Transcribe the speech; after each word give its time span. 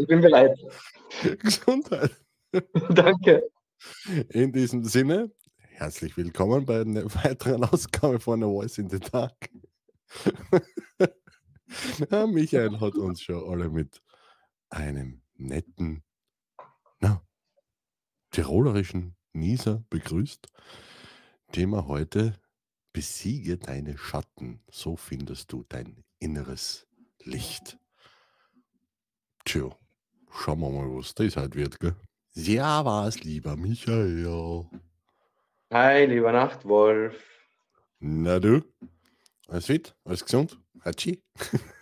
Ich 0.00 0.06
bin 0.06 0.22
bereit. 0.22 0.58
Gesundheit. 1.40 2.16
Danke. 2.88 3.50
In 4.30 4.50
diesem 4.50 4.82
Sinne, 4.84 5.30
herzlich 5.58 6.16
willkommen 6.16 6.64
bei 6.64 6.80
einer 6.80 7.04
weiteren 7.22 7.64
Ausgabe 7.64 8.18
von 8.18 8.42
A 8.42 8.46
Voice 8.46 8.78
in 8.78 8.88
the 8.88 8.98
Dark. 8.98 9.50
Ja, 12.10 12.26
Michael 12.26 12.80
hat 12.80 12.96
uns 12.96 13.22
schon 13.22 13.48
alle 13.48 13.70
mit 13.70 14.02
einem 14.70 15.22
netten, 15.34 16.02
na, 16.98 17.22
tirolerischen 18.32 19.14
Nieser 19.34 19.84
begrüßt. 19.88 20.48
Thema 21.52 21.86
heute: 21.86 22.40
Besiege 22.92 23.56
deine 23.56 23.96
Schatten. 23.96 24.64
So 24.68 24.96
findest 24.96 25.52
du 25.52 25.64
dein 25.68 26.02
inneres 26.18 26.88
Licht. 27.22 27.78
Tja, 29.44 29.70
schauen 30.32 30.60
wir 30.60 30.70
mal, 30.70 30.96
was 30.96 31.14
das 31.14 31.36
halt 31.36 31.54
wird, 31.54 31.78
gell? 31.80 31.94
Ja, 32.34 32.84
was, 32.84 33.20
lieber 33.22 33.56
Michael. 33.56 34.66
Hi, 35.72 36.04
lieber 36.06 36.32
Nachtwolf. 36.32 37.22
Na 38.00 38.38
du? 38.38 38.62
Alles 39.48 39.66
fit? 39.66 39.94
Alles 40.04 40.24
gesund? 40.24 40.58
Hatschi? 40.84 41.22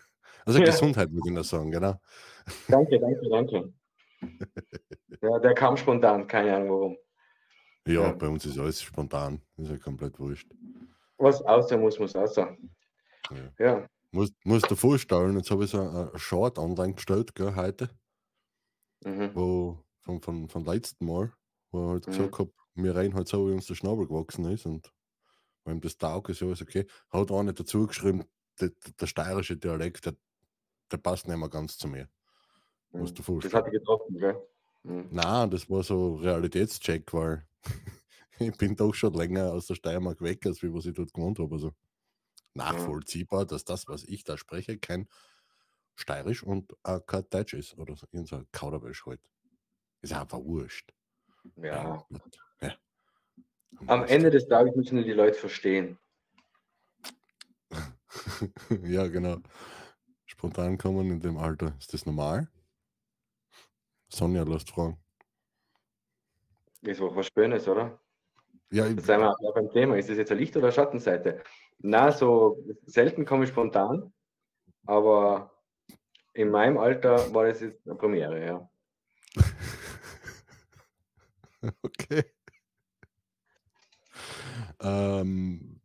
Also 0.46 0.60
Ja. 0.60 0.64
Gesundheit, 0.64 1.10
würde 1.12 1.28
ich 1.28 1.34
noch 1.34 1.44
sagen, 1.44 1.70
genau. 1.70 2.00
Danke, 2.68 2.98
danke, 2.98 3.28
danke. 3.28 3.72
Ja, 5.22 5.38
der 5.40 5.52
kam 5.54 5.76
spontan, 5.76 6.26
keine 6.26 6.56
Ahnung 6.56 6.70
warum. 6.70 6.96
Ja, 7.86 7.92
Ja. 8.06 8.12
bei 8.12 8.28
uns 8.28 8.46
ist 8.46 8.58
alles 8.58 8.80
spontan. 8.80 9.42
Ist 9.58 9.70
ja 9.70 9.76
komplett 9.76 10.18
wurscht. 10.18 10.48
Was 11.18 11.42
außer 11.42 11.76
muss, 11.76 11.98
muss 11.98 12.16
außer. 12.16 12.56
Ja. 13.30 13.52
Ja, 13.58 13.86
Musst, 14.10 14.32
musst 14.44 14.70
du 14.70 14.74
vorstellen, 14.74 15.36
jetzt 15.36 15.50
habe 15.50 15.64
ich 15.64 15.70
so 15.70 15.80
ein 15.82 16.08
ein 16.14 16.18
Short 16.18 16.58
online 16.58 16.94
gestellt, 16.94 17.34
gell, 17.34 17.54
heute, 17.54 17.90
mhm. 19.04 19.34
wo 19.34 19.84
von, 20.00 20.20
von, 20.20 20.48
von 20.48 20.64
letzten 20.64 21.06
Mal, 21.06 21.32
wo 21.70 21.80
ich 21.80 21.90
halt 21.90 22.06
Mhm. 22.06 22.10
gesagt 22.12 22.38
habe, 22.38 22.52
wir 22.74 22.96
rein 22.96 23.14
halt 23.14 23.28
so, 23.28 23.48
wie 23.48 23.52
uns 23.52 23.66
der 23.66 23.74
Schnabel 23.74 24.06
gewachsen 24.06 24.44
ist 24.46 24.66
und 24.66 24.92
wenn 25.64 25.80
das 25.80 25.98
taugt, 25.98 26.30
ist 26.30 26.42
alles 26.42 26.62
okay. 26.62 26.86
Hat 27.10 27.30
auch 27.30 27.42
nicht 27.42 27.60
dazu 27.60 27.86
geschrieben, 27.86 28.24
der, 28.60 28.70
der, 29.00 29.06
steirische 29.06 29.56
Dialekt, 29.56 30.06
der, 30.06 30.16
der 30.90 30.96
passt 30.96 31.28
nicht 31.28 31.36
mehr 31.36 31.48
ganz 31.48 31.76
zu 31.76 31.88
mir. 31.88 32.08
Musst 32.90 33.12
du 33.12 33.16
das 33.18 33.26
vorstellen. 33.26 33.54
hat 33.54 33.66
dich 33.66 33.74
getroffen, 33.74 34.18
gell? 34.18 34.36
Mhm. 34.82 35.08
Nein, 35.10 35.50
das 35.50 35.68
war 35.68 35.82
so 35.82 36.16
Realitätscheck, 36.16 37.12
weil 37.12 37.46
ich 38.38 38.56
bin 38.56 38.76
doch 38.76 38.94
schon 38.94 39.12
länger 39.12 39.52
aus 39.52 39.66
der 39.66 39.74
Steiermark 39.74 40.22
weg, 40.22 40.46
als 40.46 40.62
wie 40.62 40.72
was 40.72 40.86
ich 40.86 40.94
dort 40.94 41.12
gewohnt 41.12 41.38
habe. 41.38 41.54
Also 41.54 41.72
nachvollziehbar, 42.54 43.44
dass 43.44 43.64
das, 43.64 43.86
was 43.88 44.04
ich 44.04 44.24
da 44.24 44.36
spreche, 44.38 44.78
kein 44.78 45.08
Steirisch 45.98 46.44
und 46.44 46.76
auch 46.84 47.04
kein 47.06 47.28
Deutsch 47.28 47.54
ist. 47.54 47.76
Oder 47.76 47.96
so, 47.96 48.06
irgend 48.12 48.28
so 48.28 48.36
ein 48.36 48.46
Kauderwelsch 48.52 49.04
halt. 49.04 49.20
Ist 50.00 50.12
einfach 50.12 50.38
wurscht. 50.38 50.92
Ja. 51.56 52.06
ja. 52.60 52.74
Am. 53.86 54.04
Ende 54.04 54.30
des 54.30 54.46
Tages 54.46 54.76
müssen 54.76 55.02
die 55.02 55.12
Leute 55.12 55.38
verstehen. 55.38 55.98
ja, 58.84 59.08
genau. 59.08 59.38
Spontan 60.24 60.78
kommen 60.78 61.10
in 61.10 61.20
dem 61.20 61.36
Alter. 61.36 61.74
Ist 61.78 61.92
das 61.92 62.06
normal? 62.06 62.48
Sonja 64.08 64.44
lässt 64.44 64.70
fragen. 64.70 64.98
Ist 66.82 67.00
auch 67.00 67.14
was 67.16 67.26
Schönes, 67.26 67.66
oder? 67.66 68.00
Ja, 68.70 68.86
ich, 68.86 69.06
wir 69.06 69.30
auch 69.30 69.54
beim 69.54 69.70
Thema. 69.70 69.96
Ist 69.96 70.08
das 70.08 70.16
jetzt 70.16 70.30
eine 70.30 70.40
Licht- 70.40 70.56
oder 70.56 70.70
Schattenseite? 70.70 71.42
Na, 71.78 72.12
so 72.12 72.64
selten 72.86 73.24
komme 73.24 73.44
ich 73.44 73.50
spontan, 73.50 74.12
aber 74.86 75.57
in 76.38 76.50
meinem 76.50 76.78
Alter 76.78 77.34
war 77.34 77.46
das 77.46 77.60
jetzt 77.60 77.84
eine 77.84 77.96
Premiere, 77.96 78.44
ja. 78.44 78.70
Okay. 81.82 82.22
Ähm, 84.80 85.80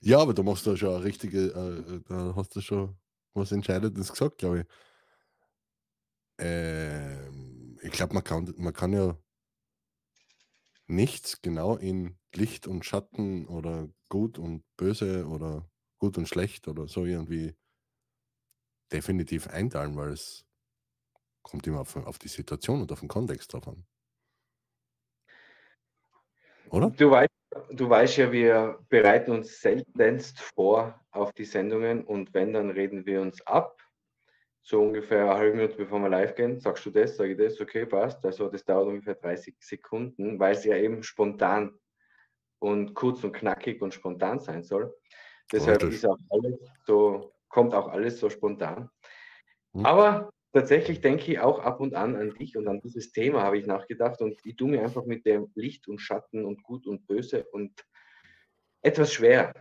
ja, 0.00 0.18
aber 0.18 0.34
du 0.34 0.42
machst 0.42 0.66
da 0.66 0.76
schon 0.76 0.94
eine 0.94 1.04
richtige, 1.04 1.46
äh, 1.46 2.00
da 2.06 2.34
hast 2.36 2.54
du 2.54 2.60
schon 2.60 2.94
was 3.32 3.50
Entscheidendes 3.50 4.12
gesagt, 4.12 4.36
glaube 4.36 4.60
ich. 4.60 4.66
Ähm, 6.36 7.78
ich 7.82 7.92
glaube, 7.92 8.12
man 8.12 8.24
kann, 8.24 8.52
man 8.58 8.74
kann 8.74 8.92
ja 8.92 9.16
nichts 10.86 11.40
genau 11.40 11.76
in 11.76 12.18
Licht 12.34 12.66
und 12.66 12.84
Schatten 12.84 13.46
oder 13.46 13.88
gut 14.10 14.38
und 14.38 14.64
böse 14.76 15.26
oder 15.26 15.66
gut 15.96 16.18
und 16.18 16.28
schlecht 16.28 16.68
oder 16.68 16.86
so 16.86 17.06
irgendwie 17.06 17.56
definitiv 18.92 19.48
einteilen, 19.48 19.96
weil 19.96 20.10
es 20.10 20.44
kommt 21.42 21.66
immer 21.66 21.80
auf, 21.80 21.96
auf 21.96 22.18
die 22.18 22.28
Situation 22.28 22.80
und 22.82 22.92
auf 22.92 23.00
den 23.00 23.08
Kontext 23.08 23.52
drauf 23.52 23.66
an. 23.68 23.84
Oder? 26.70 26.90
Du 26.90 27.10
weißt, 27.10 27.30
du 27.70 27.88
weißt 27.88 28.16
ja, 28.18 28.32
wir 28.32 28.78
bereiten 28.88 29.32
uns 29.32 29.60
seltenst 29.60 30.40
vor 30.40 30.98
auf 31.10 31.32
die 31.32 31.44
Sendungen 31.44 32.04
und 32.04 32.32
wenn, 32.32 32.52
dann 32.52 32.70
reden 32.70 33.04
wir 33.04 33.20
uns 33.20 33.44
ab. 33.46 33.78
So 34.64 34.80
ungefähr 34.80 35.24
eine 35.24 35.34
halbe 35.34 35.56
Minute 35.56 35.76
bevor 35.76 35.98
wir 35.98 36.08
live 36.08 36.36
gehen, 36.36 36.60
sagst 36.60 36.86
du 36.86 36.90
das, 36.90 37.16
sage 37.16 37.32
ich 37.32 37.38
das, 37.38 37.60
okay, 37.60 37.84
passt. 37.84 38.24
Also 38.24 38.48
das 38.48 38.64
dauert 38.64 38.86
ungefähr 38.86 39.16
30 39.16 39.56
Sekunden, 39.58 40.38
weil 40.38 40.54
es 40.54 40.64
ja 40.64 40.76
eben 40.76 41.02
spontan 41.02 41.78
und 42.60 42.94
kurz 42.94 43.24
und 43.24 43.32
knackig 43.32 43.82
und 43.82 43.92
spontan 43.92 44.38
sein 44.38 44.62
soll. 44.62 44.94
Deshalb 45.50 45.82
Richtig. 45.82 45.96
ist 45.96 46.06
auch 46.06 46.18
alles 46.30 46.60
so, 46.86 47.34
kommt 47.52 47.74
auch 47.74 47.88
alles 47.88 48.18
so 48.18 48.30
spontan. 48.30 48.90
Hm. 49.74 49.86
Aber 49.86 50.30
tatsächlich 50.52 51.00
denke 51.00 51.30
ich 51.30 51.38
auch 51.38 51.60
ab 51.60 51.78
und 51.80 51.94
an 51.94 52.16
an 52.16 52.34
dich 52.34 52.56
und 52.56 52.66
an 52.66 52.80
dieses 52.80 53.12
Thema 53.12 53.42
habe 53.42 53.58
ich 53.58 53.66
nachgedacht 53.66 54.20
und 54.20 54.40
ich 54.44 54.56
tue 54.56 54.70
mir 54.70 54.82
einfach 54.82 55.04
mit 55.04 55.24
dem 55.24 55.52
Licht 55.54 55.86
und 55.86 56.00
Schatten 56.00 56.44
und 56.44 56.62
Gut 56.64 56.86
und 56.86 57.06
Böse 57.06 57.44
und 57.52 57.72
etwas 58.82 59.12
schwer. 59.12 59.54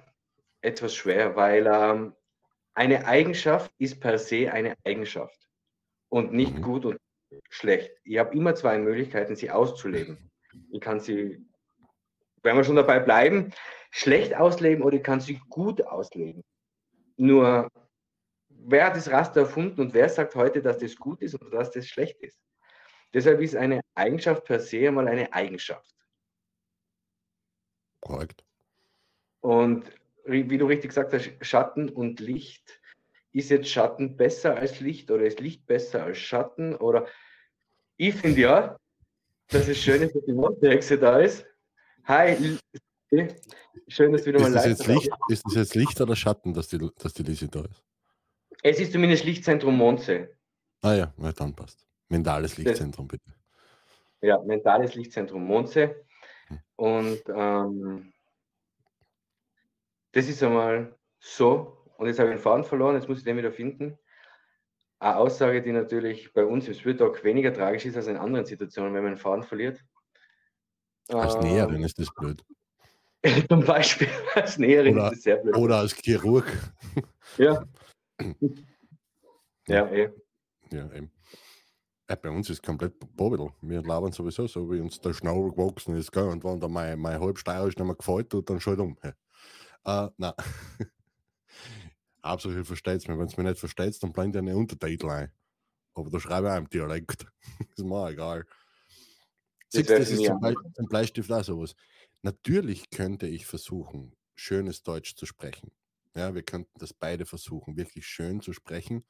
Etwas 0.62 0.96
schwer, 0.96 1.36
weil 1.36 1.68
ähm, 1.68 2.16
eine 2.74 3.06
Eigenschaft 3.06 3.72
ist 3.78 4.00
per 4.00 4.18
se 4.18 4.52
eine 4.52 4.76
Eigenschaft 4.86 5.50
und 6.10 6.34
nicht 6.34 6.56
Mhm. 6.56 6.62
gut 6.62 6.86
und 6.86 6.98
schlecht. 7.50 7.92
Ich 8.04 8.18
habe 8.18 8.36
immer 8.36 8.56
zwei 8.56 8.78
Möglichkeiten, 8.78 9.36
sie 9.36 9.52
auszuleben. 9.52 10.32
Ich 10.72 10.82
kann 10.82 11.00
sie, 11.00 11.46
wenn 12.44 12.56
wir 12.56 12.64
schon 12.64 12.76
dabei 12.76 13.00
bleiben, 13.00 13.52
schlecht 13.92 14.36
ausleben 14.36 14.84
oder 14.84 14.98
ich 14.98 15.04
kann 15.04 15.20
sie 15.20 15.42
gut 15.50 15.82
ausleben. 15.82 16.44
Nur 17.18 17.70
wer 18.50 18.86
hat 18.86 18.96
das 18.96 19.10
Raster 19.10 19.42
erfunden 19.42 19.82
und 19.82 19.94
wer 19.94 20.10
sagt 20.10 20.36
heute, 20.36 20.62
dass 20.62 20.78
das 20.78 20.96
gut 20.96 21.22
ist 21.22 21.36
oder 21.36 21.50
dass 21.50 21.72
das 21.72 21.88
schlecht 21.88 22.20
ist? 22.22 22.38
Deshalb 23.14 23.42
ist 23.42 23.56
eine 23.56 23.82
Eigenschaft 23.96 24.46
per 24.46 24.60
se 24.60 24.88
einmal 24.88 25.08
eine 25.08 25.32
Eigenschaft. 25.34 25.96
Korrekt. 28.00 28.44
Und 29.42 29.92
wie 30.26 30.58
du 30.58 30.66
richtig 30.66 30.90
gesagt 30.90 31.14
hast, 31.14 31.32
Schatten 31.42 31.90
und 31.90 32.20
Licht. 32.20 32.80
Ist 33.34 33.50
jetzt 33.50 33.70
Schatten 33.70 34.18
besser 34.18 34.58
als 34.58 34.82
Licht 34.82 35.10
oder 35.10 35.24
ist 35.24 35.40
Licht 35.40 35.66
besser 35.66 36.04
als 36.04 36.18
Schatten? 36.18 36.76
Oder 36.76 37.08
ich 37.98 38.16
finde 38.16 38.42
ja, 38.42 38.78
dass 39.48 39.68
es 39.68 39.78
schön 39.78 40.02
ist, 40.02 40.16
dass 40.16 40.26
die 40.26 40.34
Mondhexe 40.34 40.98
da 40.98 41.20
ist. 41.20 41.46
Hi, 42.06 42.58
Schön, 43.88 44.14
dass 44.14 44.24
du 44.24 44.28
wieder 44.28 44.40
mal 44.40 44.52
live 44.52 44.88
Licht, 44.88 45.10
ist 45.28 45.44
das 45.46 45.56
jetzt 45.56 45.76
Licht 45.76 46.00
oder 46.00 46.16
Schatten, 46.16 46.54
dass 46.54 46.70
die, 46.70 46.78
dass 46.98 47.14
die 47.14 47.24
Lisi 47.24 47.50
da 47.50 47.62
ist? 47.62 47.84
Es 48.64 48.80
ist 48.80 48.94
zumindest 48.94 49.26
Lichtzentrum 49.26 49.76
Mondsee. 49.76 50.30
Ah 50.82 50.94
ja, 50.94 51.14
ja 51.18 51.32
dann 51.34 51.54
passt. 51.54 51.86
Mentales 52.08 52.58
Lichtzentrum, 52.58 53.08
bitte. 53.08 53.34
Ja, 54.22 54.40
mentales 54.42 54.96
Lichtzentrum 54.96 55.44
Mondsee. 55.44 55.96
Hm. 56.48 56.60
Und 56.78 57.22
ähm, 57.36 58.14
das 60.14 60.28
ist 60.28 60.42
einmal 60.44 60.98
so. 61.20 61.86
Und 61.98 62.08
jetzt 62.08 62.20
habe 62.20 62.30
ich 62.30 62.36
den 62.36 62.42
Faden 62.42 62.64
verloren, 62.64 62.96
jetzt 62.96 63.10
muss 63.10 63.20
ich 63.20 63.24
den 63.24 63.38
wieder 63.38 63.52
finden. 63.52 63.98
Eine 65.00 65.18
Aussage, 65.18 65.62
die 65.62 65.72
natürlich 65.72 66.32
bei 66.34 66.46
uns 66.46 66.68
im 66.68 66.76
Spirit 66.76 67.00
Talk 67.00 67.24
weniger 67.24 67.54
tragisch 67.54 67.86
ist 67.86 67.98
als 67.98 68.08
in 68.08 68.18
anderen 68.18 68.46
Situationen, 68.46 68.94
wenn 68.94 69.04
man 69.04 69.14
den 69.14 69.20
Faden 69.20 69.44
verliert. 69.44 69.84
Als 71.10 71.36
Ähm, 71.36 71.42
Näherin 71.42 71.84
ist 71.84 72.00
das 72.00 72.14
blöd. 72.14 72.44
Zum 73.50 73.64
Beispiel 73.64 74.08
als 74.36 74.58
Näherin 74.58 74.96
Oder- 74.96 75.12
ist 75.12 75.18
es 75.18 75.24
sehr 75.24 75.38
blöd. 75.38 75.56
Oder 75.56 75.78
als 75.78 75.96
Chirurg. 75.96 76.46
Ja. 77.38 77.64
ja, 79.68 79.88
eh. 79.88 80.10
Ja, 80.72 80.92
eben. 80.94 81.12
Ja, 82.10 82.16
bei 82.16 82.30
uns 82.30 82.50
ist 82.50 82.64
komplett 82.64 82.94
Bobel. 83.16 83.52
Wir 83.62 83.82
labern 83.84 84.12
sowieso 84.12 84.48
so, 84.48 84.70
wie 84.70 84.80
uns 84.80 85.00
der 85.00 85.14
Schnabel 85.14 85.52
gewachsen 85.52 85.96
ist. 85.96 86.12
Gell? 86.12 86.24
Und 86.28 86.44
wenn 86.44 86.60
da 86.60 86.68
mein, 86.68 87.00
mein 87.00 87.20
halb 87.20 87.38
steirisch 87.38 87.78
nicht 87.78 87.86
mehr 87.86 87.96
gefällt, 87.96 88.30
tut, 88.30 88.50
dann 88.50 88.60
schalt 88.60 88.80
um. 88.80 88.98
Hey. 89.02 89.14
Äh, 89.86 90.10
nein. 90.18 90.34
Hauptsache, 92.26 92.66
versteht 92.66 93.08
mir. 93.08 93.18
Wenn 93.18 93.28
es 93.28 93.38
mir 93.38 93.44
nicht 93.44 93.60
versteht, 93.60 94.02
dann 94.04 94.12
blendet 94.12 94.44
ihr 94.44 94.50
eine 94.50 94.58
Untertitel 94.58 95.10
ein. 95.10 95.32
Aber 95.94 96.10
da 96.10 96.20
schreibe 96.20 96.48
ich 96.48 96.54
auch 96.54 96.58
im 96.58 96.70
Dialekt. 96.70 97.26
ist 97.78 97.84
mir 97.86 98.10
egal. 98.10 98.46
Das 99.72 99.86
Siehst, 99.86 99.90
das 99.90 100.10
für 100.10 100.16
ist 100.16 100.26
zum, 100.26 100.40
Beispiel, 100.42 100.74
zum 100.74 100.86
Bleistift 100.88 101.32
auch 101.32 101.44
sowas. 101.44 101.76
Natürlich 102.24 102.90
könnte 102.90 103.28
ich 103.28 103.46
versuchen, 103.46 104.16
schönes 104.36 104.82
Deutsch 104.84 105.16
zu 105.16 105.26
sprechen. 105.28 105.72
Ja, 106.16 106.34
wir 106.34 106.42
könnten 106.44 106.78
das 106.80 106.94
beide 106.94 107.26
versuchen, 107.28 107.78
wirklich 107.78 108.06
schön 108.08 108.42
zu 108.42 108.54
sprechen. 108.54 109.06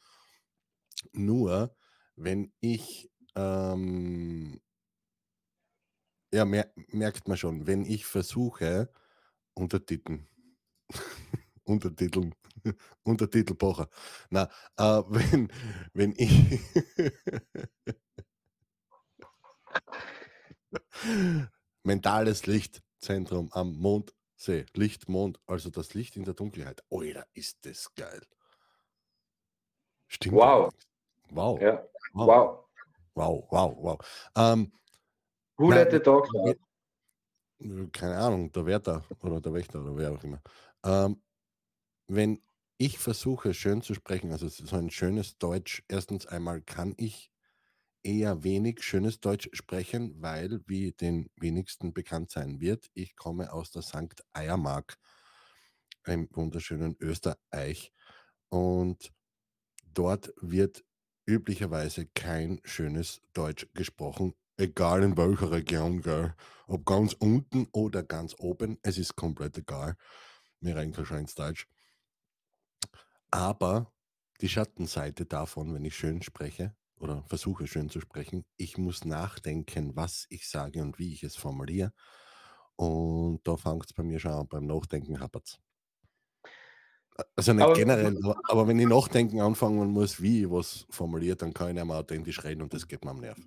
Nur, 1.13 1.73
wenn 2.17 2.51
ich, 2.59 3.09
ähm, 3.35 4.59
ja, 6.33 6.45
mer 6.45 6.71
merkt 6.91 7.27
man 7.27 7.37
schon, 7.37 7.67
wenn 7.67 7.85
ich 7.85 8.05
versuche, 8.05 8.89
Untertiteln, 9.55 10.27
Untertiteln, 11.65 12.35
Untertitelpocher, 13.03 13.89
na, 14.29 14.49
äh, 14.77 15.03
wenn, 15.09 15.51
wenn 15.93 16.13
ich, 16.17 16.59
mentales 21.83 22.45
Lichtzentrum 23.01 23.49
am 23.53 23.73
Mondsee, 23.77 24.65
Licht, 24.75 25.09
Mond, 25.09 25.39
also 25.47 25.71
das 25.71 25.95
Licht 25.95 26.15
in 26.15 26.23
der 26.23 26.35
Dunkelheit. 26.35 26.83
Alter, 26.91 27.25
ist 27.33 27.65
das 27.65 27.93
geil. 27.95 28.21
Stimmt. 30.07 30.35
Wow. 30.35 30.71
Wow. 31.31 31.59
Ja. 31.59 31.83
Wow. 32.13 32.27
Wow. 32.27 32.67
Wow, 33.15 33.47
wow, 33.49 33.77
wow. 33.77 33.99
Ähm, 34.35 34.71
Who 35.57 35.71
let 35.71 35.91
the 35.91 35.97
we- 35.97 36.57
out? 37.59 37.91
keine 37.91 38.17
Ahnung, 38.17 38.51
der 38.51 38.65
Wärter 38.67 39.03
oder 39.21 39.41
der 39.41 39.53
Wächter 39.53 39.81
oder 39.81 39.97
wer 39.97 40.11
auch 40.11 40.23
immer. 40.23 40.41
Ähm, 40.83 41.21
wenn 42.07 42.41
ich 42.77 42.99
versuche, 42.99 43.53
schön 43.55 43.81
zu 43.81 43.95
sprechen, 43.95 44.31
also 44.31 44.47
so 44.47 44.75
ein 44.75 44.91
schönes 44.91 45.37
Deutsch, 45.39 45.83
erstens 45.87 46.27
einmal 46.27 46.61
kann 46.61 46.93
ich 46.97 47.30
eher 48.03 48.43
wenig 48.43 48.83
schönes 48.83 49.19
Deutsch 49.19 49.49
sprechen, 49.53 50.21
weil, 50.21 50.61
wie 50.67 50.91
den 50.93 51.29
wenigsten 51.35 51.93
bekannt 51.93 52.31
sein 52.31 52.59
wird, 52.59 52.89
ich 52.93 53.15
komme 53.15 53.51
aus 53.53 53.71
der 53.71 53.81
St. 53.81 54.23
Eiermark 54.33 54.97
im 56.05 56.27
wunderschönen 56.31 56.95
Österreich 56.99 57.93
und 58.49 59.13
dort 59.93 60.33
wird 60.41 60.83
üblicherweise 61.25 62.07
kein 62.07 62.59
schönes 62.63 63.21
Deutsch 63.33 63.67
gesprochen, 63.73 64.33
egal 64.57 65.03
in 65.03 65.17
welcher 65.17 65.51
Region, 65.51 66.01
gell. 66.01 66.35
ob 66.67 66.85
ganz 66.85 67.13
unten 67.13 67.67
oder 67.71 68.03
ganz 68.03 68.35
oben, 68.39 68.79
es 68.81 68.97
ist 68.97 69.15
komplett 69.15 69.57
egal. 69.57 69.95
Mir 70.59 70.75
schon 71.05 71.19
ins 71.19 71.35
Deutsch. 71.35 71.67
Aber 73.31 73.93
die 74.41 74.49
Schattenseite 74.49 75.25
davon, 75.25 75.73
wenn 75.73 75.85
ich 75.85 75.95
schön 75.95 76.21
spreche 76.21 76.75
oder 77.01 77.23
versuche 77.27 77.67
schön 77.67 77.89
zu 77.89 77.99
sprechen, 77.99 78.45
ich 78.57 78.77
muss 78.77 79.05
nachdenken, 79.05 79.95
was 79.95 80.27
ich 80.29 80.47
sage 80.47 80.81
und 80.81 80.99
wie 80.99 81.13
ich 81.13 81.23
es 81.23 81.35
formuliere. 81.35 81.91
Und 82.75 83.41
da 83.43 83.57
fängt 83.57 83.85
es 83.85 83.93
bei 83.93 84.03
mir 84.03 84.19
schon 84.19 84.31
an, 84.31 84.47
beim 84.47 84.65
Nachdenken 84.65 85.19
hapert 85.19 85.59
Also 87.35 87.53
nicht 87.53 87.63
Aber- 87.63 87.73
generell, 87.73 88.17
aber, 88.23 88.39
aber 88.47 88.67
wenn 88.67 88.79
ich 88.79 88.87
nachdenken 88.87 89.41
anfangen 89.41 89.89
muss, 89.91 90.21
wie 90.21 90.43
ich 90.43 90.49
was 90.49 90.85
formuliert, 90.89 91.41
dann 91.41 91.53
kann 91.53 91.69
ich 91.69 91.73
nicht 91.75 91.85
mehr 91.85 91.97
authentisch 91.97 92.43
reden 92.43 92.61
und 92.61 92.73
das 92.73 92.87
geht 92.87 93.03
mir 93.03 93.11
am 93.11 93.19
Nerv. 93.19 93.37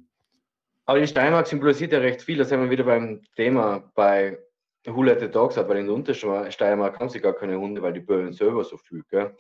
Aber 0.87 1.01
die 1.01 1.07
Steiermark 1.07 1.47
symbolisiert 1.47 1.93
ja 1.93 1.99
recht 1.99 2.23
viel. 2.23 2.37
Da 2.37 2.45
sind 2.45 2.61
wir 2.61 2.71
wieder 2.71 2.85
beim 2.85 3.23
Thema 3.37 3.91
bei 3.95 4.39
Who 4.87 5.03
Let 5.03 5.21
the 5.21 5.31
Dogs 5.31 5.57
Out, 5.57 5.67
weil 5.69 5.79
in 5.79 5.87
der 5.87 5.95
Untersteiermark 5.95 7.01
haben 7.01 7.09
sie 7.09 7.21
gar 7.21 7.33
keine 7.35 7.59
Hunde, 7.59 7.81
weil 7.81 7.95
die 7.95 8.01
böllen 8.01 8.35
selber 8.35 8.63
so 8.65 8.77
viel. 8.77 9.03
Gell? 9.09 9.35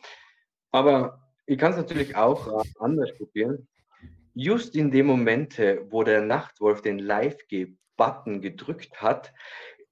Aber 0.71 1.21
ich 1.45 1.59
kann 1.59 1.73
es 1.73 1.77
natürlich 1.77 2.17
auch 2.17 2.49
äh, 2.65 2.69
anders 2.79 3.11
probieren. 3.19 3.69
Just 4.35 4.75
in 4.75 4.91
dem 4.91 5.07
Momente, 5.07 5.87
wo 5.91 6.03
der 6.03 6.21
Nachtwolf 6.21 6.83
den 6.83 6.99
Live-G-Button 6.99 8.41
gedrückt 8.41 9.01
hat, 9.01 9.33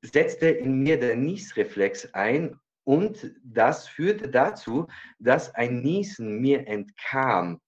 setzte 0.03 0.49
in 0.49 0.83
mir 0.83 0.99
der 0.99 1.17
Niesreflex 1.17 2.13
ein 2.13 2.59
und 2.85 3.33
das 3.45 3.87
führte 3.87 4.29
dazu, 4.29 4.89
dass 5.19 5.55
ein 5.55 5.83
Niesen 5.83 6.41
mir 6.41 6.67
entkam. 6.67 7.61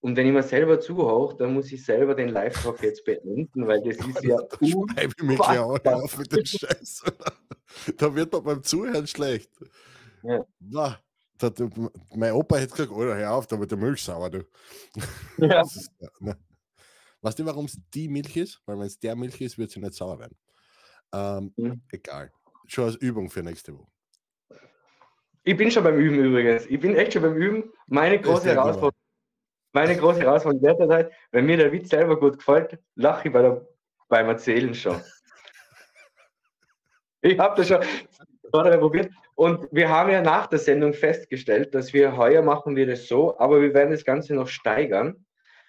Und 0.00 0.16
wenn 0.16 0.26
ich 0.26 0.32
mir 0.32 0.42
selber 0.42 0.80
zuhöre, 0.80 1.36
dann 1.36 1.54
muss 1.54 1.70
ich 1.70 1.84
selber 1.84 2.16
den 2.16 2.30
Live-Talk 2.30 2.82
jetzt 2.82 3.04
beenden, 3.04 3.68
weil 3.68 3.80
das 3.82 3.96
ist 4.06 4.24
ja 4.24 4.36
da 4.36 4.66
schreibe 4.66 5.14
ich 5.16 5.22
mich 5.22 5.38
gleich 5.38 5.60
auf 5.60 6.18
mit 6.18 6.32
dem 6.32 6.44
Scheiß. 6.44 7.04
Da 7.96 8.14
wird 8.14 8.32
man 8.32 8.42
beim 8.42 8.62
Zuhören 8.64 9.06
schlecht. 9.06 9.50
Ja. 10.24 10.44
Na, 10.58 10.98
da, 11.50 11.68
mein 12.14 12.32
Opa 12.32 12.56
hätte 12.56 12.72
gesagt, 12.72 12.92
Alter, 12.92 13.16
hör 13.16 13.32
auf, 13.32 13.46
da 13.46 13.58
wird 13.58 13.70
der 13.70 13.78
Milch 13.78 14.02
sauer, 14.02 14.30
du. 14.30 14.44
Ja. 15.38 15.62
Ist, 15.62 15.90
ne. 16.20 16.36
Weißt 17.20 17.38
du, 17.38 17.46
warum 17.46 17.66
es 17.66 17.78
die 17.94 18.08
Milch 18.08 18.36
ist? 18.36 18.60
Weil 18.66 18.78
wenn 18.78 18.86
es 18.86 18.98
der 18.98 19.14
Milch 19.14 19.40
ist, 19.40 19.56
wird 19.56 19.70
sie 19.70 19.78
nicht 19.80 19.94
sauer 19.94 20.18
werden. 20.18 20.36
Ähm, 21.14 21.52
Mhm. 21.56 21.82
Egal. 21.92 22.32
Schon 22.66 22.84
als 22.86 22.96
Übung 22.96 23.30
für 23.30 23.42
nächste 23.42 23.74
Woche. 23.78 23.86
Ich 25.44 25.56
bin 25.56 25.70
schon 25.70 25.84
beim 25.84 25.98
Üben 25.98 26.18
übrigens. 26.18 26.66
Ich 26.66 26.80
bin 26.80 26.94
echt 26.96 27.12
schon 27.12 27.22
beim 27.22 27.36
Üben. 27.36 27.72
Meine 27.86 28.20
große. 28.20 28.48
Herausforderung, 28.48 28.92
meine 29.72 29.96
große 29.96 30.20
Herausforderung 30.20 30.78
derzeit, 30.78 31.12
wenn 31.32 31.46
mir 31.46 31.56
der 31.56 31.72
Witz 31.72 31.90
selber 31.90 32.18
gut 32.18 32.38
gefällt, 32.38 32.78
lache 32.94 33.28
ich 33.28 33.32
bei 33.32 33.42
der, 33.42 33.66
beim 34.08 34.28
Erzählen 34.28 34.74
schon. 34.74 35.00
Ich 37.24 37.38
habe 37.38 37.54
das 37.54 37.68
schon 37.68 37.78
probiert. 38.80 39.12
Und 39.34 39.66
wir 39.72 39.88
haben 39.88 40.10
ja 40.10 40.22
nach 40.22 40.46
der 40.46 40.58
Sendung 40.58 40.92
festgestellt, 40.92 41.74
dass 41.74 41.92
wir 41.92 42.16
heuer 42.16 42.42
machen 42.42 42.76
wir 42.76 42.86
das 42.86 43.08
so, 43.08 43.38
aber 43.38 43.60
wir 43.62 43.72
werden 43.74 43.90
das 43.90 44.04
Ganze 44.04 44.34
noch 44.34 44.48
steigern. 44.48 45.24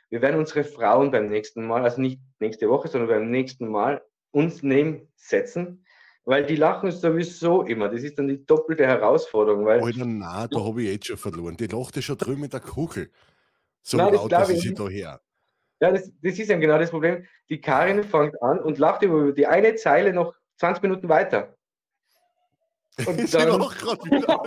Wir 0.09 0.21
werden 0.21 0.39
unsere 0.39 0.63
Frauen 0.63 1.11
beim 1.11 1.29
nächsten 1.29 1.65
Mal, 1.65 1.83
also 1.83 2.01
nicht 2.01 2.19
nächste 2.39 2.69
Woche, 2.69 2.87
sondern 2.87 3.09
beim 3.09 3.31
nächsten 3.31 3.67
Mal 3.67 4.03
uns 4.31 4.61
neben 4.61 5.07
setzen, 5.15 5.85
weil 6.25 6.45
die 6.45 6.55
lachen 6.55 6.91
sowieso 6.91 7.63
immer. 7.63 7.89
Das 7.89 8.03
ist 8.03 8.19
dann 8.19 8.27
die 8.27 8.45
doppelte 8.45 8.85
Herausforderung, 8.85 9.65
weil 9.65 9.81
Alter, 9.81 10.05
na, 10.05 10.47
da 10.47 10.59
habe 10.59 10.83
ich 10.83 10.91
jetzt 10.91 11.07
schon 11.07 11.17
verloren. 11.17 11.57
Die 11.57 11.67
lacht 11.67 11.95
ja 11.95 12.01
schon 12.01 12.17
drüben 12.17 12.41
mit 12.41 12.53
der 12.53 12.59
Kuchel. 12.59 13.09
So 13.81 13.97
Nein, 13.97 14.13
laut, 14.13 14.31
dass 14.31 14.49
ich 14.49 14.61
sie 14.61 14.73
da 14.73 14.87
her. 14.87 15.21
Ja, 15.81 15.91
das, 15.91 16.11
das 16.21 16.39
ist 16.39 16.49
eben 16.49 16.61
genau 16.61 16.77
das 16.77 16.91
Problem. 16.91 17.25
Die 17.49 17.59
Karin 17.59 18.03
fängt 18.03 18.41
an 18.41 18.59
und 18.59 18.77
lacht 18.77 19.01
über 19.03 19.31
die 19.31 19.47
eine 19.47 19.75
Zeile 19.75 20.13
noch 20.13 20.33
20 20.57 20.83
Minuten 20.83 21.09
weiter. 21.09 21.57
Und 23.05 23.19
sie 23.27 23.37
dann- 23.37 23.59
lacht 23.59 23.79
gerade 23.79 24.03
wieder. 24.05 24.43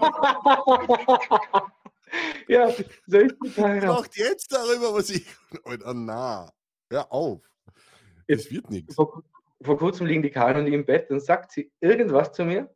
ja, 2.49 2.71
so 2.71 3.19
ist 3.19 3.37
die 3.43 3.49
Sie 3.49 3.55
Karin. 3.61 3.85
auch. 3.89 3.99
lacht 4.01 4.17
jetzt 4.17 4.53
darüber, 4.53 4.95
was 4.95 5.11
ich. 5.11 5.27
Alter, 5.65 5.95
na. 5.95 6.51
Hör 6.91 7.13
auf. 7.13 7.41
Es 8.27 8.51
wird 8.51 8.71
nichts. 8.71 8.95
Vor, 8.95 9.23
vor 9.63 9.79
kurzem 9.79 10.07
liegen 10.07 10.23
die 10.23 10.31
Karin 10.31 10.59
und 10.59 10.67
ich 10.67 10.75
im 10.75 10.85
Bett 10.85 11.11
und 11.11 11.21
sagt 11.21 11.53
sie 11.53 11.71
irgendwas 11.81 12.33
zu 12.33 12.45
mir 12.45 12.73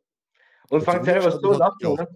und 0.69 0.83
fängt 0.83 1.05
selber 1.05 1.31
so 1.31 1.53
lachen 1.53 1.99
an. 1.99 2.07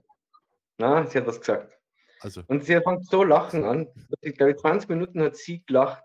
Na, 0.78 1.06
sie 1.06 1.18
hat 1.18 1.28
was 1.28 1.40
gesagt. 1.40 1.78
Also, 2.22 2.42
Und 2.48 2.64
sie 2.66 2.80
fängt 2.82 3.06
so 3.06 3.24
lachen 3.24 3.64
an. 3.64 3.86
dass 4.10 4.20
Ich 4.22 4.36
glaube, 4.36 4.56
20 4.56 4.90
Minuten 4.90 5.22
hat 5.22 5.36
sie 5.38 5.64
gelacht. 5.66 6.04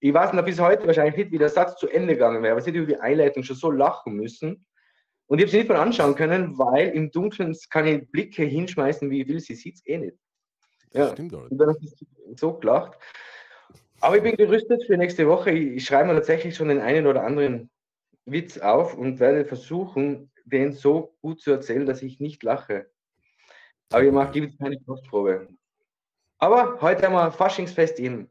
Ich 0.00 0.14
weiß 0.14 0.32
noch 0.32 0.44
bis 0.44 0.58
heute 0.60 0.86
wahrscheinlich 0.86 1.16
nicht, 1.16 1.32
wie 1.32 1.38
der 1.38 1.48
Satz 1.48 1.78
zu 1.78 1.88
Ende 1.88 2.14
gegangen 2.14 2.42
wäre, 2.42 2.52
aber 2.52 2.60
sie 2.60 2.70
hat 2.70 2.76
über 2.76 2.86
die 2.86 3.00
Einleitung 3.00 3.42
schon 3.42 3.56
so 3.56 3.70
lachen 3.70 4.14
müssen. 4.14 4.64
Und 5.28 5.38
ich 5.38 5.44
habe 5.44 5.50
sie 5.50 5.58
nicht 5.58 5.68
mal 5.68 5.76
anschauen 5.76 6.14
können, 6.14 6.58
weil 6.58 6.88
im 6.88 7.10
Dunkeln 7.10 7.54
kann 7.70 7.86
ich 7.86 8.10
Blicke 8.10 8.44
hinschmeißen, 8.44 9.10
wie 9.10 9.22
ich 9.22 9.28
will. 9.28 9.40
Sie 9.40 9.54
sieht 9.54 9.76
es 9.76 9.86
eh 9.86 9.98
nicht. 9.98 10.16
Ja. 10.92 11.12
stimmt. 11.12 11.34
Und 11.34 11.58
dann 11.58 11.68
hat 11.68 11.76
sie 11.80 12.06
so 12.34 12.54
gelacht. 12.54 12.98
Aber 14.00 14.16
ich 14.16 14.22
bin 14.22 14.36
gerüstet 14.36 14.84
für 14.86 14.96
nächste 14.96 15.28
Woche. 15.28 15.50
Ich 15.50 15.84
schreibe 15.84 16.08
mir 16.08 16.14
tatsächlich 16.14 16.56
schon 16.56 16.68
den 16.68 16.80
einen 16.80 17.06
oder 17.06 17.24
anderen 17.24 17.70
Witz 18.24 18.56
auf 18.58 18.96
und 18.96 19.20
werde 19.20 19.44
versuchen, 19.44 20.30
den 20.44 20.72
so 20.72 21.14
gut 21.20 21.42
zu 21.42 21.50
erzählen, 21.50 21.84
dass 21.84 22.02
ich 22.02 22.20
nicht 22.20 22.42
lache. 22.42 22.90
Aber 23.90 24.04
ich 24.04 24.12
mache 24.12 24.32
gibt 24.32 24.58
keine 24.58 24.80
Kostprobe. 24.80 25.48
Aber 26.38 26.80
heute 26.80 27.02
haben 27.02 27.14
wir 27.14 27.32
Faschingsfest 27.32 28.00
im, 28.00 28.30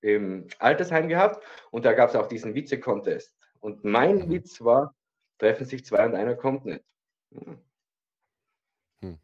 im 0.00 0.48
Altersheim 0.58 1.08
gehabt 1.08 1.44
und 1.70 1.84
da 1.84 1.92
gab 1.92 2.10
es 2.10 2.16
auch 2.16 2.26
diesen 2.26 2.54
Witze-Contest. 2.54 3.32
Und 3.60 3.84
mein. 3.84 4.30
Witz 4.30 4.60
war, 4.62 4.95
treffen 5.38 5.66
sich 5.66 5.84
zwei 5.84 6.04
und 6.06 6.14
einer 6.14 6.34
kommt 6.34 6.64
nicht. 6.64 6.84
Hm. 7.32 7.58
Hm. 9.02 9.18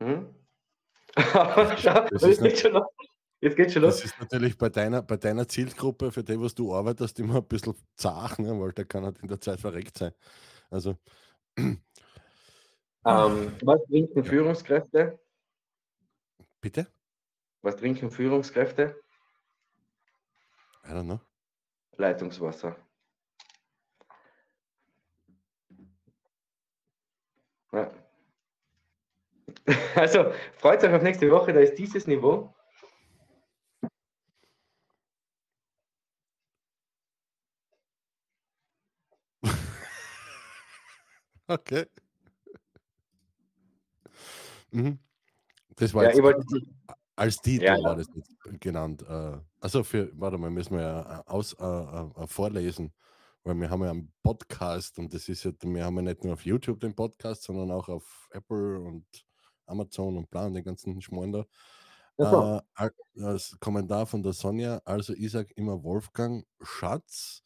Hm? 0.00 0.34
Aber 1.34 1.76
schau, 1.76 2.08
Das 2.08 2.22
jetzt 2.22 2.24
ist 2.24 2.42
geht 2.42 2.58
schon 2.58 2.72
los. 2.72 2.86
Jetzt 3.40 3.56
geht 3.56 3.72
schon 3.72 3.82
los. 3.82 3.96
Das 3.96 4.06
ist 4.06 4.20
natürlich 4.20 4.56
bei 4.56 4.68
deiner, 4.70 5.02
bei 5.02 5.16
deiner 5.16 5.46
Zielgruppe, 5.46 6.10
für 6.10 6.24
die, 6.24 6.40
was 6.40 6.54
du 6.54 6.74
arbeitest, 6.74 7.20
immer 7.20 7.36
ein 7.36 7.44
bisschen 7.46 7.74
zart, 7.94 8.38
ne? 8.38 8.58
weil 8.58 8.72
der 8.72 8.86
kann 8.86 9.04
halt 9.04 9.18
in 9.18 9.28
der 9.28 9.40
Zeit 9.40 9.60
verreckt 9.60 9.98
sein. 9.98 10.12
Also, 10.70 10.96
Ähm, 13.06 13.52
was 13.62 13.84
trinken 13.84 14.24
Führungskräfte? 14.24 15.18
bitte? 16.60 16.86
Was 17.60 17.76
trinken 17.76 18.10
Führungskräfte? 18.10 18.98
I 20.86 20.88
don't 20.88 21.04
know. 21.04 21.20
Leitungswasser. 21.96 22.76
Ja. 27.74 27.90
Also 29.96 30.32
freut 30.56 30.82
euch 30.84 30.92
auf 30.92 31.02
nächste 31.02 31.30
Woche, 31.30 31.52
da 31.52 31.60
ist 31.60 31.74
dieses 31.74 32.06
Niveau. 32.06 32.54
Okay. 41.46 41.84
Mhm. 44.70 44.98
Das 45.76 45.92
war 45.92 46.04
Ja, 46.04 46.08
jetzt 46.10 46.22
wollte 46.22 46.42
Als 47.16 47.36
Titel 47.36 47.64
ja, 47.64 47.76
ja. 47.76 47.84
war 47.84 47.96
das 47.96 48.08
genannt. 48.60 49.04
Äh, 49.06 49.36
also 49.60 49.84
für, 49.84 50.10
warte 50.18 50.38
mal, 50.38 50.48
müssen 50.50 50.74
wir 50.76 50.82
ja 50.82 51.20
äh, 51.20 51.22
aus, 51.26 51.52
äh, 51.52 51.64
äh, 51.64 52.26
vorlesen, 52.26 52.92
weil 53.44 53.54
wir 53.56 53.70
haben 53.70 53.82
ja 53.84 53.90
einen 53.90 54.12
Podcast 54.22 54.98
und 54.98 55.12
das 55.12 55.28
ist 55.28 55.44
ja, 55.44 55.52
wir 55.60 55.84
haben 55.84 55.96
ja 55.96 56.02
nicht 56.02 56.24
nur 56.24 56.32
auf 56.32 56.44
YouTube 56.44 56.80
den 56.80 56.94
Podcast, 56.94 57.42
sondern 57.42 57.70
auch 57.70 57.88
auf 57.88 58.28
Apple 58.32 58.80
und 58.80 59.06
Amazon 59.66 60.16
und 60.16 60.30
bla 60.30 60.46
und 60.46 60.54
den 60.54 60.64
ganzen 60.64 61.00
Schmarrn 61.00 61.32
da. 61.32 61.46
Ja, 62.16 62.62
äh, 62.78 62.90
als 63.22 63.56
Kommentar 63.60 64.06
von 64.06 64.22
der 64.22 64.32
Sonja, 64.32 64.80
also 64.84 65.12
ich 65.12 65.32
sage 65.32 65.52
immer 65.56 65.82
Wolfgang 65.82 66.46
Schatz, 66.62 67.42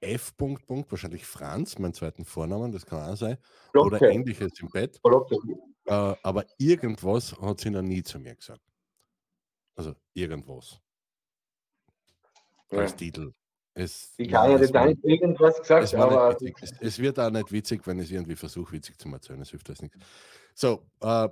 F. 0.00 0.36
Punkt, 0.36 0.66
Punkt, 0.66 0.90
wahrscheinlich 0.90 1.26
Franz, 1.26 1.78
mein 1.78 1.94
zweiten 1.94 2.24
Vornamen, 2.24 2.72
das 2.72 2.86
kann 2.86 3.12
auch 3.12 3.16
sein, 3.16 3.38
Blocke. 3.72 3.96
oder 3.96 4.10
ähnliches 4.10 4.58
im 4.60 4.68
Bett. 4.68 5.00
Äh, 5.86 6.14
aber 6.22 6.46
irgendwas 6.58 7.38
hat 7.40 7.60
sie 7.60 7.70
noch 7.70 7.82
nie 7.82 8.02
zu 8.02 8.18
mir 8.18 8.34
gesagt. 8.34 8.62
Also 9.76 9.94
irgendwas. 10.14 10.80
Ja. 12.70 12.80
Als 12.80 12.96
Titel. 12.96 13.32
Es, 13.76 14.14
ich 14.16 14.32
habe 14.32 14.52
ja 14.52 14.58
nicht 14.58 14.72
gar 14.72 14.86
nicht 14.86 15.04
irgendwas 15.04 15.58
gesagt, 15.58 15.84
es 15.84 15.94
aber. 15.94 16.36
Es, 16.60 16.72
es, 16.80 16.98
wird 17.00 17.18
auch 17.18 17.30
nicht 17.30 17.50
witzig, 17.50 17.84
wenn 17.86 17.98
ich 17.98 18.06
es 18.06 18.12
irgendwie 18.12 18.36
versuche, 18.36 18.72
witzig 18.72 18.96
zu 18.98 19.08
erzählen. 19.08 19.40
Es 19.40 19.50
hilft 19.50 19.68
das 19.68 19.82
nichts. 19.82 19.98
So, 20.54 20.86
äh, 21.00 21.28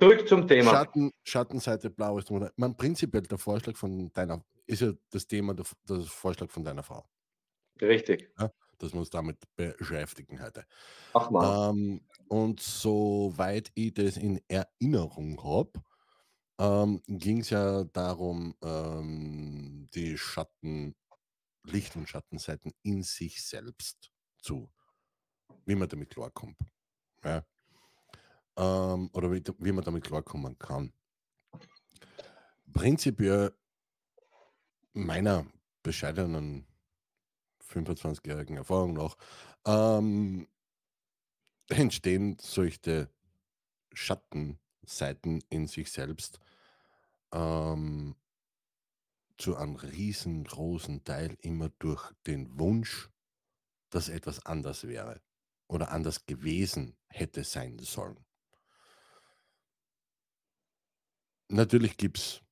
Zurück 0.00 0.28
zum 0.28 0.46
Thema. 0.46 0.70
Schatten, 0.70 1.12
Schattenseite, 1.24 1.90
blaues 1.90 2.30
Monat. 2.30 2.52
Man 2.56 2.76
prinzipiell 2.76 3.22
der 3.22 3.38
Vorschlag 3.38 3.76
von 3.76 4.12
deiner, 4.12 4.44
ist 4.66 4.82
ja 4.82 4.92
das 5.10 5.26
Thema, 5.26 5.54
der, 5.54 5.66
der 5.88 6.00
Vorschlag 6.02 6.50
von 6.50 6.62
deiner 6.62 6.84
Frau. 6.84 7.04
Richtig. 7.80 8.30
Ja, 8.38 8.52
dass 8.78 8.92
wir 8.92 9.00
uns 9.00 9.10
damit 9.10 9.38
beschäftigen 9.56 10.40
heute. 10.40 10.64
Ach 11.14 11.30
mal. 11.30 11.70
Ähm, 11.70 12.00
und 12.28 12.60
soweit 12.60 13.72
ich 13.74 13.94
das 13.94 14.16
in 14.16 14.40
Erinnerung 14.46 15.42
habe, 15.42 15.72
ähm, 16.60 17.02
ging 17.08 17.40
es 17.40 17.50
ja 17.50 17.82
darum, 17.84 18.54
ähm, 18.62 19.88
die 19.94 20.16
Schatten, 20.16 20.94
Licht- 21.64 21.96
und 21.96 22.08
Schattenseiten 22.08 22.72
in 22.82 23.02
sich 23.02 23.44
selbst 23.44 24.10
zu, 24.38 24.70
wie 25.66 25.74
man 25.74 25.88
damit 25.88 26.10
klarkommt. 26.10 26.58
Ja? 27.24 27.44
ähm, 28.58 29.08
oder 29.12 29.32
wie, 29.32 29.42
wie 29.58 29.72
man 29.72 29.84
damit 29.84 30.04
klarkommen 30.04 30.58
kann. 30.58 30.92
Prinzipiell 32.72 33.54
meiner 34.92 35.46
bescheidenen 35.82 36.66
25-jährigen 37.70 38.56
Erfahrung 38.56 38.94
nach 38.94 39.16
ähm, 39.64 40.48
entstehen 41.68 42.36
solche 42.40 43.10
Schattenseiten 43.92 45.42
in 45.48 45.66
sich 45.66 45.90
selbst 45.90 46.40
ähm, 47.32 48.16
zu 49.38 49.56
einem 49.56 49.76
riesengroßen 49.76 51.04
Teil 51.04 51.36
immer 51.40 51.70
durch 51.78 52.12
den 52.26 52.58
Wunsch, 52.58 53.08
dass 53.90 54.08
etwas 54.08 54.44
anders 54.44 54.86
wäre 54.86 55.22
oder 55.68 55.90
anders 55.90 56.26
gewesen 56.26 56.96
hätte 57.08 57.44
sein 57.44 57.78
sollen. 57.78 58.24
Natürlich 61.50 61.96
gibt 61.96 62.18
es 62.18 62.42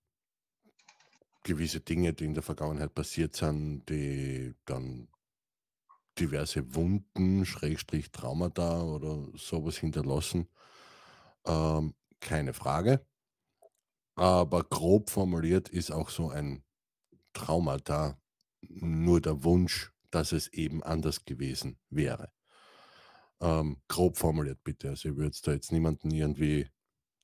gewisse 1.43 1.81
Dinge, 1.81 2.13
die 2.13 2.25
in 2.25 2.35
der 2.35 2.43
Vergangenheit 2.43 2.95
passiert 2.95 3.37
sind, 3.37 3.85
die 3.89 4.55
dann 4.65 5.09
diverse 6.19 6.75
Wunden, 6.75 7.45
Schrägstrich 7.45 8.11
Traumata 8.11 8.83
oder 8.83 9.27
sowas 9.37 9.77
hinterlassen. 9.77 10.49
Ähm, 11.45 11.95
keine 12.21 12.55
Frage. 12.55 13.07
Aber 14.17 14.65
grob 14.65 15.11
formuliert 15.11 15.69
ist 15.69 15.91
auch 15.93 16.09
so 16.09 16.31
ein 16.31 16.66
Traumata 17.37 18.19
nur 18.63 19.21
der 19.21 19.45
Wunsch, 19.45 19.93
dass 20.11 20.33
es 20.33 20.49
eben 20.53 20.83
anders 20.83 21.25
gewesen 21.25 21.79
wäre. 21.91 22.33
Ähm, 23.41 23.83
grob 23.89 24.17
formuliert 24.17 24.65
bitte. 24.65 24.89
Also 24.89 25.11
ich 25.11 25.17
würde 25.17 25.37
da 25.43 25.53
jetzt 25.53 25.71
niemanden 25.71 26.11
irgendwie 26.11 26.69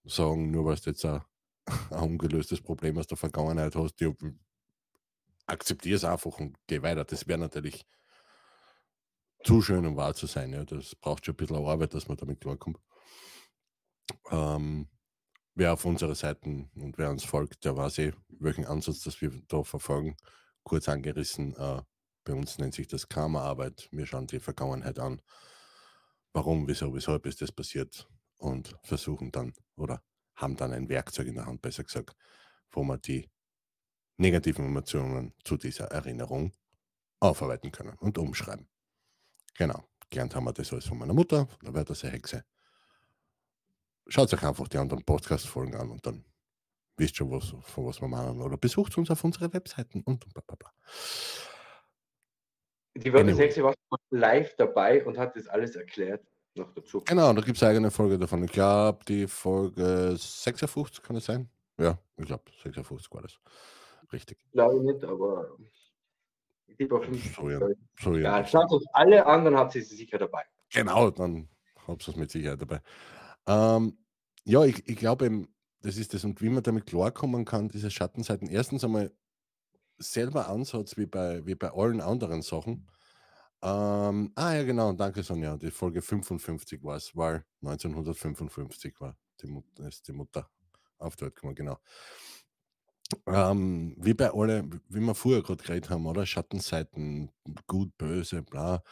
sagen, 0.05 0.51
nur 0.51 0.67
weil 0.67 0.75
es 0.75 0.85
jetzt 0.85 1.05
ein 1.05 1.23
ein 1.91 2.01
ungelöstes 2.01 2.61
Problem 2.61 2.99
aus 2.99 3.07
der 3.07 3.17
Vergangenheit 3.17 3.77
hast, 3.77 4.01
ja, 4.01 4.13
akzeptiere 5.47 5.97
es 5.97 6.05
einfach 6.05 6.39
und 6.39 6.57
geh 6.67 6.83
weiter. 6.83 7.05
Das 7.05 7.27
wäre 7.27 7.39
natürlich 7.39 7.87
zu 9.45 9.63
schön, 9.63 9.87
um 9.87 9.97
wahr 9.97 10.15
zu 10.15 10.27
sein. 10.27 10.53
Ja. 10.53 10.65
Das 10.65 10.95
braucht 10.95 11.25
schon 11.25 11.35
ein 11.35 11.37
bisschen 11.37 11.57
Arbeit, 11.57 11.95
dass 11.95 12.09
man 12.09 12.17
damit 12.17 12.41
klarkommt. 12.41 12.79
Ähm, 14.31 14.89
wer 15.55 15.73
auf 15.73 15.85
unsere 15.85 16.15
Seiten 16.15 16.71
und 16.75 16.99
wer 16.99 17.11
uns 17.11 17.25
folgt, 17.25 17.65
der 17.65 17.77
weiß 17.77 17.99
eh, 17.99 18.13
welchen 18.29 18.67
Ansatz 18.67 19.03
das 19.03 19.21
wir 19.21 19.31
da 19.49 19.63
verfolgen. 19.63 20.17
Kurz 20.63 20.89
angerissen, 20.89 21.55
äh, 21.57 21.83
bei 22.25 22.35
uns 22.35 22.59
nennt 22.59 22.75
sich 22.75 22.87
das 22.87 23.09
Karma-Arbeit. 23.09 23.89
Wir 23.91 24.07
schauen 24.07 24.27
die 24.27 24.41
Vergangenheit 24.41 24.99
an. 24.99 25.21
Warum, 26.33 26.69
wieso, 26.69 26.95
weshalb 26.95 27.27
ist 27.27 27.43
das 27.43 27.53
passiert 27.53 28.09
und 28.37 28.77
versuchen 28.83 29.33
dann 29.33 29.53
oder 29.77 30.03
haben 30.37 30.57
dann 30.57 30.73
ein 30.73 30.89
Werkzeug 30.89 31.27
in 31.27 31.35
der 31.35 31.47
Hand, 31.47 31.63
besser 31.63 31.85
gesagt, 31.85 32.17
wo 32.71 32.83
man 32.85 33.01
die 33.03 33.29
negativen 34.17 34.65
Emotionen 34.65 35.35
zu 35.45 35.57
dieser 35.57 35.87
Erinnerung 35.87 36.53
aufarbeiten 37.21 37.71
können 37.71 37.97
und 37.99 38.19
umschreiben. 38.19 38.69
Genau. 39.57 39.85
Gelernt 40.11 40.35
haben 40.35 40.45
wir 40.45 40.53
das 40.53 40.73
alles 40.73 40.87
von 40.87 40.99
meiner 40.99 41.15
Mutter, 41.15 41.49
da 41.63 41.73
wird 41.73 41.91
das 41.91 42.05
eine 42.05 42.13
Hexe. 42.13 42.45
Schaut 44.09 44.33
euch 44.33 44.43
einfach 44.43 44.69
die 44.69 44.79
anderen 44.79 45.05
Podcast-Folgen 45.05 45.75
an 45.77 45.91
und 45.91 46.07
dann 46.07 46.25
wisst 46.97 47.17
schon, 47.17 47.31
was, 47.31 47.55
von 47.63 47.87
was 47.87 48.01
wir 48.01 48.09
machen. 48.09 48.41
Oder 48.41 48.57
besucht 48.57 48.97
uns 48.99 49.11
auf 49.11 49.23
unsere 49.25 49.53
Webseiten 49.53 50.03
und 50.03 50.25
bla 50.33 50.43
bla 50.47 50.57
bla. 50.57 50.73
Die 52.95 53.13
Wörter 53.13 53.29
anyway. 53.29 53.45
Hexe 53.45 53.63
war 53.63 53.75
live 54.11 54.55
dabei 54.57 55.05
und 55.05 55.17
hat 55.17 55.37
das 55.37 55.49
alles 55.49 55.77
erklärt 55.77 56.27
noch 56.55 56.73
dazu. 56.75 57.03
Genau, 57.07 57.33
da 57.33 57.41
gibt 57.41 57.57
es 57.57 57.63
eine 57.63 57.73
eigene 57.73 57.91
Folge 57.91 58.19
davon. 58.19 58.45
Ich 58.45 58.53
glaube, 58.53 59.05
die 59.07 59.27
Folge 59.27 60.15
56 60.17 61.03
kann 61.03 61.17
es 61.17 61.25
sein. 61.25 61.49
Ja, 61.79 61.99
ich 62.17 62.27
glaube, 62.27 62.45
56 62.63 63.13
war 63.13 63.23
das. 63.23 63.39
Richtig. 64.13 64.39
Glaube 64.53 64.77
ich 64.77 64.83
nicht, 64.83 65.05
aber 65.05 65.57
ich 66.69 66.77
tippe 66.77 66.97
auf 66.97 67.05
50. 67.05 67.35
So, 67.35 67.51
ja. 67.51 67.61
So, 67.99 68.15
ja. 68.17 68.39
ja, 68.39 68.47
schaut 68.47 68.71
uns 68.73 68.87
alle 68.93 69.25
an, 69.25 69.45
dann 69.45 69.57
habt 69.57 69.75
ihr 69.75 69.83
sie 69.83 69.97
sicher 69.97 70.19
dabei. 70.19 70.45
Genau, 70.71 71.11
dann 71.11 71.49
habt 71.87 72.07
ihr 72.07 72.09
es 72.09 72.17
mit 72.17 72.31
Sicherheit 72.31 72.61
dabei. 72.61 72.81
Ähm, 73.47 73.99
ja, 74.45 74.65
ich, 74.65 74.89
ich 74.89 74.97
glaube 74.97 75.47
das 75.83 75.97
ist 75.97 76.15
das. 76.15 76.25
Und 76.25 76.41
wie 76.41 76.49
man 76.49 76.63
damit 76.63 76.87
klarkommen 76.87 77.45
kann, 77.45 77.69
diese 77.69 77.91
Schattenseiten. 77.91 78.49
Erstens 78.49 78.85
einmal 78.85 79.13
selber 79.99 80.49
Ansatz 80.49 80.97
wie 80.97 81.07
bei, 81.07 81.45
wie 81.47 81.55
bei 81.55 81.71
allen 81.73 82.01
anderen 82.01 82.43
Sachen. 82.43 82.89
Ähm, 83.63 84.33
ah 84.35 84.55
ja, 84.55 84.63
genau, 84.65 84.93
danke 84.93 85.23
Sonja. 85.23 85.57
Die 85.57 85.71
Folge 85.71 86.03
55 86.03 86.83
war 86.83 86.97
es, 86.97 87.17
weil 87.17 87.45
1955 87.63 89.01
war 89.01 89.17
die 89.41 89.47
Mutter, 89.47 89.87
ist 89.87 90.09
die 90.09 90.13
Mutter 90.13 90.49
auf 90.99 91.21
Welt 91.21 91.35
gekommen, 91.35 91.55
genau. 91.55 91.79
Ähm, 93.27 93.95
wie 93.99 94.15
bei 94.15 94.33
alle, 94.33 94.65
wie 94.89 95.01
wir 95.01 95.15
vorher 95.15 95.43
gerade 95.43 95.63
geredet 95.63 95.91
haben, 95.91 96.07
oder? 96.07 96.27
Schattenseiten, 96.27 97.31
gut, 97.67 97.97
böse, 97.99 98.43
bla. 98.43 98.83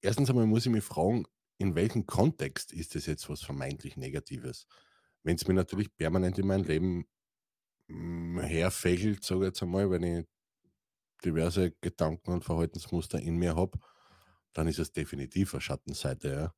Erstens 0.00 0.30
einmal 0.30 0.46
muss 0.46 0.66
ich 0.66 0.72
mich 0.72 0.84
fragen, 0.84 1.26
in 1.58 1.74
welchem 1.74 2.06
Kontext 2.06 2.72
ist 2.72 2.94
das 2.94 3.06
jetzt 3.06 3.28
was 3.28 3.42
vermeintlich 3.42 3.96
Negatives? 3.96 4.66
Wenn 5.22 5.36
es 5.36 5.46
mir 5.48 5.54
natürlich 5.54 5.94
permanent 5.96 6.38
in 6.38 6.46
mein 6.46 6.64
Leben 6.64 7.06
hm, 7.88 8.40
herfächelt, 8.40 9.24
sage 9.24 9.42
ich 9.42 9.46
jetzt 9.48 9.62
einmal, 9.62 9.90
wenn 9.90 10.02
ich 10.02 10.26
diverse 11.24 11.72
Gedanken 11.80 12.32
und 12.32 12.44
Verhaltensmuster 12.44 13.18
in 13.18 13.36
mir 13.36 13.56
habe, 13.56 13.78
dann 14.52 14.68
ist 14.68 14.78
es 14.78 14.92
definitiv 14.92 15.54
eine 15.54 15.60
Schattenseite, 15.60 16.28
ja. 16.28 16.54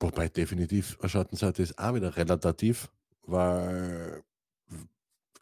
Wobei 0.00 0.28
definitiv 0.28 0.98
eine 1.00 1.08
Schattenseite 1.08 1.62
ist 1.62 1.78
auch 1.78 1.94
wieder 1.94 2.16
relativ, 2.16 2.90
weil 3.22 4.22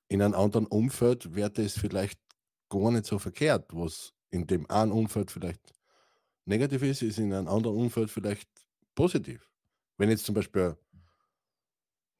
in 0.09 0.23
einem 0.23 0.35
anderen 0.35 0.67
Umfeld 0.67 1.35
wäre 1.35 1.63
es 1.63 1.79
vielleicht 1.79 2.21
gar 2.69 2.91
nicht 2.91 3.07
so 3.07 3.19
verkehrt, 3.19 3.71
was 3.73 4.13
in 4.31 4.47
dem 4.47 4.69
einen 4.71 4.93
Umfeld 4.93 5.31
vielleicht 5.31 5.73
negativ 6.45 6.83
ist, 6.83 7.03
ist 7.03 7.19
in 7.19 7.33
einem 7.33 7.49
anderen 7.49 7.77
Umfeld 7.77 8.11
vielleicht 8.11 8.49
positiv. 8.95 9.51
Wenn 9.99 10.09
ich 10.09 10.15
jetzt 10.15 10.27
zum 10.27 10.35
Beispiel 10.35 10.77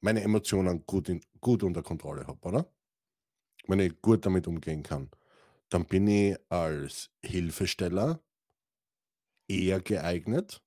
meine 0.01 0.21
Emotionen 0.21 0.85
gut, 0.85 1.09
in, 1.09 1.21
gut 1.39 1.63
unter 1.63 1.81
Kontrolle 1.83 2.27
habe, 2.27 2.47
oder? 2.47 2.73
Wenn 3.67 3.79
ich 3.79 4.01
gut 4.01 4.25
damit 4.25 4.47
umgehen 4.47 4.83
kann 4.83 5.09
dann 5.73 5.85
bin 5.85 6.07
ich 6.07 6.37
als 6.49 7.09
Hilfesteller 7.23 8.21
eher 9.47 9.81
geeignet, 9.81 10.61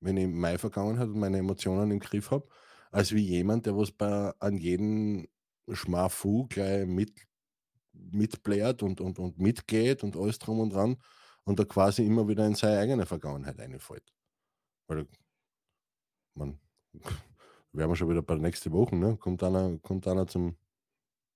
wenn 0.00 0.16
ich 0.16 0.28
meine 0.28 0.58
Vergangenheit 0.58 1.08
und 1.08 1.18
meine 1.18 1.38
Emotionen 1.38 1.90
im 1.90 1.98
Griff 2.00 2.30
habe, 2.30 2.48
als 2.90 3.12
wie 3.12 3.20
jemand, 3.22 3.66
der 3.66 3.76
was 3.76 3.92
bei 3.92 4.32
an 4.38 4.56
jeden 4.56 5.28
Schmafu 5.70 6.46
gleich 6.48 6.86
mit, 6.86 7.26
mitbläht 7.92 8.82
und, 8.82 9.00
und, 9.00 9.18
und 9.18 9.38
mitgeht 9.38 10.02
und 10.02 10.16
alles 10.16 10.38
drum 10.38 10.60
und 10.60 10.72
dran 10.72 10.96
und 11.46 11.58
da 11.58 11.64
quasi 11.64 12.04
immer 12.04 12.28
wieder 12.28 12.46
in 12.46 12.54
seine 12.54 12.80
eigene 12.80 13.06
Vergangenheit 13.06 13.58
einfällt. 13.60 14.12
Weil 14.88 15.06
man 16.34 16.60
wären 17.72 17.90
wir 17.90 17.96
schon 17.96 18.10
wieder 18.10 18.22
bei 18.22 18.34
der 18.34 18.42
nächsten 18.42 18.72
Woche, 18.72 18.96
ne? 18.96 19.16
kommt, 19.16 19.42
einer, 19.42 19.78
kommt 19.78 20.06
einer 20.06 20.26
zum 20.26 20.56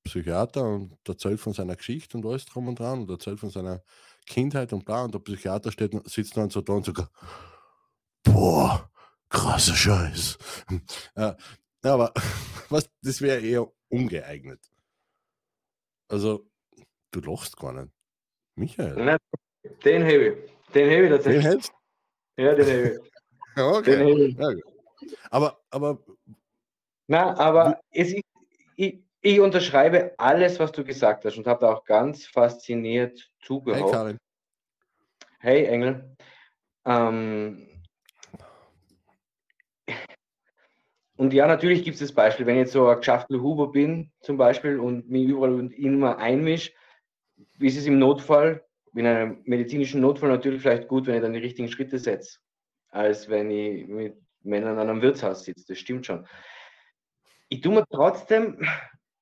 Psychiater 0.05 0.65
und 0.65 0.97
erzählt 1.07 1.41
von 1.41 1.53
seiner 1.53 1.77
Geschichte 1.77 2.17
und 2.17 2.27
alles 2.27 2.47
drum 2.47 2.69
und 2.69 2.79
dran 2.79 3.03
und 3.03 3.11
erzählt 3.11 3.39
von 3.39 3.51
seiner 3.51 3.83
Kindheit 4.27 4.73
und 4.73 4.85
bla 4.85 5.05
und 5.05 5.15
der 5.15 5.19
Psychiater 5.21 5.71
steht, 5.71 5.93
sitzt 6.09 6.37
dann 6.37 6.51
so 6.51 6.63
da 6.63 6.73
und 6.73 6.87
sagt, 6.87 7.11
boah, 8.25 8.91
krasser 9.29 9.75
Scheiß. 9.75 10.39
Ja, 11.83 11.95
aber 11.95 12.13
was, 12.69 12.91
das 13.01 13.23
wäre 13.23 13.41
eher 13.41 13.67
ungeeignet. 13.89 14.61
Also, 16.09 16.47
du 17.11 17.21
lachst 17.21 17.57
gar 17.57 17.73
nicht. 17.73 17.91
Michael. 18.55 19.03
Nein, 19.03 19.19
den 19.85 20.03
habe 20.03 20.29
ich. 20.29 20.73
Den 20.73 20.91
habe 20.91 21.05
ich 21.05 21.11
tatsächlich. 21.11 21.43
Den 21.43 21.51
hältst? 21.51 21.73
Ja, 22.37 22.55
den 22.55 22.67
habe 22.67 22.89
ich. 22.89 23.11
Ja, 23.57 23.71
okay. 23.71 23.97
Den 23.97 24.39
habe 24.39 24.55
ich. 24.57 24.65
Ja, 25.03 25.19
aber, 25.31 25.61
aber 25.71 25.99
Na, 27.07 27.37
aber 27.39 27.81
es 27.91 28.13
ist, 28.13 28.25
ich, 28.77 29.03
ich 29.21 29.41
unterschreibe 29.41 30.15
alles, 30.19 30.59
was 30.59 30.73
du 30.73 30.85
gesagt 30.85 31.25
hast 31.25 31.37
und 31.37 31.47
habe 31.47 31.61
da 31.61 31.73
auch 31.73 31.85
ganz 31.85 32.27
fasziniert 32.27 33.19
hey 33.19 33.29
zugehört. 33.41 33.91
Karin, 33.91 34.19
Hey 35.41 35.65
Engel. 35.65 36.17
Ähm, 36.85 37.67
und 41.17 41.33
ja, 41.33 41.47
natürlich 41.47 41.83
gibt 41.83 41.95
es 41.95 42.01
das 42.01 42.13
Beispiel, 42.13 42.47
wenn 42.47 42.57
ich 42.57 42.61
jetzt 42.61 42.73
so 42.73 42.89
ein 42.89 42.99
Geschäftel 42.99 43.41
Huber 43.41 43.73
bin, 43.73 44.13
zum 44.21 44.37
Beispiel, 44.37 44.79
und 44.79 45.09
mich 45.11 45.25
überall 45.25 45.55
und 45.55 45.73
immer 45.73 46.19
einmische, 46.19 46.73
ist 47.59 47.77
es 47.77 47.87
im 47.87 47.99
Notfall, 47.99 48.65
in 48.95 49.07
einem 49.07 49.43
medizinischen 49.45 50.01
Notfall 50.01 50.31
natürlich 50.31 50.63
vielleicht 50.63 50.89
gut, 50.89 51.07
wenn 51.07 51.17
ich 51.17 51.23
dann 51.23 51.33
die 51.33 51.39
richtigen 51.41 51.69
Schritte 51.69 51.99
setze, 51.99 52.39
als 52.89 53.29
wenn 53.29 53.51
ich 53.51 53.87
mit 53.87 54.17
Männern 54.43 54.79
an 54.79 54.89
einem 54.89 55.03
Wirtshaus 55.03 55.45
sitze. 55.45 55.65
Das 55.69 55.79
stimmt 55.79 56.07
schon. 56.07 56.27
Ich 57.49 57.61
tue 57.61 57.75
mir 57.75 57.85
trotzdem, 57.91 58.65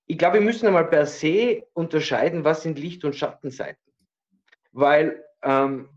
ich 0.07 0.19
glaube, 0.19 0.35
wir 0.35 0.45
müssen 0.45 0.67
einmal 0.67 0.89
per 0.89 1.07
se 1.07 1.65
unterscheiden, 1.73 2.45
was 2.45 2.63
sind 2.63 2.79
Licht- 2.79 3.05
und 3.05 3.17
Schattenseiten. 3.17 3.83
Weil 4.73 5.25
ähm, 5.43 5.89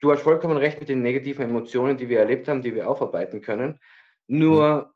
du 0.00 0.12
hast 0.12 0.22
vollkommen 0.22 0.56
recht 0.56 0.80
mit 0.80 0.88
den 0.88 1.02
negativen 1.02 1.44
Emotionen, 1.44 1.96
die 1.96 2.08
wir 2.08 2.20
erlebt 2.20 2.48
haben, 2.48 2.62
die 2.62 2.74
wir 2.74 2.88
aufarbeiten 2.88 3.40
können. 3.40 3.78
Nur, 4.26 4.94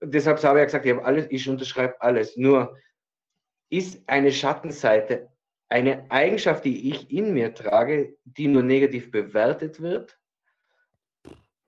deshalb 0.00 0.42
habe 0.42 0.58
ich 0.58 0.60
ja 0.60 0.64
gesagt, 0.66 0.86
ich, 0.86 0.92
habe 0.92 1.04
alles, 1.04 1.26
ich 1.30 1.48
unterschreibe 1.48 2.00
alles. 2.00 2.36
Nur 2.36 2.76
ist 3.70 4.02
eine 4.08 4.32
Schattenseite 4.32 5.29
eine 5.70 6.10
Eigenschaft, 6.10 6.64
die 6.64 6.90
ich 6.90 7.10
in 7.10 7.32
mir 7.32 7.54
trage, 7.54 8.16
die 8.24 8.48
nur 8.48 8.62
negativ 8.62 9.10
bewertet 9.10 9.80
wird? 9.80 10.18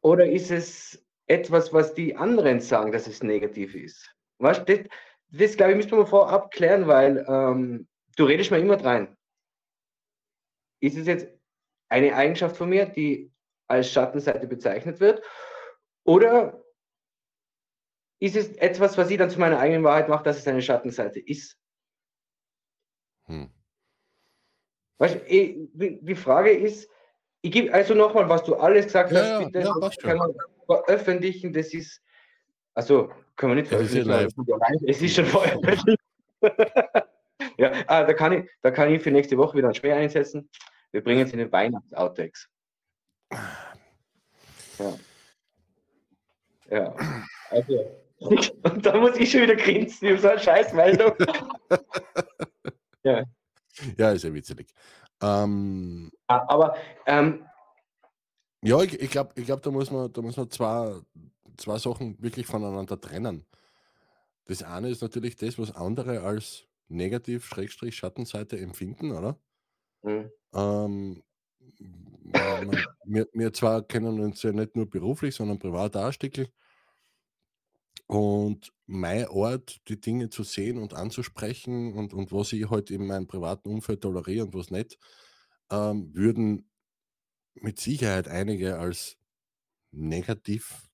Oder 0.00 0.28
ist 0.28 0.50
es 0.50 1.06
etwas, 1.28 1.72
was 1.72 1.94
die 1.94 2.16
anderen 2.16 2.60
sagen, 2.60 2.90
dass 2.90 3.06
es 3.06 3.22
negativ 3.22 3.76
ist? 3.76 4.12
Weißt, 4.38 4.68
das, 4.68 4.80
das 5.30 5.56
glaube 5.56 5.72
ich, 5.72 5.76
müssen 5.76 5.96
wir 5.96 6.06
vorab 6.06 6.50
klären, 6.50 6.88
weil 6.88 7.24
ähm, 7.28 7.88
du 8.16 8.24
redest 8.24 8.50
mir 8.50 8.58
immer 8.58 8.84
rein. 8.84 9.16
Ist 10.80 10.96
es 10.96 11.06
jetzt 11.06 11.28
eine 11.88 12.14
Eigenschaft 12.16 12.56
von 12.56 12.68
mir, 12.68 12.86
die 12.86 13.32
als 13.68 13.92
Schattenseite 13.92 14.48
bezeichnet 14.48 14.98
wird? 14.98 15.22
Oder 16.04 16.64
ist 18.18 18.34
es 18.34 18.48
etwas, 18.56 18.98
was 18.98 19.10
ich 19.10 19.18
dann 19.18 19.30
zu 19.30 19.38
meiner 19.38 19.60
eigenen 19.60 19.84
Wahrheit 19.84 20.08
mache, 20.08 20.24
dass 20.24 20.38
es 20.38 20.48
eine 20.48 20.60
Schattenseite 20.60 21.20
ist? 21.20 21.56
hm. 23.26 23.61
Weißt, 24.98 25.18
ich, 25.26 25.56
die 25.74 26.14
Frage 26.14 26.50
ist, 26.50 26.88
ich 27.40 27.50
gebe 27.50 27.72
also 27.72 27.94
nochmal, 27.94 28.28
was 28.28 28.44
du 28.44 28.54
alles 28.54 28.86
gesagt 28.86 29.12
hast, 29.12 29.26
ja, 29.26 29.44
bitte, 29.44 29.60
ja, 29.60 29.74
das 29.80 29.96
kann 29.96 30.18
man 30.18 30.32
veröffentlichen, 30.66 31.52
das 31.52 31.74
ist, 31.74 32.00
also 32.74 33.10
können 33.36 33.52
wir 33.52 33.62
nicht 33.62 33.68
veröffentlichen, 33.68 34.88
es 34.88 35.02
ist 35.02 35.16
schon 35.16 35.26
veröffentlicht. 35.26 35.98
ja, 37.58 37.72
ah, 37.86 38.04
da, 38.04 38.14
kann 38.14 38.32
ich, 38.32 38.50
da 38.62 38.70
kann 38.70 38.92
ich 38.92 39.02
für 39.02 39.10
nächste 39.10 39.36
Woche 39.36 39.58
wieder 39.58 39.68
ein 39.68 39.74
Speer 39.74 39.96
einsetzen. 39.96 40.48
Wir 40.92 41.02
bringen 41.02 41.26
es 41.26 41.32
in 41.32 41.38
den 41.38 41.50
Weihnachts-Outtakes. 41.50 42.48
Ja. 44.78 44.98
Ja, 46.70 46.94
also. 47.50 47.98
Und 48.62 48.86
da 48.86 48.96
muss 48.96 49.16
ich 49.16 49.30
schon 49.30 49.42
wieder 49.42 49.56
grinsen, 49.56 50.08
über 50.08 50.18
so 50.18 50.28
eine 50.28 50.38
Scheißmeldung. 50.38 51.12
ja. 53.02 53.24
Ja, 53.98 54.10
ist 54.12 54.24
ja 54.24 54.34
witzig. 54.34 54.66
Ähm, 55.20 56.10
Aber 56.26 56.74
ähm, 57.06 57.44
ja, 58.62 58.80
ich, 58.82 59.00
ich 59.00 59.10
glaube, 59.10 59.32
ich 59.36 59.46
glaub, 59.46 59.62
da 59.62 59.70
muss 59.70 59.90
man, 59.90 60.12
da 60.12 60.22
muss 60.22 60.36
man 60.36 60.50
zwei, 60.50 61.00
zwei 61.56 61.78
Sachen 61.78 62.20
wirklich 62.22 62.46
voneinander 62.46 63.00
trennen. 63.00 63.46
Das 64.46 64.62
eine 64.62 64.88
ist 64.90 65.02
natürlich 65.02 65.36
das, 65.36 65.58
was 65.58 65.72
andere 65.74 66.20
als 66.22 66.68
negativ 66.88 67.44
Schrägstrich 67.46 67.96
Schattenseite 67.96 68.58
empfinden, 68.58 69.10
oder? 69.12 69.40
hm, 70.04 70.30
Ähm, 70.54 71.22
wir, 73.04 73.26
wir 73.32 73.52
zwar 73.52 73.82
kennen 73.82 74.20
uns 74.20 74.42
ja 74.42 74.52
nicht 74.52 74.76
nur 74.76 74.88
beruflich, 74.88 75.34
sondern 75.34 75.58
privat 75.58 75.96
auch 75.96 76.06
ein 76.06 76.12
Stückchen. 76.12 76.48
Und 78.12 78.72
mein 78.86 79.26
Ort, 79.28 79.80
die 79.88 79.98
Dinge 80.00 80.28
zu 80.28 80.42
sehen 80.44 80.76
und 80.78 80.92
anzusprechen 80.92 81.94
und, 81.94 82.12
und 82.12 82.30
was 82.30 82.52
ich 82.52 82.68
halt 82.68 82.90
in 82.90 83.06
meinem 83.06 83.26
privaten 83.26 83.70
Umfeld 83.70 84.02
toleriere 84.02 84.44
und 84.44 84.54
was 84.54 84.70
nicht, 84.70 84.98
ähm, 85.70 86.14
würden 86.14 86.68
mit 87.54 87.80
Sicherheit 87.80 88.28
einige 88.28 88.78
als 88.78 89.18
negativ 89.92 90.90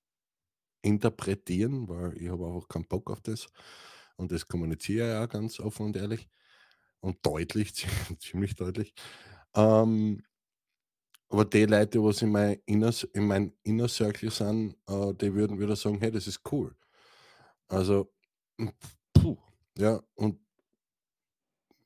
interpretieren, 0.83 1.89
weil 1.89 2.17
ich 2.19 2.29
habe 2.31 2.47
einfach 2.47 2.69
keinen 2.69 2.89
Bock 2.89 3.11
auf 3.11 3.21
das. 3.23 3.49
Und 4.17 4.33
das 4.33 4.49
kommuniziere 4.49 5.07
ich 5.09 5.13
ja 5.13 5.25
auch 5.25 5.29
ganz 5.29 5.61
offen 5.61 5.87
und 5.87 5.97
ehrlich 5.97 6.29
und 7.01 7.19
deutlich, 7.27 7.87
ziemlich 8.21 8.57
deutlich. 8.57 8.95
Ähm, 9.57 10.23
aber 11.31 11.45
die 11.45 11.65
Leute, 11.67 12.03
was 12.03 12.23
in 12.23 12.31
mein 12.33 12.61
Inner, 12.67 12.93
in 13.13 13.27
mein 13.27 13.53
Inner 13.63 13.89
Circle 13.89 14.31
sind, 14.31 14.77
äh, 14.89 15.15
die 15.15 15.35
würden 15.35 15.59
wieder 15.59 15.77
sagen, 15.77 15.99
hey, 16.01 16.11
das 16.11 16.27
ist 16.27 16.41
cool. 16.53 16.75
Also, 17.69 18.11
puh, 19.15 19.37
ja, 19.77 20.01
und 20.15 20.39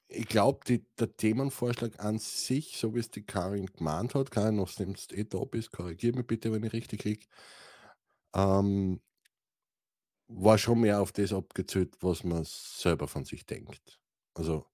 ich 0.09 0.27
glaube, 0.29 0.61
der 0.99 1.17
Themenvorschlag 1.17 1.99
an 2.05 2.19
sich, 2.19 2.77
so 2.77 2.95
wie 2.95 2.99
es 3.01 3.11
die 3.11 3.25
Karin 3.25 3.67
gemahnt 3.67 4.15
hat, 4.15 4.31
Karin, 4.31 4.57
nachdem 4.57 4.95
du 4.95 5.15
eh 5.17 5.25
da 5.25 5.45
bist, 5.45 5.73
korrigier 5.73 6.15
mich 6.15 6.27
bitte, 6.27 6.53
wenn 6.53 6.63
ich 6.65 6.73
richtig 6.73 7.05
liege, 7.05 7.27
ähm, 8.35 9.01
war 10.29 10.59
schon 10.59 10.81
mehr 10.81 11.01
auf 11.01 11.13
das 11.13 11.33
abgezielt, 11.33 11.97
was 12.01 12.25
man 12.25 12.43
selber 12.45 13.07
von 13.09 13.25
sich 13.25 13.47
denkt. 13.47 14.01
Also, 14.35 14.67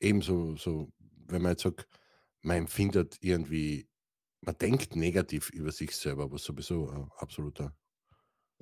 ebenso, 0.00 0.56
so, 0.56 0.92
wenn 1.26 1.42
man 1.42 1.52
jetzt 1.52 1.62
sagt, 1.62 1.88
man 2.42 2.56
empfindet 2.58 3.18
irgendwie, 3.20 3.88
man 4.40 4.56
denkt 4.58 4.96
negativ 4.96 5.50
über 5.50 5.72
sich 5.72 5.96
selber, 5.96 6.30
was 6.32 6.44
sowieso 6.44 6.90
ein 6.90 7.10
absoluter 7.18 7.74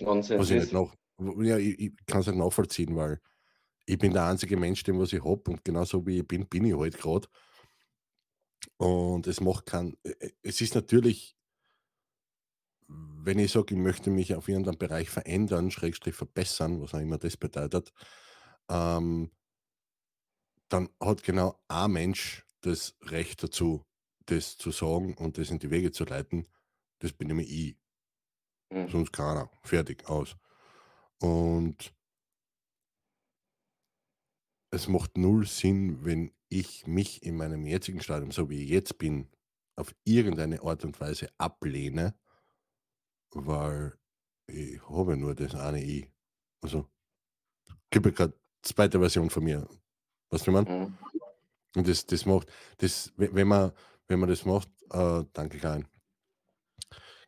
Nonsens 0.01 0.31
was 0.37 0.51
ich 0.51 0.71
nicht 0.71 0.73
w- 1.19 1.47
ja, 1.47 1.59
ich, 1.59 1.79
ich 1.79 1.93
kann 2.07 2.21
es 2.21 2.27
nicht 2.27 2.37
nachvollziehen, 2.39 2.97
weil 2.97 3.21
ich 3.87 3.99
bin 3.99 4.13
der 4.13 4.27
einzige 4.27 4.57
Mensch, 4.57 4.83
dem 4.85 4.99
was 5.01 5.13
ich 5.13 5.25
habe 5.25 5.51
und 5.51 5.65
genauso 5.65 6.07
wie 6.07 6.21
ich 6.21 6.29
bin, 6.29 6.49
bin 6.49 6.65
ich 6.65 6.77
halt 6.77 6.99
gerade. 6.99 7.29
Und 8.79 9.27
es 9.29 9.41
macht 9.41 9.67
kein, 9.67 9.97
äh, 10.03 10.11
äh, 10.19 10.33
es 10.43 10.61
ist 10.61 10.75
natürlich, 10.75 11.37
wenn 12.89 13.39
ich 13.39 13.53
sage, 13.53 13.75
ich 13.75 13.81
möchte 13.81 14.11
mich 14.11 14.35
auf 14.35 14.49
irgendeinem 14.49 14.79
Bereich 14.79 15.09
verändern, 15.11 15.71
Schrägstrich 15.71 16.15
verbessern, 16.15 16.81
was 16.81 16.95
auch 16.95 16.99
immer 17.01 17.19
das 17.19 17.37
bedeutet, 17.37 17.93
ähm, 18.69 19.31
dann 20.69 20.89
hat 21.01 21.23
genau 21.23 21.61
ein 21.69 21.93
Mensch 21.93 22.47
das 22.61 22.97
Recht 23.03 23.43
dazu, 23.43 23.85
das 24.27 24.57
zu 24.57 24.71
sagen 24.71 25.15
und 25.15 25.39
das 25.39 25.51
in 25.51 25.59
die 25.59 25.71
Wege 25.71 25.91
zu 25.93 26.05
leiten. 26.05 26.47
Das 27.01 27.13
bin 27.13 27.29
nämlich 27.29 27.51
ich, 27.51 27.77
Hm. 28.73 28.89
sonst 28.89 29.13
keiner. 29.13 29.51
Fertig, 29.63 30.09
aus. 30.09 30.37
Und 31.21 31.93
es 34.71 34.89
macht 34.89 35.19
null 35.19 35.47
Sinn, 35.47 36.05
wenn 36.05 36.33
ich 36.49 36.87
mich 36.87 37.23
in 37.23 37.37
meinem 37.37 37.67
jetzigen 37.67 38.01
Stadium, 38.01 38.31
so 38.33 38.49
wie 38.49 38.63
ich 38.65 38.71
jetzt 38.71 38.99
bin, 38.99 39.29
auf 39.77 39.95
irgendeine 40.05 40.63
Art 40.63 40.85
und 40.85 41.01
Weise 41.01 41.29
ablehne, 41.39 42.15
weil 43.33 43.97
ich 44.47 44.81
habe 44.89 45.17
nur 45.17 45.35
das 45.35 45.55
eine 45.55 45.83
Ich. 45.83 46.09
Also, 46.61 46.89
gibt 47.91 48.07
ja 48.07 48.13
gerade 48.13 48.35
zweite 48.63 48.99
Version 48.99 49.31
von 49.31 49.45
mir. 49.45 49.69
Weißt 50.31 50.47
du, 50.47 50.53
wie 50.53 50.59
ich 50.59 50.65
meine? 50.65 50.85
Hm. 50.85 50.99
Und 51.77 51.89
das, 51.89 52.05
das 52.07 52.27
macht, 52.27 52.49
das, 52.79 53.13
we- 53.17 53.33
wenn 53.33 53.49
man, 53.49 53.73
wenn 54.09 54.19
man 54.19 54.29
das 54.29 54.45
macht, 54.45 54.69
äh, 54.91 55.25
danke 55.33 55.59
Karin, 55.59 55.87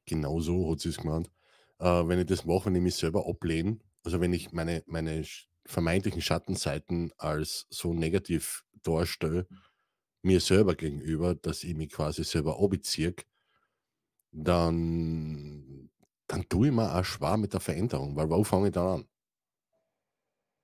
genau 0.06 0.40
so 0.40 0.70
hat 0.70 0.80
sie 0.80 0.90
es 0.90 0.98
gemeint, 0.98 1.30
äh, 1.78 1.84
wenn 1.86 2.18
ich 2.20 2.26
das 2.26 2.44
mache, 2.44 2.66
wenn 2.66 2.76
ich 2.76 2.82
mich 2.82 2.94
selber 2.96 3.26
ablehne, 3.28 3.78
also 4.04 4.20
wenn 4.20 4.32
ich 4.32 4.52
meine, 4.52 4.82
meine 4.86 5.24
vermeintlichen 5.66 6.22
Schattenseiten 6.22 7.12
als 7.18 7.66
so 7.70 7.94
negativ 7.94 8.64
darstelle, 8.82 9.46
mir 10.22 10.40
selber 10.40 10.74
gegenüber, 10.76 11.34
dass 11.34 11.64
ich 11.64 11.76
mich 11.76 11.90
quasi 11.92 12.24
selber 12.24 12.60
abbeziehe, 12.62 13.14
dann 14.32 15.90
dann 16.26 16.48
tue 16.48 16.68
ich 16.68 16.72
mir 16.72 16.94
auch 16.94 17.04
schwer 17.04 17.36
mit 17.36 17.52
der 17.52 17.60
Veränderung, 17.60 18.16
weil 18.16 18.30
wo 18.30 18.42
fange 18.44 18.68
ich 18.68 18.72
dann 18.72 18.86
an? 19.00 19.08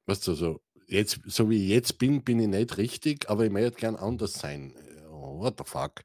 Weißt 0.06 0.26
du, 0.26 0.34
so, 0.34 0.60
jetzt, 0.86 1.20
so 1.26 1.50
wie 1.50 1.64
ich 1.64 1.68
jetzt 1.70 1.98
bin, 1.98 2.24
bin 2.24 2.40
ich 2.40 2.48
nicht 2.48 2.78
richtig, 2.78 3.28
aber 3.28 3.44
ich 3.44 3.52
möchte 3.52 3.78
gern 3.78 3.96
anders 3.96 4.34
sein. 4.34 4.74
What 5.10 5.58
the 5.58 5.64
fuck? 5.64 6.02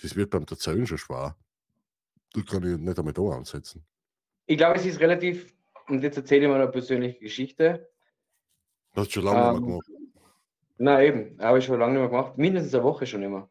Das 0.00 0.16
wird 0.16 0.30
beim 0.30 0.46
Erzählen 0.48 0.86
schon 0.86 0.98
schwer. 0.98 1.36
Das 2.34 2.46
kann 2.46 2.64
ich 2.64 2.78
nicht 2.78 2.98
einmal 2.98 3.14
da 3.14 3.22
ansetzen. 3.22 3.86
Ich 4.46 4.58
glaube, 4.58 4.76
es 4.76 4.84
ist 4.84 5.00
relativ, 5.00 5.54
und 5.88 6.02
jetzt 6.02 6.16
erzähle 6.16 6.42
ich 6.42 6.48
mal 6.48 6.60
eine 6.60 6.70
persönliche 6.70 7.20
Geschichte. 7.20 7.88
Hast 8.94 9.08
du 9.08 9.12
schon 9.12 9.24
lange 9.24 9.40
ähm, 9.40 9.54
nicht 9.54 9.68
mehr 9.68 9.80
gemacht? 9.80 10.04
Nein, 10.76 11.06
eben, 11.06 11.40
habe 11.40 11.58
ich 11.58 11.64
schon 11.64 11.78
lange 11.78 11.92
nicht 11.92 12.00
mehr 12.00 12.10
gemacht. 12.10 12.36
Mindestens 12.36 12.74
eine 12.74 12.84
Woche 12.84 13.06
schon 13.06 13.22
immer. 13.22 13.50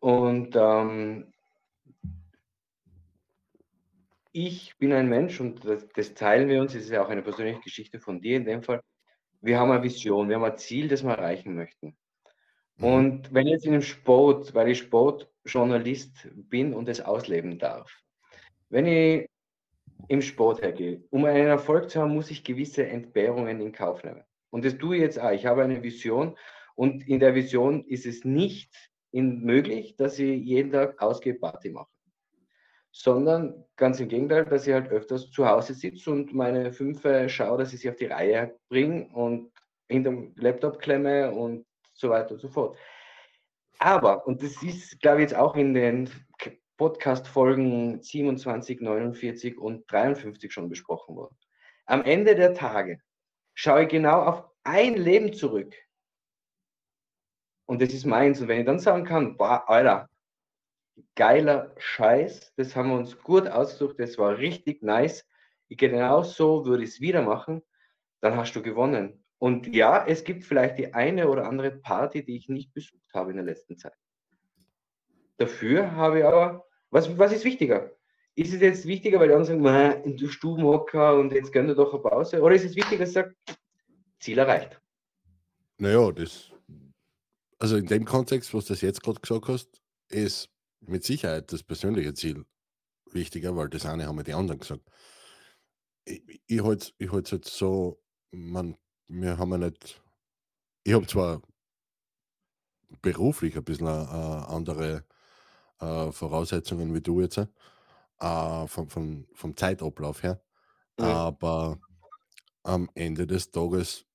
Und 0.00 0.56
ähm, 0.56 1.32
ich 4.32 4.76
bin 4.78 4.92
ein 4.92 5.08
Mensch 5.08 5.40
und 5.40 5.64
das, 5.64 5.86
das, 5.94 6.14
teilen 6.14 6.48
wir 6.48 6.60
uns, 6.60 6.72
das 6.72 6.82
ist 6.82 6.90
ja 6.90 7.04
auch 7.04 7.08
eine 7.08 7.22
persönliche 7.22 7.60
Geschichte 7.60 8.00
von 8.00 8.20
dir 8.20 8.36
in 8.36 8.44
dem 8.44 8.62
Fall. 8.62 8.82
Wir 9.40 9.58
haben 9.58 9.70
eine 9.70 9.82
Vision, 9.82 10.28
wir 10.28 10.36
haben 10.36 10.44
ein 10.44 10.56
Ziel, 10.56 10.88
das 10.88 11.04
wir 11.04 11.12
erreichen 11.12 11.54
möchten. 11.54 11.96
Mhm. 12.76 12.84
Und 12.84 13.34
wenn 13.34 13.46
ich 13.46 13.52
jetzt 13.52 13.66
in 13.66 13.72
dem 13.72 13.82
Sport, 13.82 14.54
weil 14.54 14.68
ich 14.68 14.78
Sportjournalist 14.78 16.28
bin 16.34 16.74
und 16.74 16.88
es 16.88 17.00
ausleben 17.00 17.58
darf, 17.58 17.90
wenn 18.70 18.86
ich 18.86 19.28
im 20.08 20.22
Sport 20.22 20.62
hergehe, 20.62 21.02
um 21.10 21.24
einen 21.24 21.46
Erfolg 21.46 21.90
zu 21.90 22.00
haben, 22.00 22.14
muss 22.14 22.30
ich 22.30 22.44
gewisse 22.44 22.86
Entbehrungen 22.86 23.60
in 23.60 23.72
Kauf 23.72 24.02
nehmen. 24.02 24.24
Und 24.50 24.64
das 24.64 24.76
tue 24.76 24.96
ich 24.96 25.02
jetzt 25.02 25.20
auch. 25.20 25.30
Ich 25.30 25.46
habe 25.46 25.62
eine 25.62 25.82
Vision 25.82 26.36
und 26.74 27.06
in 27.08 27.20
der 27.20 27.34
Vision 27.34 27.84
ist 27.84 28.06
es 28.06 28.24
nicht 28.24 28.74
möglich, 29.12 29.96
dass 29.96 30.18
ich 30.18 30.42
jeden 30.42 30.72
Tag 30.72 31.00
ausgehe 31.00 31.34
Party 31.34 31.70
mache. 31.70 31.90
Sondern 32.90 33.64
ganz 33.76 34.00
im 34.00 34.08
Gegenteil, 34.08 34.44
dass 34.44 34.66
ich 34.66 34.72
halt 34.72 34.90
öfters 34.90 35.30
zu 35.30 35.46
Hause 35.46 35.74
sitze 35.74 36.10
und 36.10 36.34
meine 36.34 36.72
Fünfe 36.72 37.28
schaue, 37.28 37.58
dass 37.58 37.72
ich 37.72 37.80
sie 37.80 37.90
auf 37.90 37.96
die 37.96 38.06
Reihe 38.06 38.58
bringe 38.68 39.06
und 39.08 39.50
hinterm 39.88 40.34
Laptop 40.36 40.78
klemme 40.78 41.30
und 41.30 41.66
so 42.02 42.10
weiter 42.10 42.32
und 42.32 42.40
so 42.40 42.48
fort. 42.48 42.76
Aber, 43.78 44.26
und 44.26 44.42
das 44.42 44.62
ist, 44.62 45.00
glaube 45.00 45.18
ich, 45.18 45.30
jetzt 45.30 45.34
auch 45.34 45.56
in 45.56 45.72
den 45.72 46.10
Podcast-Folgen 46.76 48.02
27, 48.02 48.80
49 48.80 49.58
und 49.58 49.90
53 49.90 50.52
schon 50.52 50.68
besprochen 50.68 51.16
worden. 51.16 51.36
Am 51.86 52.04
Ende 52.04 52.34
der 52.34 52.54
Tage 52.54 53.00
schaue 53.54 53.84
ich 53.84 53.88
genau 53.88 54.22
auf 54.22 54.44
ein 54.64 54.94
Leben 54.94 55.32
zurück. 55.32 55.74
Und 57.66 57.80
das 57.80 57.92
ist 57.92 58.04
meins. 58.04 58.40
Und 58.40 58.48
wenn 58.48 58.60
ich 58.60 58.66
dann 58.66 58.78
sagen 58.78 59.04
kann, 59.04 59.36
boah, 59.36 59.68
Alter, 59.68 60.08
geiler 61.14 61.74
Scheiß, 61.78 62.52
das 62.56 62.76
haben 62.76 62.90
wir 62.90 62.96
uns 62.96 63.18
gut 63.18 63.48
ausgesucht, 63.48 63.98
das 63.98 64.18
war 64.18 64.38
richtig 64.38 64.82
nice. 64.82 65.26
Ich 65.68 65.78
genau 65.78 66.22
so 66.22 66.66
würde 66.66 66.84
ich 66.84 66.90
es 66.90 67.00
wieder 67.00 67.22
machen, 67.22 67.62
dann 68.20 68.36
hast 68.36 68.52
du 68.54 68.62
gewonnen. 68.62 69.21
Und 69.42 69.74
ja, 69.74 70.06
es 70.06 70.22
gibt 70.22 70.44
vielleicht 70.44 70.78
die 70.78 70.94
eine 70.94 71.28
oder 71.28 71.48
andere 71.48 71.72
Party, 71.72 72.24
die 72.24 72.36
ich 72.36 72.48
nicht 72.48 72.72
besucht 72.72 73.12
habe 73.12 73.32
in 73.32 73.38
der 73.38 73.44
letzten 73.44 73.76
Zeit. 73.76 73.98
Dafür 75.36 75.90
habe 75.96 76.20
ich 76.20 76.24
aber, 76.24 76.64
was, 76.90 77.18
was 77.18 77.32
ist 77.32 77.44
wichtiger? 77.44 77.90
Ist 78.36 78.54
es 78.54 78.60
jetzt 78.60 78.86
wichtiger, 78.86 79.18
weil 79.18 79.26
die 79.26 79.34
anderen 79.34 79.64
sagen, 79.64 80.16
der 80.16 80.28
Stubenhocker 80.28 81.18
und 81.18 81.32
jetzt 81.32 81.52
gönnt 81.52 81.68
ihr 81.68 81.74
doch 81.74 81.92
eine 81.92 82.00
Pause? 82.00 82.40
Oder 82.40 82.54
ist 82.54 82.66
es 82.66 82.76
wichtiger, 82.76 83.00
dass 83.00 83.08
ich 83.08 83.14
sage, 83.14 83.34
Ziel 84.20 84.38
erreicht? 84.38 84.80
Naja, 85.78 86.12
das, 86.12 86.52
also 87.58 87.78
in 87.78 87.86
dem 87.86 88.04
Kontext, 88.04 88.54
was 88.54 88.66
du 88.66 88.74
jetzt 88.74 89.02
gerade 89.02 89.20
gesagt 89.20 89.48
hast, 89.48 89.82
ist 90.08 90.50
mit 90.82 91.02
Sicherheit 91.02 91.52
das 91.52 91.64
persönliche 91.64 92.14
Ziel 92.14 92.44
wichtiger, 93.10 93.56
weil 93.56 93.70
das 93.70 93.86
eine 93.86 94.06
haben 94.06 94.18
wir 94.18 94.22
die 94.22 94.34
anderen 94.34 94.60
gesagt. 94.60 94.88
Ich, 96.04 96.42
ich 96.46 96.62
halte 96.62 96.92
es 97.00 97.30
jetzt 97.32 97.56
so, 97.56 98.00
man 98.30 98.76
wir 99.12 99.38
haben 99.38 99.50
ja 99.52 99.58
nicht, 99.58 100.02
ich 100.84 100.94
habe 100.94 101.06
zwar 101.06 101.42
beruflich 103.02 103.56
ein 103.56 103.64
bisschen 103.64 103.86
äh, 103.86 103.90
andere 103.90 105.04
äh, 105.80 106.10
Voraussetzungen 106.12 106.94
wie 106.94 107.00
du 107.00 107.20
jetzt, 107.20 107.38
äh, 107.38 108.66
vom, 108.66 108.88
vom, 108.88 109.26
vom 109.34 109.56
Zeitablauf 109.56 110.22
her, 110.22 110.42
mhm. 110.98 111.04
aber 111.04 111.78
am 112.62 112.88
Ende 112.94 113.26
des 113.26 113.50
Tages, 113.50 114.06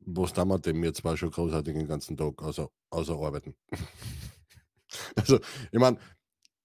was 0.00 0.32
da 0.32 0.44
wir 0.44 0.58
dem 0.58 0.82
jetzt 0.82 1.04
war 1.04 1.16
schon 1.16 1.30
großartig 1.30 1.74
den 1.74 1.86
ganzen 1.86 2.16
Tag, 2.16 2.42
außer, 2.42 2.70
außer 2.90 3.14
arbeiten. 3.14 3.54
also, 5.16 5.38
ich 5.70 5.78
meine, 5.78 5.98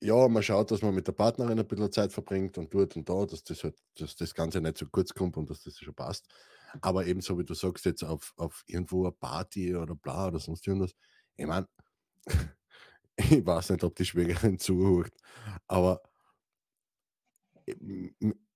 ja, 0.03 0.27
man 0.27 0.43
schaut, 0.43 0.69
dass 0.69 0.81
man 0.81 0.93
mit 0.93 1.07
der 1.07 1.13
Partnerin 1.13 1.59
ein 1.59 1.67
bisschen 1.67 1.91
Zeit 1.91 2.11
verbringt 2.11 2.57
und 2.57 2.73
dort 2.73 2.95
und 2.97 3.07
da, 3.07 3.25
dass 3.25 3.43
das, 3.43 3.63
halt, 3.63 3.77
dass 3.97 4.15
das 4.15 4.33
Ganze 4.33 4.59
nicht 4.59 4.77
so 4.77 4.85
kurz 4.87 5.13
kommt 5.13 5.37
und 5.37 5.49
dass 5.49 5.63
das 5.63 5.77
schon 5.77 5.95
passt. 5.95 6.27
Aber 6.81 7.05
ebenso 7.05 7.37
wie 7.39 7.45
du 7.45 7.53
sagst, 7.53 7.85
jetzt 7.85 8.03
auf, 8.03 8.33
auf 8.35 8.63
irgendwo 8.67 9.03
eine 9.03 9.13
Party 9.13 9.75
oder 9.75 9.95
bla 9.95 10.27
oder 10.27 10.39
sonst 10.39 10.67
irgendwas. 10.67 10.93
Ich 11.37 11.45
meine, 11.45 11.67
ich 13.17 13.45
weiß 13.45 13.69
nicht, 13.71 13.83
ob 13.83 13.95
die 13.95 14.05
Schwägerin 14.05 14.59
zuhört, 14.59 15.13
aber 15.67 16.01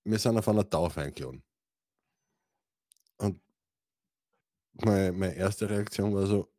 wir 0.04 0.20
sind 0.20 0.38
auf 0.38 0.48
einer 0.50 0.70
Taufe 0.70 1.02
eingeladen. 1.02 1.44
Und 3.18 3.42
meine, 4.74 5.12
meine 5.14 5.36
erste 5.36 5.70
Reaktion 5.70 6.14
war 6.14 6.28
so, 6.28 6.52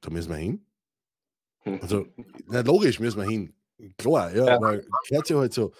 da 0.00 0.10
müssen 0.10 0.30
wir 0.30 0.36
hin. 0.36 0.66
Also, 1.80 2.06
na, 2.46 2.60
logisch 2.60 3.00
müssen 3.00 3.20
wir 3.20 3.28
hin. 3.28 3.54
Klar, 3.98 4.34
ja, 4.34 4.46
ja. 4.46 4.60
weil 4.60 4.86
gehört 5.08 5.28
ja 5.28 5.38
halt 5.38 5.52
so. 5.52 5.72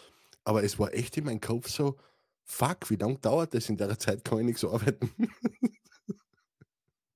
Aber 0.44 0.62
es 0.62 0.78
war 0.78 0.92
echt 0.92 1.16
in 1.16 1.24
meinem 1.24 1.40
Kopf 1.40 1.68
so, 1.68 1.96
fuck, 2.44 2.90
wie 2.90 2.96
lange 2.96 3.18
dauert 3.18 3.54
das? 3.54 3.68
In 3.68 3.76
der 3.76 3.98
Zeit 3.98 4.24
kann 4.24 4.40
ich 4.40 4.44
nichts 4.44 4.64
arbeiten. 4.64 5.10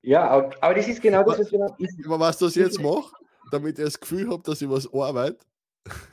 Ja, 0.08 0.26
aber 0.60 0.74
das 0.74 0.88
ist 0.88 1.02
genau 1.02 1.22
das, 1.22 1.38
was 1.40 1.52
wir 1.52 1.76
Aber 2.06 2.20
was 2.20 2.38
das 2.38 2.54
jetzt 2.54 2.80
mache, 2.80 3.12
damit 3.50 3.78
ich 3.78 3.84
das 3.84 4.00
Gefühl 4.00 4.30
habe, 4.30 4.42
dass 4.42 4.62
ich 4.62 4.70
was 4.70 4.92
arbeite. 4.92 5.38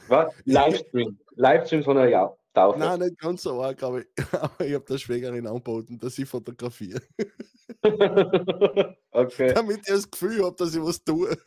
Was? 0.10 0.34
Livestream. 0.46 1.18
Livestream 1.36 1.84
von 1.84 1.98
einer 1.98 2.10
ja, 2.10 2.36
Taufe. 2.54 2.80
Nein, 2.80 3.00
nicht 3.00 3.18
ganz 3.20 3.44
so 3.44 3.62
arg, 3.62 3.82
aber, 3.84 4.02
aber 4.34 4.66
ich 4.66 4.74
habe 4.74 4.86
der 4.86 4.98
Schwägerin 4.98 5.48
angeboten, 5.48 5.98
dass 5.98 6.18
ich 6.18 6.28
fotografiere. 6.28 7.02
okay. 9.12 9.54
Damit 9.54 9.78
ich 9.78 9.94
das 9.94 10.12
Gefühl 10.12 10.44
habe, 10.44 10.56
dass 10.58 10.76
ich 10.76 10.82
was 10.82 11.04
tue. 11.04 11.38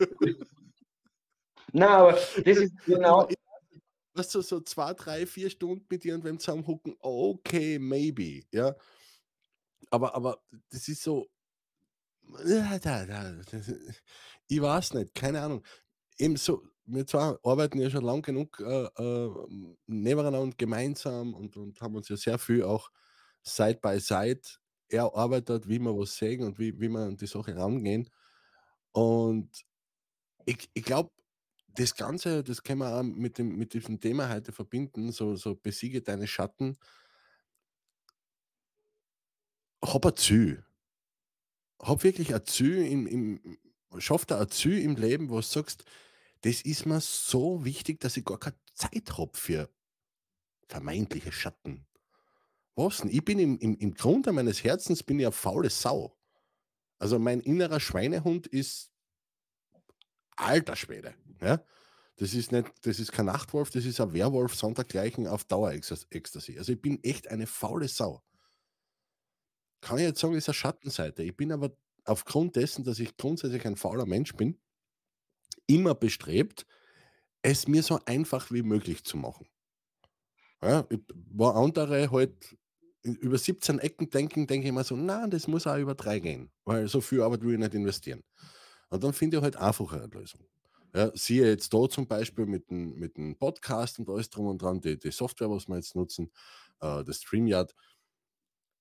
Nein, 1.73 1.89
aber 1.89 2.11
das 2.13 2.57
ist 2.57 2.73
genau 2.85 3.27
weißt 4.19 4.35
du, 4.35 4.41
so 4.41 4.59
zwei, 4.61 4.93
drei, 4.93 5.25
vier 5.25 5.49
Stunden 5.49 5.85
mit 5.89 6.05
irgendwem 6.05 6.39
zusammenhucken, 6.39 6.95
okay, 6.99 7.79
maybe, 7.79 8.43
ja. 8.51 8.75
Aber, 9.89 10.13
aber 10.15 10.41
das 10.69 10.87
ist 10.87 11.01
so, 11.01 11.27
ich 14.47 14.61
weiß 14.61 14.93
nicht, 14.93 15.15
keine 15.15 15.41
Ahnung. 15.41 15.63
Eben 16.17 16.35
so, 16.35 16.61
wir 16.85 17.07
zwar 17.07 17.39
arbeiten 17.43 17.79
ja 17.79 17.89
schon 17.89 18.03
lang 18.03 18.21
genug 18.21 18.59
äh, 18.59 18.85
äh, 18.85 19.31
nebeneinander 19.87 20.55
gemeinsam 20.57 21.33
und, 21.33 21.57
und 21.57 21.79
haben 21.81 21.95
uns 21.95 22.09
ja 22.09 22.17
sehr 22.17 22.37
viel 22.37 22.63
auch 22.63 22.91
Side 23.41 23.79
by 23.81 23.99
Side 23.99 24.41
erarbeitet, 24.89 25.67
wie 25.67 25.79
wir 25.79 25.97
was 25.97 26.15
sehen 26.17 26.43
und 26.43 26.59
wie, 26.59 26.79
wie 26.79 26.89
wir 26.89 26.99
an 26.99 27.17
die 27.17 27.27
Sache 27.27 27.55
rangehen. 27.55 28.09
Und 28.91 29.49
ich, 30.45 30.69
ich 30.73 30.83
glaube, 30.83 31.11
das 31.79 31.95
Ganze, 31.95 32.43
das 32.43 32.61
können 32.63 32.79
wir 32.79 32.93
auch 32.93 33.03
mit, 33.03 33.37
dem, 33.37 33.55
mit 33.55 33.73
diesem 33.73 33.99
Thema 34.01 34.29
heute 34.29 34.51
verbinden, 34.51 35.11
so, 35.11 35.35
so 35.35 35.55
besiege 35.55 36.01
deine 36.01 36.27
Schatten. 36.27 36.77
Hab 39.83 40.05
ein 40.05 40.15
Ziel. 40.17 40.65
Hab 41.81 42.03
wirklich 42.03 42.35
ein 42.35 42.45
Ziel 42.45 42.85
im, 42.85 43.07
im 43.07 43.57
schaff 43.97 44.25
da 44.25 44.41
ein 44.41 44.49
Ziel 44.49 44.79
im 44.79 44.97
Leben, 44.97 45.29
wo 45.29 45.37
du 45.37 45.41
sagst, 45.41 45.85
das 46.41 46.61
ist 46.61 46.85
mir 46.85 46.99
so 46.99 47.63
wichtig, 47.63 48.01
dass 48.01 48.17
ich 48.17 48.25
gar 48.25 48.39
keine 48.39 48.57
Zeit 48.73 49.17
habe 49.17 49.31
für 49.37 49.69
vermeintliche 50.67 51.31
Schatten. 51.31 51.87
Was 52.75 52.97
denn? 52.97 53.09
Ich 53.09 53.23
bin 53.23 53.39
im, 53.39 53.57
im, 53.59 53.77
im 53.77 53.93
Grunde 53.93 54.33
meines 54.33 54.63
Herzens 54.63 55.01
bin 55.01 55.19
ich 55.19 55.25
eine 55.25 55.31
faule 55.31 55.69
Sau. 55.69 56.17
Also 56.97 57.19
mein 57.19 57.39
innerer 57.39 57.79
Schweinehund 57.79 58.47
ist 58.47 58.91
alter 60.39 60.75
Schwede. 60.75 61.13
Ja? 61.41 61.63
Das 62.17 62.33
ist 62.33 62.51
nicht, 62.51 62.71
das 62.81 62.99
ist 62.99 63.11
kein 63.11 63.27
Nachtwolf, 63.27 63.69
das 63.69 63.85
ist 63.85 64.01
ein 64.01 64.13
Werwolf 64.13 64.55
sondergleichen 64.55 65.27
auf 65.27 65.45
Dauer-Ecstasy. 65.45 66.57
Also 66.57 66.73
ich 66.73 66.81
bin 66.81 67.03
echt 67.03 67.29
eine 67.29 67.47
faule 67.47 67.87
Sau. 67.87 68.21
Kann 69.81 69.97
ich 69.97 70.03
jetzt 70.03 70.19
sagen, 70.19 70.33
ist 70.33 70.49
eine 70.49 70.53
Schattenseite. 70.53 71.23
Ich 71.23 71.37
bin 71.37 71.51
aber 71.51 71.71
aufgrund 72.03 72.55
dessen, 72.55 72.83
dass 72.83 72.99
ich 72.99 73.15
grundsätzlich 73.15 73.65
ein 73.65 73.77
fauler 73.77 74.05
Mensch 74.05 74.35
bin, 74.35 74.59
immer 75.67 75.95
bestrebt, 75.95 76.65
es 77.41 77.67
mir 77.67 77.83
so 77.83 77.99
einfach 78.05 78.51
wie 78.51 78.63
möglich 78.63 79.05
zu 79.05 79.15
machen. 79.15 79.47
Ja, 80.61 80.85
wo 81.31 81.47
andere 81.47 82.11
halt 82.11 82.57
über 83.03 83.37
17 83.37 83.79
Ecken 83.79 84.09
denken, 84.09 84.45
denke 84.45 84.67
ich 84.67 84.73
mir 84.73 84.83
so, 84.83 84.97
nein, 84.97 85.29
das 85.31 85.47
muss 85.47 85.67
auch 85.67 85.77
über 85.77 85.95
drei 85.95 86.19
gehen, 86.19 86.51
weil 86.65 86.89
so 86.89 86.99
viel 86.99 87.21
Arbeit 87.21 87.43
will 87.43 87.53
ich 87.53 87.59
nicht 87.59 87.73
investieren. 87.73 88.23
Und 88.89 89.03
dann 89.03 89.13
finde 89.13 89.37
ich 89.37 89.43
halt 89.43 89.55
einfacher 89.55 89.97
eine 89.97 90.07
Lösung. 90.07 90.41
Ja, 90.93 91.11
siehe 91.15 91.47
jetzt 91.47 91.71
da 91.73 91.87
zum 91.87 92.07
Beispiel 92.07 92.47
mit 92.47 92.69
dem, 92.71 92.95
mit 92.97 93.15
dem 93.17 93.37
Podcast 93.37 93.99
und 93.99 94.09
alles 94.09 94.29
drum 94.29 94.47
und 94.47 94.61
dran, 94.61 94.81
die, 94.81 94.97
die 94.97 95.11
Software, 95.11 95.49
was 95.49 95.67
wir 95.67 95.75
jetzt 95.75 95.95
nutzen, 95.95 96.31
äh, 96.81 97.03
das 97.03 97.17
StreamYard. 97.17 97.75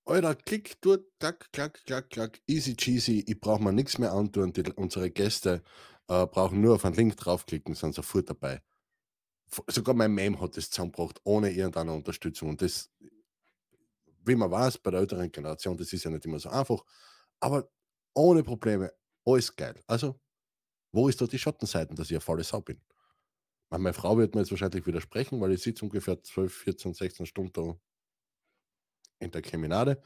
Alter, 0.06 0.34
klick, 0.36 0.80
dort, 0.80 1.04
klack, 1.20 1.52
klack, 1.52 1.84
klack, 1.84 2.08
klack, 2.08 2.40
easy 2.46 2.74
cheesy, 2.74 3.24
ich 3.26 3.38
brauche 3.38 3.62
mir 3.62 3.72
nichts 3.74 3.98
mehr 3.98 4.12
antun. 4.12 4.54
Die, 4.54 4.62
unsere 4.72 5.10
Gäste 5.10 5.62
äh, 6.08 6.26
brauchen 6.26 6.62
nur 6.62 6.76
auf 6.76 6.84
einen 6.86 6.96
Link 6.96 7.16
draufklicken, 7.18 7.74
sind 7.74 7.94
sofort 7.94 8.30
dabei. 8.30 8.62
Sogar 9.66 9.94
mein 9.94 10.12
Mem 10.12 10.40
hat 10.40 10.56
das 10.56 10.70
zusammengebracht, 10.70 11.20
ohne 11.24 11.50
irgendeine 11.50 11.92
Unterstützung. 11.92 12.50
Und 12.50 12.62
das, 12.62 12.90
wie 14.24 14.34
man 14.34 14.50
weiß, 14.50 14.78
bei 14.78 14.90
der 14.90 15.00
älteren 15.00 15.30
Generation, 15.30 15.76
das 15.76 15.92
ist 15.92 16.04
ja 16.04 16.10
nicht 16.10 16.24
immer 16.24 16.38
so 16.38 16.48
einfach, 16.48 16.82
aber 17.40 17.70
ohne 18.14 18.42
Probleme, 18.42 18.92
alles 19.32 19.54
geil. 19.56 19.80
Also, 19.86 20.20
wo 20.92 21.08
ist 21.08 21.20
da 21.20 21.26
die 21.26 21.38
Schattenseiten, 21.38 21.96
dass 21.96 22.08
ich 22.08 22.14
eine 22.16 22.20
faule 22.20 22.44
Sau 22.44 22.60
bin? 22.60 22.80
Meine 23.70 23.94
Frau 23.94 24.18
wird 24.18 24.34
mir 24.34 24.42
jetzt 24.42 24.50
wahrscheinlich 24.50 24.86
widersprechen, 24.86 25.40
weil 25.40 25.52
ich 25.52 25.62
sitze 25.62 25.84
ungefähr 25.84 26.22
12, 26.22 26.54
14, 26.54 26.94
16 26.94 27.26
Stunden 27.26 27.80
in 29.20 29.30
der 29.30 29.42
Keminade. 29.42 30.00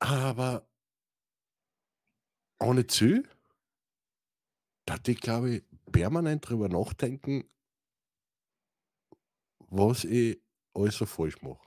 Aber 0.00 0.66
ohne 2.60 2.86
Ziel, 2.86 3.28
da 4.86 4.96
ich, 5.06 5.20
glaube 5.20 5.50
ich, 5.56 5.62
permanent 5.90 6.48
drüber 6.48 6.68
nachdenken, 6.68 7.44
was 9.70 10.04
ich 10.04 10.40
alles 10.74 10.96
so 10.96 11.06
falsch 11.06 11.40
mache. 11.42 11.61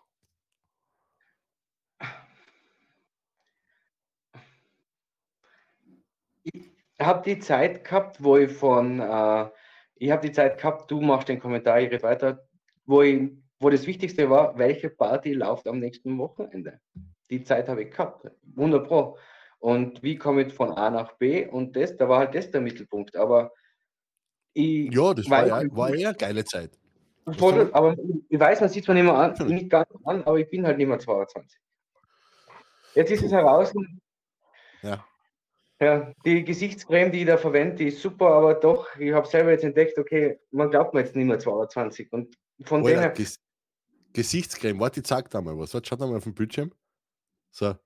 Ich 6.45 6.71
habe 6.99 7.23
die 7.23 7.39
Zeit 7.39 7.83
gehabt, 7.83 8.23
wo 8.23 8.37
ich 8.37 8.51
von, 8.51 8.99
äh, 8.99 9.49
ich 9.95 10.11
habe 10.11 10.27
die 10.27 10.31
Zeit 10.31 10.57
gehabt, 10.57 10.89
du 10.89 11.01
machst 11.01 11.27
den 11.27 11.39
Kommentar, 11.39 11.79
ich 11.81 11.91
rede 11.91 12.03
weiter, 12.03 12.47
wo, 12.85 13.01
ich, 13.01 13.31
wo 13.59 13.69
das 13.69 13.87
Wichtigste 13.87 14.29
war, 14.29 14.57
welche 14.57 14.89
Party 14.89 15.33
läuft 15.33 15.67
am 15.67 15.79
nächsten 15.79 16.17
Wochenende. 16.17 16.79
Die 17.29 17.43
Zeit 17.43 17.67
habe 17.67 17.83
ich 17.83 17.91
gehabt, 17.91 18.31
wunderbar. 18.55 19.15
Und 19.59 20.03
wie 20.03 20.15
komme 20.17 20.43
ich 20.43 20.53
von 20.53 20.71
A 20.71 20.89
nach 20.89 21.13
B 21.13 21.47
und 21.47 21.75
das, 21.75 21.97
da 21.97 22.07
war 22.07 22.19
halt 22.19 22.35
das 22.35 22.51
der 22.51 22.61
Mittelpunkt. 22.61 23.15
Aber 23.15 23.51
ich 24.53 24.93
ja, 24.93 25.13
das 25.13 25.29
war, 25.29 25.47
ja, 25.47 25.75
war 25.75 25.93
eher 25.93 26.09
eine 26.09 26.17
geile 26.17 26.45
Zeit. 26.45 26.77
Voll, 27.37 27.69
aber 27.73 27.97
ich 28.29 28.39
weiß, 28.39 28.61
man 28.61 28.69
sieht 28.69 28.83
es 28.83 28.87
mir 28.87 28.93
nicht 28.93 29.03
mehr 29.03 29.15
an, 29.15 29.47
nicht 29.47 29.69
ganz 29.69 29.89
an, 30.03 30.23
aber 30.23 30.37
ich 30.37 30.49
bin 30.49 30.65
halt 30.65 30.77
nicht 30.77 30.87
mehr 30.87 30.99
22. 30.99 31.59
Jetzt 32.93 33.11
ist 33.11 33.23
es 33.23 33.31
heraus. 33.31 33.73
Ja. 34.83 35.03
Ja, 35.81 36.13
die 36.23 36.43
Gesichtscreme, 36.43 37.11
die 37.11 37.21
ich 37.21 37.27
da 37.27 37.37
verwende, 37.37 37.75
die 37.75 37.87
ist 37.87 38.01
super, 38.01 38.27
aber 38.27 38.53
doch, 38.53 38.95
ich 38.97 39.11
habe 39.11 39.27
selber 39.27 39.51
jetzt 39.51 39.65
entdeckt, 39.65 39.97
okay, 39.97 40.39
man 40.51 40.69
glaubt 40.69 40.93
mir 40.93 41.01
jetzt 41.01 41.15
nicht 41.15 41.25
mehr 41.25 41.37
22. 41.37 42.11
Und 42.13 42.37
von 42.63 42.85
Alter, 42.85 42.91
dem 42.91 42.99
her. 42.99 43.09
Ges 43.11 43.39
Gesichtscreme, 44.13 44.79
warte, 44.79 45.01
ich 45.01 45.05
zeig 45.05 45.29
da 45.29 45.41
mal 45.41 45.57
was. 45.57 45.73
Warte, 45.73 45.89
schaut 45.89 45.99
mal 45.99 46.15
auf 46.15 46.23
dem 46.23 46.33
Bildschirm. 46.33 46.71
So. 47.51 47.65
Das 47.65 47.79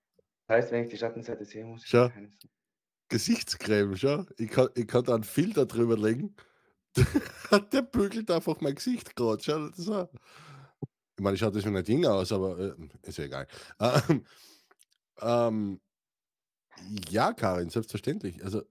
heißt, 0.58 0.72
wenn 0.72 0.84
ich 0.84 0.92
die 0.92 0.98
Schattenseite 0.98 1.44
sehe, 1.44 1.66
muss 1.66 1.84
ich. 1.84 1.90
Schau. 1.90 2.12
Gesichtscreme, 3.08 3.98
schau. 3.98 4.26
Ich 4.38 4.52
kann, 4.52 4.70
ich 4.76 4.88
kann 4.88 5.04
da 5.04 5.16
einen 5.16 5.24
Filter 5.24 5.66
drüber 5.66 5.98
legen. 5.98 6.36
Der 7.74 7.82
bügelt 7.82 8.30
einfach 8.30 8.62
mein 8.62 8.76
Gesicht 8.76 9.16
gerade. 9.16 9.42
Schau 9.42 9.70
das 9.70 9.90
an. 9.90 10.08
Ich 11.18 11.24
meine, 11.24 11.34
ich 11.34 11.40
schaue 11.40 11.52
das 11.52 11.64
schon 11.64 11.74
nicht 11.74 11.88
Ding 11.88 12.06
aus, 12.06 12.32
aber 12.32 12.60
äh, 12.60 12.74
ist 13.02 13.18
ja 13.18 13.26
egal. 13.26 13.48
Ähm, 13.80 14.26
ähm, 15.22 15.82
ja, 17.10 17.34
Karin, 17.34 17.70
selbstverständlich. 17.70 18.44
Also 18.44 18.64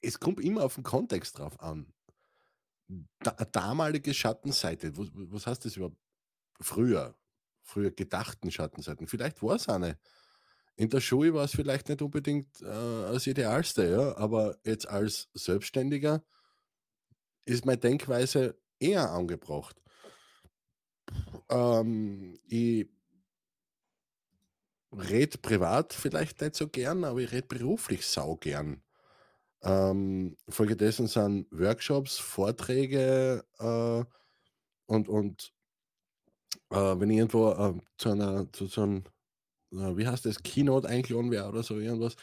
es 0.00 0.20
kommt 0.20 0.40
immer 0.40 0.64
auf 0.64 0.74
den 0.74 0.84
Kontext 0.84 1.38
drauf 1.38 1.60
an. 1.60 1.92
Da, 3.20 3.32
damalige 3.32 4.12
Schattenseite, 4.12 4.96
was, 4.96 5.08
was 5.14 5.46
heißt 5.46 5.64
das 5.64 5.76
überhaupt? 5.76 5.96
Früher, 6.60 7.16
früher 7.62 7.90
gedachten 7.90 8.50
Schattenseiten. 8.50 9.06
Vielleicht 9.06 9.42
war 9.42 9.56
es 9.56 9.68
eine. 9.68 9.98
In 10.76 10.90
der 10.90 11.00
Schule 11.00 11.32
war 11.34 11.44
es 11.44 11.52
vielleicht 11.52 11.88
nicht 11.88 12.02
unbedingt 12.02 12.60
äh, 12.60 12.64
das 12.64 13.26
Idealste, 13.26 13.88
ja, 13.88 14.16
aber 14.16 14.58
jetzt 14.64 14.88
als 14.88 15.28
Selbstständiger 15.32 16.24
ist 17.44 17.64
meine 17.64 17.78
Denkweise 17.78 18.58
eher 18.78 19.10
angebracht. 19.10 19.80
Ähm, 21.48 22.38
ich 22.46 22.88
rede 24.98 25.38
privat 25.38 25.92
vielleicht 25.92 26.40
nicht 26.40 26.56
so 26.56 26.68
gern, 26.68 27.04
aber 27.04 27.20
ich 27.20 27.32
rede 27.32 27.46
beruflich 27.46 28.06
sau 28.06 28.36
gern. 28.36 28.82
Ähm, 29.62 30.36
folgedessen 30.48 31.06
sind 31.06 31.46
Workshops, 31.50 32.18
Vorträge 32.18 33.44
äh, 33.58 34.04
und, 34.86 35.08
und 35.08 35.52
äh, 36.70 36.76
wenn 37.00 37.10
ich 37.10 37.18
irgendwo 37.18 37.50
äh, 37.52 37.74
zu 37.98 38.10
einer, 38.10 38.52
zu 38.52 38.66
so 38.66 38.82
einem, 38.82 39.04
äh, 39.72 39.96
wie 39.96 40.06
heißt 40.06 40.26
das, 40.26 40.42
Keynote 40.42 40.88
eingeladen 40.88 41.30
wäre 41.30 41.48
oder 41.48 41.62
so 41.62 41.78
irgendwas, 41.78 42.16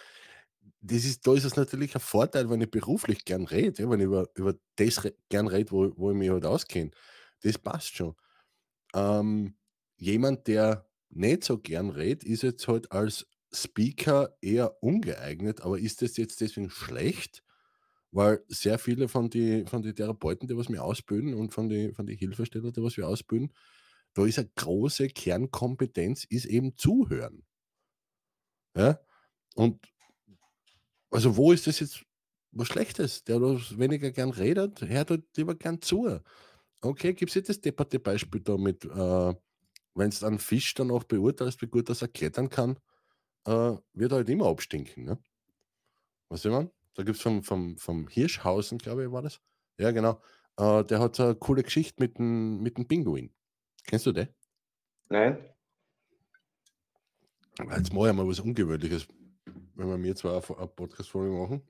das 0.81 1.05
ist, 1.05 1.25
da 1.27 1.33
ist 1.33 1.45
es 1.45 1.55
natürlich 1.55 1.95
ein 1.95 2.01
Vorteil, 2.01 2.49
wenn 2.49 2.61
ich 2.61 2.71
beruflich 2.71 3.25
gern 3.25 3.45
rede, 3.45 3.83
ja, 3.83 3.89
wenn 3.89 3.99
ich 3.99 4.05
über, 4.05 4.27
über 4.35 4.55
das 4.75 5.07
gern 5.29 5.47
rede, 5.47 5.71
wo, 5.71 5.91
wo 5.97 6.11
ich 6.11 6.17
mich 6.17 6.29
halt 6.29 6.45
auskenne. 6.45 6.91
Das 7.43 7.57
passt 7.57 7.95
schon. 7.95 8.15
Ähm, 8.95 9.55
jemand, 9.97 10.47
der 10.47 10.87
nicht 11.15 11.43
so 11.43 11.57
gern 11.59 11.89
redet, 11.89 12.23
ist 12.23 12.43
jetzt 12.43 12.67
halt 12.67 12.91
als 12.91 13.27
Speaker 13.53 14.35
eher 14.41 14.81
ungeeignet, 14.83 15.61
aber 15.61 15.79
ist 15.79 16.01
das 16.01 16.17
jetzt 16.17 16.41
deswegen 16.41 16.69
schlecht? 16.69 17.43
Weil 18.11 18.43
sehr 18.47 18.79
viele 18.79 19.07
von 19.07 19.29
den 19.29 19.67
von 19.67 19.81
die 19.83 19.93
Therapeuten, 19.93 20.47
die 20.47 20.57
was 20.57 20.69
wir 20.69 20.83
ausbilden 20.83 21.33
und 21.33 21.53
von 21.53 21.69
den 21.69 21.93
von 21.93 22.05
die 22.05 22.15
Hilfestellern, 22.15 22.73
die 22.73 22.83
was 22.83 22.97
wir 22.97 23.07
ausbilden, 23.07 23.53
da 24.13 24.25
ist 24.25 24.39
eine 24.39 24.49
große 24.55 25.09
Kernkompetenz, 25.09 26.25
ist 26.25 26.45
eben 26.45 26.77
zuhören. 26.77 27.43
Ja? 28.75 28.99
Und 29.55 29.79
also 31.11 31.35
wo 31.37 31.51
ist 31.51 31.67
das 31.67 31.79
jetzt 31.79 32.03
was 32.51 32.67
Schlechtes? 32.67 33.23
Der 33.23 33.41
weniger 33.41 34.11
gern 34.11 34.31
redet, 34.31 34.81
hört 34.81 35.09
halt 35.09 35.23
lieber 35.37 35.55
gern 35.55 35.81
zu. 35.81 36.19
Okay, 36.81 37.13
gibt 37.13 37.29
es 37.31 37.35
jetzt 37.35 37.49
das 37.49 37.61
depperte 37.61 37.99
Beispiel 37.99 38.41
da 38.41 38.57
mit 38.57 38.85
äh, 38.85 39.33
wenn 39.93 40.09
du 40.09 40.25
einen 40.25 40.39
Fisch 40.39 40.73
dann 40.73 40.91
auch 40.91 41.03
beurteilst, 41.03 41.61
wie 41.61 41.67
gut 41.67 41.89
das 41.89 42.01
er 42.01 42.07
klettern 42.07 42.49
kann, 42.49 42.77
äh, 43.45 43.75
wird 43.93 44.11
er 44.11 44.17
halt 44.17 44.29
immer 44.29 44.47
abstinken. 44.47 45.03
Ne? 45.03 45.19
Was 46.29 46.45
ich 46.45 46.51
meine? 46.51 46.71
Da 46.93 47.03
gibt 47.03 47.17
es 47.17 47.23
vom, 47.23 47.43
vom, 47.43 47.77
vom 47.77 48.07
Hirschhausen, 48.07 48.77
glaube 48.77 49.03
ich, 49.05 49.11
war 49.11 49.21
das. 49.21 49.39
Ja, 49.77 49.91
genau. 49.91 50.21
Äh, 50.57 50.83
der 50.85 50.99
hat 50.99 51.19
eine 51.19 51.35
coole 51.35 51.63
Geschichte 51.63 52.01
mit 52.01 52.17
dem, 52.17 52.61
mit 52.61 52.77
dem 52.77 52.87
Pinguin. 52.87 53.33
Kennst 53.83 54.05
du 54.05 54.11
den? 54.11 54.27
Nein. 55.09 55.37
Jetzt 57.59 57.93
mache 57.93 58.09
ich 58.09 58.15
mal 58.15 58.27
was 58.27 58.39
Ungewöhnliches, 58.39 59.07
wenn 59.75 59.87
wir 59.87 59.97
mir 59.97 60.15
zwar 60.15 60.43
eine 60.57 60.67
Podcast-Folge 60.67 61.35
machen. 61.35 61.61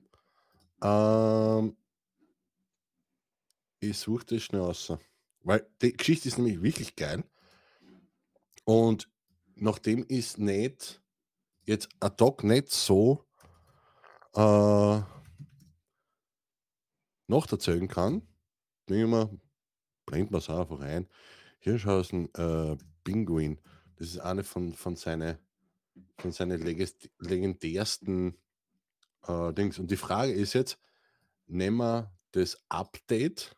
Ähm, 0.82 1.76
ich 3.80 3.98
suche 3.98 4.24
das 4.26 4.42
schnell 4.42 4.62
aus. 4.62 4.92
Weil 5.40 5.66
die 5.80 5.92
Geschichte 5.92 6.28
ist 6.28 6.38
nämlich 6.38 6.62
wirklich 6.62 6.94
geil. 6.94 7.24
Und 8.64 9.08
nachdem 9.54 10.04
es 10.08 10.38
nicht 10.38 11.02
jetzt 11.64 11.88
ad 12.00 12.22
hoc 12.22 12.44
nicht 12.44 12.70
so 12.70 13.24
äh, 14.34 15.00
noch 17.26 17.50
erzählen 17.50 17.88
kann, 17.88 18.22
denke 18.88 19.06
mir, 19.06 19.38
bringt 20.06 20.30
man 20.30 20.38
es 20.40 20.50
einfach 20.50 20.80
ein. 20.80 21.08
Hirschhausen 21.60 22.32
äh, 22.34 22.76
Pinguin, 23.04 23.60
das 23.96 24.08
ist 24.08 24.18
eine 24.18 24.44
von, 24.44 24.72
von 24.72 24.96
seinen 24.96 25.38
von 26.18 26.32
seine 26.32 26.56
legendärsten 26.56 28.36
äh, 29.26 29.52
Dings. 29.52 29.78
Und 29.78 29.90
die 29.90 29.96
Frage 29.96 30.32
ist 30.32 30.54
jetzt, 30.54 30.78
nehmen 31.46 31.78
wir 31.78 32.12
das 32.32 32.62
Update 32.68 33.56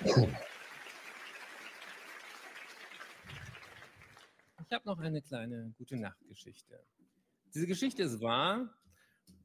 Ich 0.00 0.16
habe 4.72 4.86
noch 4.86 4.98
eine 4.98 5.20
kleine 5.20 5.74
gute 5.76 5.96
Nachtgeschichte. 5.96 6.82
Diese 7.54 7.66
Geschichte 7.66 8.04
ist 8.04 8.22
wahr 8.22 8.74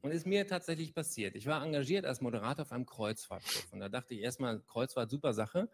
und 0.01 0.11
ist 0.11 0.25
mir 0.25 0.47
tatsächlich 0.47 0.93
passiert. 0.93 1.35
Ich 1.35 1.45
war 1.45 1.61
engagiert 1.61 2.05
als 2.05 2.21
Moderator 2.21 2.63
auf 2.63 2.71
einem 2.71 2.85
Kreuzfahrtschiff 2.85 3.73
und 3.73 3.81
da 3.81 3.89
dachte 3.89 4.13
ich 4.13 4.21
erstmal, 4.21 4.61
Kreuzfahrt 4.61 5.11
super 5.11 5.33
Sache, 5.33 5.69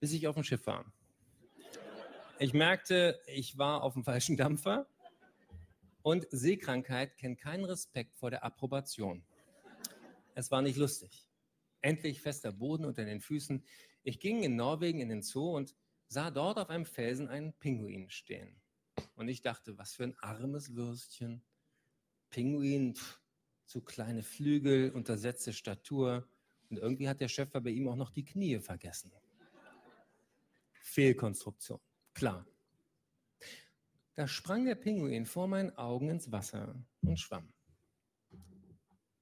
bis 0.00 0.12
ich 0.12 0.26
auf 0.26 0.34
dem 0.34 0.42
Schiff 0.42 0.66
war. 0.66 0.92
Ich 2.40 2.54
merkte, 2.54 3.20
ich 3.26 3.58
war 3.58 3.82
auf 3.82 3.94
dem 3.94 4.04
falschen 4.04 4.36
Dampfer 4.36 4.86
und 6.02 6.28
Seekrankheit 6.30 7.16
kennt 7.16 7.40
keinen 7.40 7.64
Respekt 7.64 8.16
vor 8.16 8.30
der 8.30 8.44
Approbation. 8.44 9.24
Es 10.36 10.52
war 10.52 10.62
nicht 10.62 10.76
lustig. 10.76 11.28
Endlich 11.80 12.20
fester 12.20 12.52
Boden 12.52 12.84
unter 12.84 13.04
den 13.04 13.20
Füßen. 13.20 13.64
Ich 14.04 14.20
ging 14.20 14.44
in 14.44 14.54
Norwegen 14.54 15.00
in 15.00 15.08
den 15.08 15.22
Zoo 15.22 15.56
und 15.56 15.74
sah 16.06 16.30
dort 16.30 16.58
auf 16.58 16.70
einem 16.70 16.86
Felsen 16.86 17.26
einen 17.26 17.54
Pinguin 17.54 18.08
stehen. 18.08 18.60
Und 19.16 19.28
ich 19.28 19.42
dachte, 19.42 19.76
was 19.76 19.94
für 19.94 20.04
ein 20.04 20.16
armes 20.20 20.76
Würstchen. 20.76 21.42
Pinguin, 22.30 22.94
pff, 22.94 23.20
zu 23.66 23.80
kleine 23.80 24.22
Flügel, 24.22 24.92
untersetzte 24.92 25.52
Statur. 25.52 26.28
Und 26.70 26.78
irgendwie 26.78 27.08
hat 27.08 27.20
der 27.20 27.28
Schöpfer 27.28 27.60
bei 27.60 27.70
ihm 27.70 27.88
auch 27.88 27.96
noch 27.96 28.10
die 28.10 28.24
Knie 28.24 28.60
vergessen. 28.60 29.10
Fehlkonstruktion, 30.82 31.80
klar. 32.18 32.44
Da 34.16 34.26
sprang 34.26 34.64
der 34.64 34.74
Pinguin 34.74 35.24
vor 35.24 35.46
meinen 35.46 35.70
Augen 35.76 36.08
ins 36.10 36.32
Wasser 36.32 36.74
und 37.02 37.20
schwamm. 37.20 37.52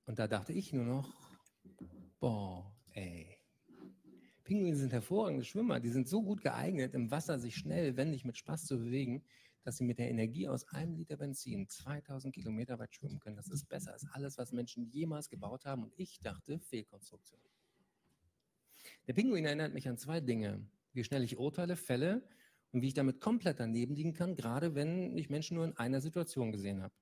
Und 0.06 0.18
da 0.18 0.26
dachte 0.26 0.54
ich 0.54 0.72
nur 0.72 0.86
noch, 0.86 1.12
boah, 2.18 2.74
ey. 2.92 3.36
Pinguine 4.44 4.76
sind 4.76 4.92
hervorragende 4.92 5.44
Schwimmer. 5.44 5.80
Die 5.80 5.90
sind 5.90 6.08
so 6.08 6.22
gut 6.22 6.40
geeignet, 6.40 6.94
im 6.94 7.10
Wasser 7.10 7.38
sich 7.38 7.56
schnell, 7.56 7.96
wendig, 7.96 8.24
mit 8.24 8.38
Spaß 8.38 8.64
zu 8.64 8.78
bewegen, 8.78 9.22
dass 9.64 9.76
sie 9.76 9.84
mit 9.84 9.98
der 9.98 10.08
Energie 10.08 10.48
aus 10.48 10.66
einem 10.68 10.94
Liter 10.94 11.18
Benzin 11.18 11.68
2000 11.68 12.34
Kilometer 12.34 12.78
weit 12.78 12.94
schwimmen 12.94 13.18
können. 13.18 13.36
Das 13.36 13.48
ist 13.48 13.68
besser 13.68 13.92
als 13.92 14.06
alles, 14.12 14.38
was 14.38 14.52
Menschen 14.52 14.86
jemals 14.86 15.28
gebaut 15.28 15.66
haben. 15.66 15.82
Und 15.82 15.92
ich 15.98 16.20
dachte, 16.20 16.58
Fehlkonstruktion. 16.60 17.40
Der 19.06 19.12
Pinguin 19.12 19.44
erinnert 19.44 19.74
mich 19.74 19.86
an 19.88 19.98
zwei 19.98 20.20
Dinge. 20.20 20.66
Wie 20.94 21.04
schnell 21.04 21.24
ich 21.24 21.36
urteile, 21.36 21.76
fälle 21.76 22.26
und 22.76 22.82
wie 22.82 22.88
ich 22.88 22.94
damit 22.94 23.22
komplett 23.22 23.58
daneben 23.58 23.94
liegen 23.94 24.12
kann, 24.12 24.36
gerade 24.36 24.74
wenn 24.74 25.16
ich 25.16 25.30
Menschen 25.30 25.54
nur 25.54 25.64
in 25.64 25.78
einer 25.78 26.02
Situation 26.02 26.52
gesehen 26.52 26.82
habe. 26.82 26.92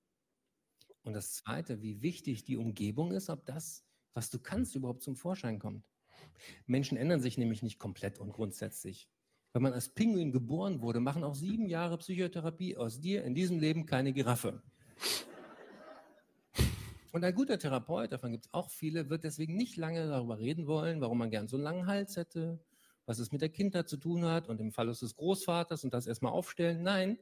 Und 1.02 1.14
das 1.14 1.32
Zweite, 1.34 1.82
wie 1.82 2.00
wichtig 2.00 2.44
die 2.44 2.56
Umgebung 2.56 3.10
ist, 3.10 3.28
ob 3.28 3.44
das, 3.44 3.84
was 4.12 4.30
du 4.30 4.38
kannst, 4.38 4.76
überhaupt 4.76 5.02
zum 5.02 5.16
Vorschein 5.16 5.58
kommt. 5.58 5.90
Menschen 6.66 6.96
ändern 6.96 7.18
sich 7.18 7.38
nämlich 7.38 7.64
nicht 7.64 7.80
komplett 7.80 8.20
und 8.20 8.30
grundsätzlich. 8.30 9.08
Wenn 9.52 9.62
man 9.62 9.72
als 9.72 9.88
Pinguin 9.88 10.30
geboren 10.30 10.80
wurde, 10.80 11.00
machen 11.00 11.24
auch 11.24 11.34
sieben 11.34 11.68
Jahre 11.68 11.98
Psychotherapie 11.98 12.76
aus 12.76 13.00
dir 13.00 13.24
in 13.24 13.34
diesem 13.34 13.58
Leben 13.58 13.84
keine 13.84 14.12
Giraffe. 14.12 14.62
Und 17.10 17.24
ein 17.24 17.34
guter 17.34 17.58
Therapeut, 17.58 18.12
davon 18.12 18.30
gibt 18.30 18.46
es 18.46 18.54
auch 18.54 18.70
viele, 18.70 19.10
wird 19.10 19.24
deswegen 19.24 19.56
nicht 19.56 19.76
lange 19.76 20.06
darüber 20.06 20.38
reden 20.38 20.68
wollen, 20.68 21.00
warum 21.00 21.18
man 21.18 21.30
gern 21.30 21.48
so 21.48 21.56
einen 21.56 21.64
langen 21.64 21.86
Hals 21.88 22.16
hätte, 22.16 22.60
was 23.06 23.18
es 23.18 23.32
mit 23.32 23.42
der 23.42 23.48
Kindheit 23.48 23.88
zu 23.88 23.96
tun 23.96 24.24
hat 24.24 24.48
und 24.48 24.60
im 24.60 24.72
Fall 24.72 24.86
des 24.86 25.16
Großvaters 25.16 25.84
und 25.84 25.92
das 25.92 26.06
erstmal 26.06 26.32
aufstellen. 26.32 26.82
Nein, 26.82 27.18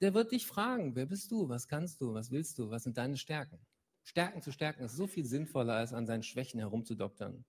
der 0.00 0.14
wird 0.14 0.32
dich 0.32 0.46
fragen, 0.46 0.94
wer 0.96 1.06
bist 1.06 1.30
du, 1.30 1.48
was 1.48 1.68
kannst 1.68 2.00
du, 2.00 2.14
was 2.14 2.30
willst 2.30 2.58
du, 2.58 2.70
was 2.70 2.82
sind 2.82 2.98
deine 2.98 3.16
Stärken. 3.16 3.58
Stärken 4.02 4.42
zu 4.42 4.52
stärken 4.52 4.84
ist 4.84 4.96
so 4.96 5.06
viel 5.06 5.24
sinnvoller, 5.24 5.74
als 5.74 5.94
an 5.94 6.06
seinen 6.06 6.22
Schwächen 6.22 6.60
herumzudoktern. 6.60 7.44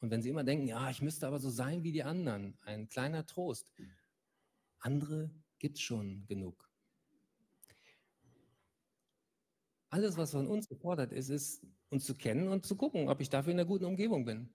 Und 0.00 0.10
wenn 0.10 0.22
Sie 0.22 0.28
immer 0.28 0.44
denken, 0.44 0.66
ja, 0.66 0.90
ich 0.90 1.02
müsste 1.02 1.26
aber 1.26 1.38
so 1.38 1.50
sein 1.50 1.82
wie 1.82 1.92
die 1.92 2.04
anderen, 2.04 2.56
ein 2.62 2.88
kleiner 2.88 3.26
Trost. 3.26 3.72
Andere 4.78 5.30
gibt 5.58 5.78
es 5.78 5.82
schon 5.82 6.26
genug. 6.26 6.68
Alles, 9.90 10.16
was 10.16 10.30
von 10.30 10.46
uns 10.46 10.68
gefordert 10.68 11.12
ist, 11.12 11.28
ist, 11.28 11.66
uns 11.90 12.04
zu 12.04 12.14
kennen 12.14 12.48
und 12.48 12.64
zu 12.64 12.76
gucken, 12.76 13.08
ob 13.08 13.20
ich 13.20 13.28
dafür 13.28 13.52
in 13.52 13.60
einer 13.60 13.68
guten 13.68 13.84
Umgebung 13.84 14.24
bin. 14.24 14.54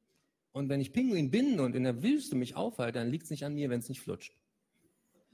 Und 0.52 0.70
wenn 0.70 0.82
ich 0.82 0.94
Pinguin 0.94 1.30
bin 1.30 1.60
und 1.60 1.76
in 1.76 1.84
der 1.84 2.02
Wüste 2.02 2.36
mich 2.36 2.56
aufhalte, 2.56 3.00
dann 3.00 3.10
liegt 3.10 3.26
es 3.26 3.30
nicht 3.30 3.46
an 3.46 3.54
mir, 3.54 3.70
wenn 3.70 3.80
es 3.80 3.90
nicht 3.90 4.02
flutscht. 4.02 4.36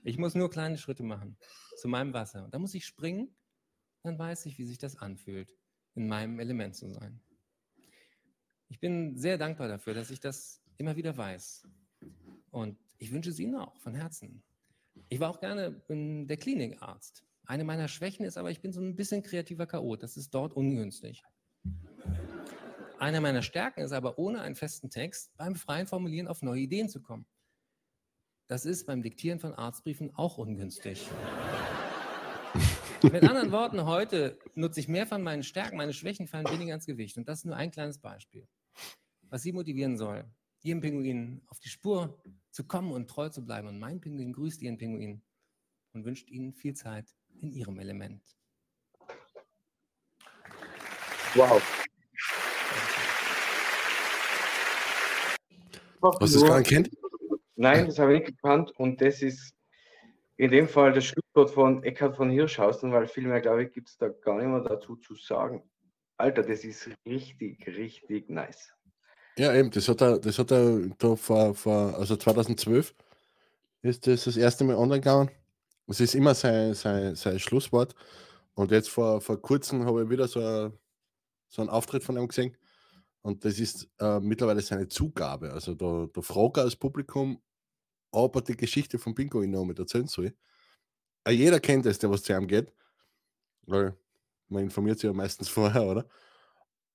Ich 0.03 0.17
muss 0.17 0.35
nur 0.35 0.49
kleine 0.49 0.77
Schritte 0.77 1.03
machen 1.03 1.37
zu 1.77 1.87
meinem 1.87 2.13
Wasser. 2.13 2.43
Und 2.43 2.53
da 2.53 2.59
muss 2.59 2.73
ich 2.73 2.85
springen, 2.85 3.33
dann 4.03 4.19
weiß 4.19 4.45
ich, 4.45 4.57
wie 4.57 4.65
sich 4.65 4.77
das 4.77 4.97
anfühlt, 4.97 5.55
in 5.95 6.07
meinem 6.07 6.39
Element 6.39 6.75
zu 6.75 6.89
sein. 6.89 7.21
Ich 8.67 8.79
bin 8.79 9.17
sehr 9.17 9.37
dankbar 9.37 9.67
dafür, 9.67 9.93
dass 9.93 10.09
ich 10.11 10.19
das 10.19 10.61
immer 10.77 10.95
wieder 10.95 11.15
weiß. 11.15 11.67
Und 12.51 12.77
ich 12.97 13.11
wünsche 13.11 13.29
es 13.29 13.39
Ihnen 13.39 13.55
auch 13.55 13.77
von 13.77 13.95
Herzen. 13.95 14.43
Ich 15.09 15.19
war 15.19 15.29
auch 15.29 15.39
gerne 15.39 15.81
der 15.87 16.37
Klinikarzt. 16.37 17.23
Eine 17.45 17.63
meiner 17.63 17.87
Schwächen 17.87 18.25
ist 18.25 18.37
aber, 18.37 18.51
ich 18.51 18.61
bin 18.61 18.71
so 18.71 18.81
ein 18.81 18.95
bisschen 18.95 19.21
kreativer 19.21 19.67
Chaot. 19.67 20.03
Das 20.03 20.17
ist 20.17 20.33
dort 20.33 20.53
ungünstig. 20.53 21.23
Eine 23.03 23.19
meiner 23.19 23.41
Stärken 23.41 23.81
ist 23.81 23.91
aber, 23.91 24.17
ohne 24.17 24.39
einen 24.39 24.55
festen 24.55 24.89
Text 24.89 25.35
beim 25.35 25.55
freien 25.55 25.87
Formulieren 25.87 26.29
auf 26.29 26.41
neue 26.41 26.61
Ideen 26.61 26.87
zu 26.87 27.01
kommen. 27.01 27.25
Das 28.47 28.65
ist 28.65 28.85
beim 28.85 29.01
Diktieren 29.01 29.39
von 29.39 29.53
Arztbriefen 29.53 30.15
auch 30.15 30.37
ungünstig. 30.37 31.09
Mit 33.03 33.23
anderen 33.23 33.51
Worten, 33.51 33.85
heute 33.85 34.39
nutze 34.55 34.79
ich 34.79 34.87
mehr 34.87 35.05
von 35.05 35.21
meinen 35.21 35.43
Stärken, 35.43 35.75
meine 35.75 35.91
Schwächen 35.91 36.27
fallen 36.27 36.47
weniger 36.49 36.73
ins 36.75 36.85
Gewicht. 36.85 37.17
Und 37.17 37.27
das 37.27 37.39
ist 37.39 37.45
nur 37.45 37.57
ein 37.57 37.71
kleines 37.71 37.97
Beispiel 37.97 38.47
was 39.33 39.41
sie 39.41 39.51
motivieren 39.51 39.97
soll, 39.97 40.31
ihrem 40.61 40.79
Pinguin 40.79 41.41
auf 41.47 41.59
die 41.59 41.69
Spur 41.69 42.21
zu 42.51 42.65
kommen 42.67 42.91
und 42.91 43.09
treu 43.09 43.29
zu 43.29 43.43
bleiben. 43.43 43.67
Und 43.67 43.79
mein 43.79 43.99
Pinguin 43.99 44.31
grüßt 44.31 44.61
ihren 44.61 44.77
Pinguin 44.77 45.23
und 45.93 46.05
wünscht 46.05 46.29
ihnen 46.29 46.53
viel 46.53 46.75
Zeit 46.75 47.15
in 47.41 47.51
ihrem 47.51 47.79
Element. 47.79 48.21
Wow. 51.33 51.82
Hast 56.03 56.35
du 56.35 56.39
das 56.39 56.49
gerade 56.49 56.63
kennt? 56.63 56.89
Nein, 57.55 57.85
das 57.85 57.99
habe 57.99 58.13
ich 58.13 58.19
nicht 58.21 58.37
gekannt 58.37 58.71
und 58.77 58.99
das 59.01 59.21
ist 59.21 59.53
in 60.37 60.51
dem 60.51 60.67
Fall 60.67 60.93
das 60.93 61.05
Schlusswort 61.05 61.51
von 61.51 61.83
Eckhard 61.83 62.17
von 62.17 62.29
Hirschhausen, 62.29 62.91
weil 62.91 63.07
viel 63.07 63.27
mehr, 63.27 63.41
glaube 63.41 63.63
ich, 63.63 63.71
gibt 63.71 63.89
es 63.89 63.97
da 63.97 64.09
gar 64.09 64.37
nicht 64.37 64.47
mehr 64.47 64.61
dazu 64.61 64.95
zu 64.95 65.15
sagen. 65.15 65.63
Alter, 66.17 66.43
das 66.43 66.63
ist 66.63 66.89
richtig, 67.05 67.65
richtig 67.67 68.29
nice. 68.29 68.73
Ja, 69.37 69.53
eben, 69.53 69.71
das 69.71 69.87
hat 69.87 70.01
er, 70.01 70.19
das 70.19 70.37
hat 70.37 70.51
er 70.51 70.79
da 70.97 71.15
vor, 71.15 71.55
vor, 71.55 71.95
also 71.97 72.15
2012 72.15 72.93
ist 73.81 74.07
das 74.07 74.25
das 74.25 74.37
erste 74.37 74.63
Mal 74.63 74.75
online 74.75 75.01
gegangen. 75.01 75.31
Es 75.87 75.99
ist 75.99 76.15
immer 76.15 76.33
sein, 76.33 76.73
sein, 76.73 77.15
sein 77.15 77.39
Schlusswort. 77.39 77.95
Und 78.55 78.71
jetzt 78.71 78.89
vor, 78.89 79.21
vor 79.21 79.41
kurzem 79.41 79.85
habe 79.85 80.03
ich 80.03 80.09
wieder 80.09 80.27
so, 80.27 80.39
a, 80.39 80.71
so 81.49 81.61
einen 81.61 81.69
Auftritt 81.69 82.03
von 82.03 82.17
ihm 82.17 82.27
gesehen. 82.27 82.55
Und 83.23 83.45
das 83.45 83.57
ist 83.57 83.89
äh, 83.99 84.19
mittlerweile 84.19 84.61
seine 84.61 84.89
Zugabe. 84.89 85.51
Also 85.53 85.73
da, 85.75 86.07
da 86.11 86.21
fragt 86.21 86.57
er 86.57 86.63
als 86.63 86.75
Publikum, 86.75 87.41
ob 88.11 88.35
er 88.35 88.41
die 88.41 88.57
Geschichte 88.57 88.99
von 88.99 89.15
Pinguin 89.15 89.49
noch 89.49 89.63
mit 89.65 89.79
erzählen 89.79 90.07
soll. 90.07 90.35
Äh, 91.25 91.31
jeder 91.31 91.59
kennt 91.61 91.85
es, 91.85 91.99
der 91.99 92.11
was 92.11 92.23
zu 92.23 92.33
ihm 92.33 92.47
geht. 92.47 92.73
Weil 93.65 93.97
man 94.49 94.63
informiert 94.63 94.99
sich 94.99 95.07
ja 95.07 95.13
meistens 95.13 95.49
vorher, 95.49 95.83
oder? 95.83 96.07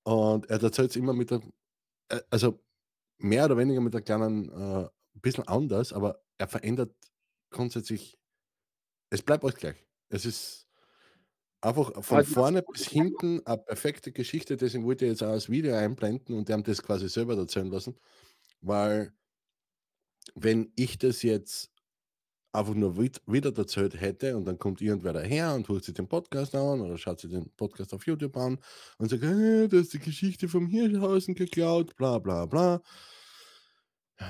Und 0.03 0.49
er 0.49 0.61
erzählt 0.61 0.91
es 0.91 0.95
immer 0.95 1.13
mit 1.13 1.31
der, 1.31 1.41
äh, 2.09 2.21
also 2.29 2.63
mehr 3.17 3.45
oder 3.45 3.57
weniger 3.57 3.81
mit 3.81 3.95
einer 3.95 4.03
kleinen, 4.03 4.49
äh, 4.49 4.85
ein 4.85 5.21
bisschen 5.21 5.47
anders, 5.47 5.93
aber 5.93 6.23
er 6.37 6.47
verändert 6.47 6.95
grundsätzlich, 7.49 8.19
es 9.09 9.23
bleibt 9.23 9.43
alles 9.43 9.55
gleich. 9.55 9.83
Es 10.09 10.25
ist 10.25 10.68
einfach 11.61 12.03
von 12.03 12.17
Also, 12.17 12.33
vorne 12.33 12.63
bis 12.63 12.87
hinten 12.87 13.45
eine 13.45 13.57
perfekte 13.57 14.11
Geschichte, 14.11 14.57
deswegen 14.57 14.85
wollte 14.85 15.05
ich 15.05 15.11
jetzt 15.11 15.23
auch 15.23 15.33
das 15.33 15.49
Video 15.49 15.75
einblenden 15.75 16.35
und 16.35 16.47
die 16.49 16.53
haben 16.53 16.63
das 16.63 16.81
quasi 16.81 17.09
selber 17.09 17.37
erzählen 17.37 17.69
lassen, 17.69 17.97
weil 18.61 19.13
wenn 20.35 20.71
ich 20.75 20.97
das 20.97 21.21
jetzt 21.23 21.71
einfach 22.51 22.73
nur 22.73 22.97
wieder 22.97 23.55
erzählt 23.55 23.99
hätte 23.99 24.35
und 24.35 24.45
dann 24.45 24.57
kommt 24.57 24.81
irgendwer 24.81 25.13
daher 25.13 25.53
und 25.53 25.69
holt 25.69 25.83
sich 25.83 25.93
den 25.93 26.07
Podcast 26.07 26.55
an 26.55 26.81
oder 26.81 26.97
schaut 26.97 27.19
sich 27.19 27.29
den 27.29 27.49
Podcast 27.51 27.93
auf 27.93 28.05
YouTube 28.07 28.35
an 28.37 28.57
und 28.97 29.09
sagt, 29.09 29.23
äh, 29.23 29.67
das 29.67 29.81
ist 29.81 29.93
die 29.93 29.99
Geschichte 29.99 30.47
vom 30.47 30.67
Hirschhausen 30.67 31.35
geklaut, 31.35 31.95
bla 31.95 32.17
bla 32.17 32.45
bla. 32.45 32.81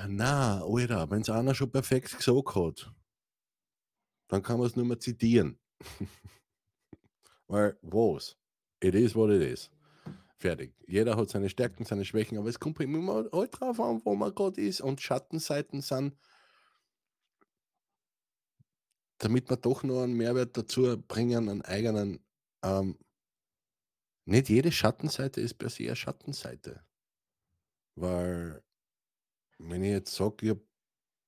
Na, 0.06 0.62
Alter, 0.62 1.10
wenn 1.10 1.22
es 1.22 1.30
einer 1.30 1.54
schon 1.54 1.72
perfekt 1.72 2.16
gesagt 2.16 2.54
hat, 2.54 2.92
dann 4.28 4.42
kann 4.42 4.58
man 4.58 4.66
es 4.68 4.76
nur 4.76 4.84
mehr 4.84 5.00
zitieren. 5.00 5.58
Weil, 7.50 7.76
was? 7.82 8.36
It 8.80 8.94
is 8.94 9.14
what 9.14 9.30
it 9.30 9.42
is. 9.42 9.70
Fertig. 10.38 10.72
Jeder 10.86 11.16
hat 11.16 11.28
seine 11.30 11.50
Stärken, 11.50 11.84
seine 11.84 12.04
Schwächen, 12.04 12.38
aber 12.38 12.48
es 12.48 12.60
kommt 12.60 12.80
immer 12.80 13.26
halt 13.32 13.60
drauf 13.60 13.80
an, 13.80 14.00
wo 14.04 14.14
man 14.14 14.34
gerade 14.34 14.60
ist 14.60 14.80
und 14.80 15.00
Schattenseiten 15.00 15.82
sind 15.82 16.14
damit 19.20 19.50
wir 19.50 19.56
doch 19.56 19.82
noch 19.82 20.02
einen 20.02 20.14
Mehrwert 20.14 20.56
dazu 20.56 21.00
bringen, 21.06 21.48
einen 21.48 21.62
eigenen. 21.62 22.24
Ähm, 22.64 22.98
nicht 24.24 24.48
jede 24.48 24.72
Schattenseite 24.72 25.40
ist 25.40 25.54
per 25.54 25.68
se 25.68 25.84
eine 25.84 25.96
Schattenseite. 25.96 26.84
Weil 27.96 28.62
wenn 29.58 29.84
ich 29.84 29.90
jetzt 29.90 30.14
sage, 30.14 30.36
ich 30.40 30.50
habe 30.50 30.66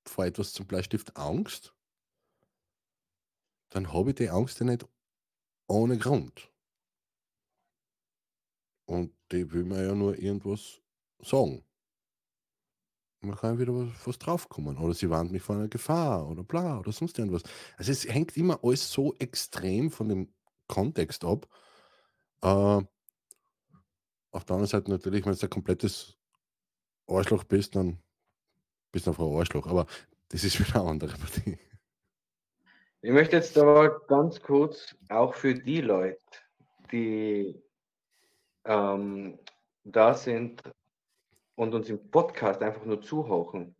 vor 0.07 0.25
etwas 0.25 0.53
zum 0.53 0.65
Bleistift 0.65 1.15
Angst, 1.17 1.75
dann 3.69 3.93
habe 3.93 4.09
ich 4.09 4.15
die 4.15 4.29
Angst 4.29 4.59
ja 4.59 4.65
nicht 4.65 4.87
ohne 5.67 5.97
Grund. 5.97 6.51
Und 8.85 9.13
die 9.31 9.51
will 9.51 9.63
mir 9.63 9.85
ja 9.85 9.95
nur 9.95 10.17
irgendwas 10.17 10.81
sagen. 11.19 11.63
Man 13.21 13.37
kann 13.37 13.57
wieder 13.57 13.73
was, 13.73 13.89
was 14.05 14.19
draufkommen. 14.19 14.77
Oder 14.77 14.93
sie 14.93 15.09
warnt 15.09 15.31
mich 15.31 15.41
vor 15.41 15.55
einer 15.55 15.69
Gefahr 15.69 16.27
oder 16.27 16.43
bla 16.43 16.79
oder 16.79 16.91
sonst 16.91 17.17
irgendwas. 17.17 17.43
Also 17.77 17.91
es 17.91 18.05
hängt 18.05 18.35
immer 18.35 18.59
alles 18.63 18.91
so 18.91 19.15
extrem 19.15 19.91
von 19.91 20.09
dem 20.09 20.33
Kontext 20.67 21.23
ab. 21.23 21.47
Äh, 22.41 22.47
auf 24.31 24.45
der 24.45 24.55
anderen 24.55 24.67
Seite 24.67 24.91
natürlich, 24.91 25.25
wenn 25.25 25.33
du 25.33 25.41
ein 25.41 25.49
komplettes 25.49 26.17
Arschloch 27.07 27.45
bist, 27.45 27.75
dann 27.75 28.01
bist 28.91 29.07
du 29.07 29.11
einfach 29.11 29.25
ein 29.25 29.35
Arschloch. 29.37 29.67
Aber 29.67 29.85
das 30.27 30.43
ist 30.43 30.59
wieder 30.67 30.81
eine 30.81 30.89
andere 30.89 31.17
Partie. 31.17 31.57
Ich 33.05 33.11
möchte 33.11 33.35
jetzt 33.35 33.57
aber 33.57 33.99
ganz 34.07 34.41
kurz 34.41 34.95
auch 35.09 35.33
für 35.33 35.53
die 35.53 35.81
Leute, 35.81 36.21
die 36.89 37.61
ähm, 38.63 39.37
da 39.83 40.13
sind 40.13 40.63
und 41.55 41.73
uns 41.75 41.89
im 41.89 42.09
Podcast 42.09 42.61
einfach 42.61 42.85
nur 42.85 43.01
zuhören, 43.01 43.75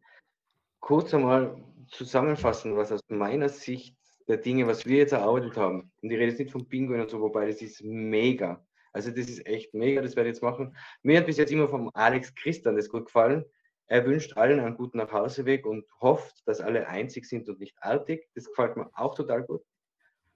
kurz 0.82 1.14
einmal 1.14 1.56
zusammenfassen, 1.88 2.76
was 2.76 2.92
aus 2.92 3.00
meiner 3.08 3.48
Sicht 3.48 3.96
der 4.28 4.36
Dinge, 4.36 4.68
was 4.68 4.86
wir 4.86 4.98
jetzt 4.98 5.14
erarbeitet 5.14 5.56
haben, 5.56 5.90
und 6.02 6.12
ich 6.12 6.18
rede 6.18 6.32
jetzt 6.32 6.40
nicht 6.40 6.52
von 6.52 6.68
Bingo 6.68 6.94
und 6.94 7.10
so, 7.10 7.22
wobei 7.22 7.46
das 7.48 7.62
ist 7.62 7.82
mega. 7.82 8.62
Also 8.92 9.10
das 9.10 9.30
ist 9.30 9.48
echt 9.48 9.74
mega, 9.74 10.02
das 10.02 10.18
werde 10.18 10.32
ich 10.32 10.36
jetzt 10.36 10.44
machen. 10.44 10.76
Mir 11.02 11.20
hat 11.20 11.28
bis 11.28 11.38
jetzt 11.38 11.54
immer 11.54 11.70
vom 11.70 11.90
Alex 11.94 12.36
Christian 12.36 12.76
das 12.76 12.90
gut 12.90 13.06
gefallen. 13.06 13.46
Er 13.88 14.06
wünscht 14.06 14.38
allen 14.38 14.60
einen 14.60 14.76
guten 14.76 14.98
Nachhauseweg 14.98 15.66
und 15.66 15.86
hofft, 16.00 16.48
dass 16.48 16.62
alle 16.62 16.88
einzig 16.88 17.26
sind 17.26 17.50
und 17.50 17.60
nicht 17.60 17.76
artig. 17.82 18.28
Das 18.34 18.46
gefällt 18.46 18.78
mir 18.78 18.90
auch 18.94 19.16
total 19.16 19.44
gut. 19.44 19.62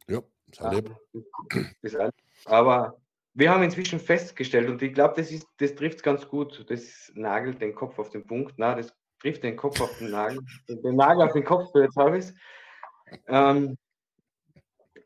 Ja, 0.07 0.21
das 0.47 0.73
ähm, 0.73 2.11
Aber 2.45 2.99
wir 3.33 3.51
haben 3.51 3.63
inzwischen 3.63 3.99
festgestellt, 3.99 4.69
und 4.69 4.81
ich 4.81 4.93
glaube, 4.93 5.15
das, 5.15 5.31
das 5.57 5.75
trifft 5.75 5.97
es 5.97 6.03
ganz 6.03 6.27
gut, 6.27 6.65
das 6.69 7.11
nagelt 7.15 7.61
den 7.61 7.75
Kopf 7.75 7.99
auf 7.99 8.09
den 8.09 8.25
Punkt. 8.25 8.55
Na, 8.57 8.75
das 8.75 8.93
trifft 9.19 9.43
den 9.43 9.55
Kopf 9.55 9.79
auf 9.81 9.97
den 9.99 10.11
Nagel, 10.11 10.39
den 10.67 10.95
Nagel 10.95 11.23
auf 11.23 11.33
den 11.33 11.43
Kopf, 11.43 11.69
so 11.73 11.81
jetzt 11.81 11.97
habe 11.97 12.17
ich 12.17 12.25
es. 12.25 12.33
Ähm, 13.27 13.77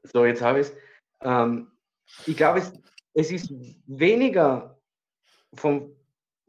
so, 0.03 0.25
jetzt 0.25 0.41
habe 0.41 0.61
ich 0.61 0.67
es. 0.67 0.77
Ähm, 1.21 1.71
ich 2.25 2.37
glaube, 2.37 2.59
es, 2.59 2.73
es 3.13 3.31
ist 3.31 3.53
weniger 3.85 4.79
vom 5.53 5.95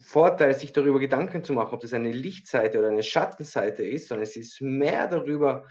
Vorteil, 0.03 0.55
sich 0.55 0.73
darüber 0.73 0.99
Gedanken 0.99 1.45
zu 1.45 1.53
machen, 1.53 1.75
ob 1.75 1.81
das 1.81 1.93
eine 1.93 2.13
Lichtseite 2.13 2.79
oder 2.79 2.89
eine 2.89 3.03
Schattenseite 3.03 3.85
ist, 3.85 4.09
sondern 4.09 4.25
es 4.25 4.37
ist 4.37 4.61
mehr 4.61 5.09
darüber 5.09 5.67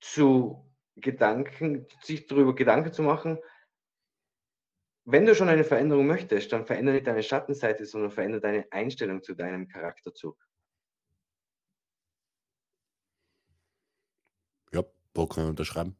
zu 0.00 0.70
Gedanken, 0.96 1.86
sich 2.02 2.26
darüber 2.26 2.54
Gedanken 2.54 2.92
zu 2.92 3.02
machen, 3.02 3.38
wenn 5.04 5.26
du 5.26 5.34
schon 5.34 5.48
eine 5.48 5.64
Veränderung 5.64 6.06
möchtest, 6.06 6.52
dann 6.52 6.66
verändere 6.66 6.94
nicht 6.94 7.06
deine 7.06 7.22
Schattenseite, 7.22 7.84
sondern 7.84 8.10
verändere 8.10 8.40
deine 8.40 8.66
Einstellung 8.70 9.22
zu 9.22 9.34
deinem 9.34 9.66
Charakterzug. 9.66 10.36
Ja, 14.72 14.84
wo 15.14 15.26
kann 15.26 15.44
ich 15.44 15.50
unterschreiben? 15.50 15.96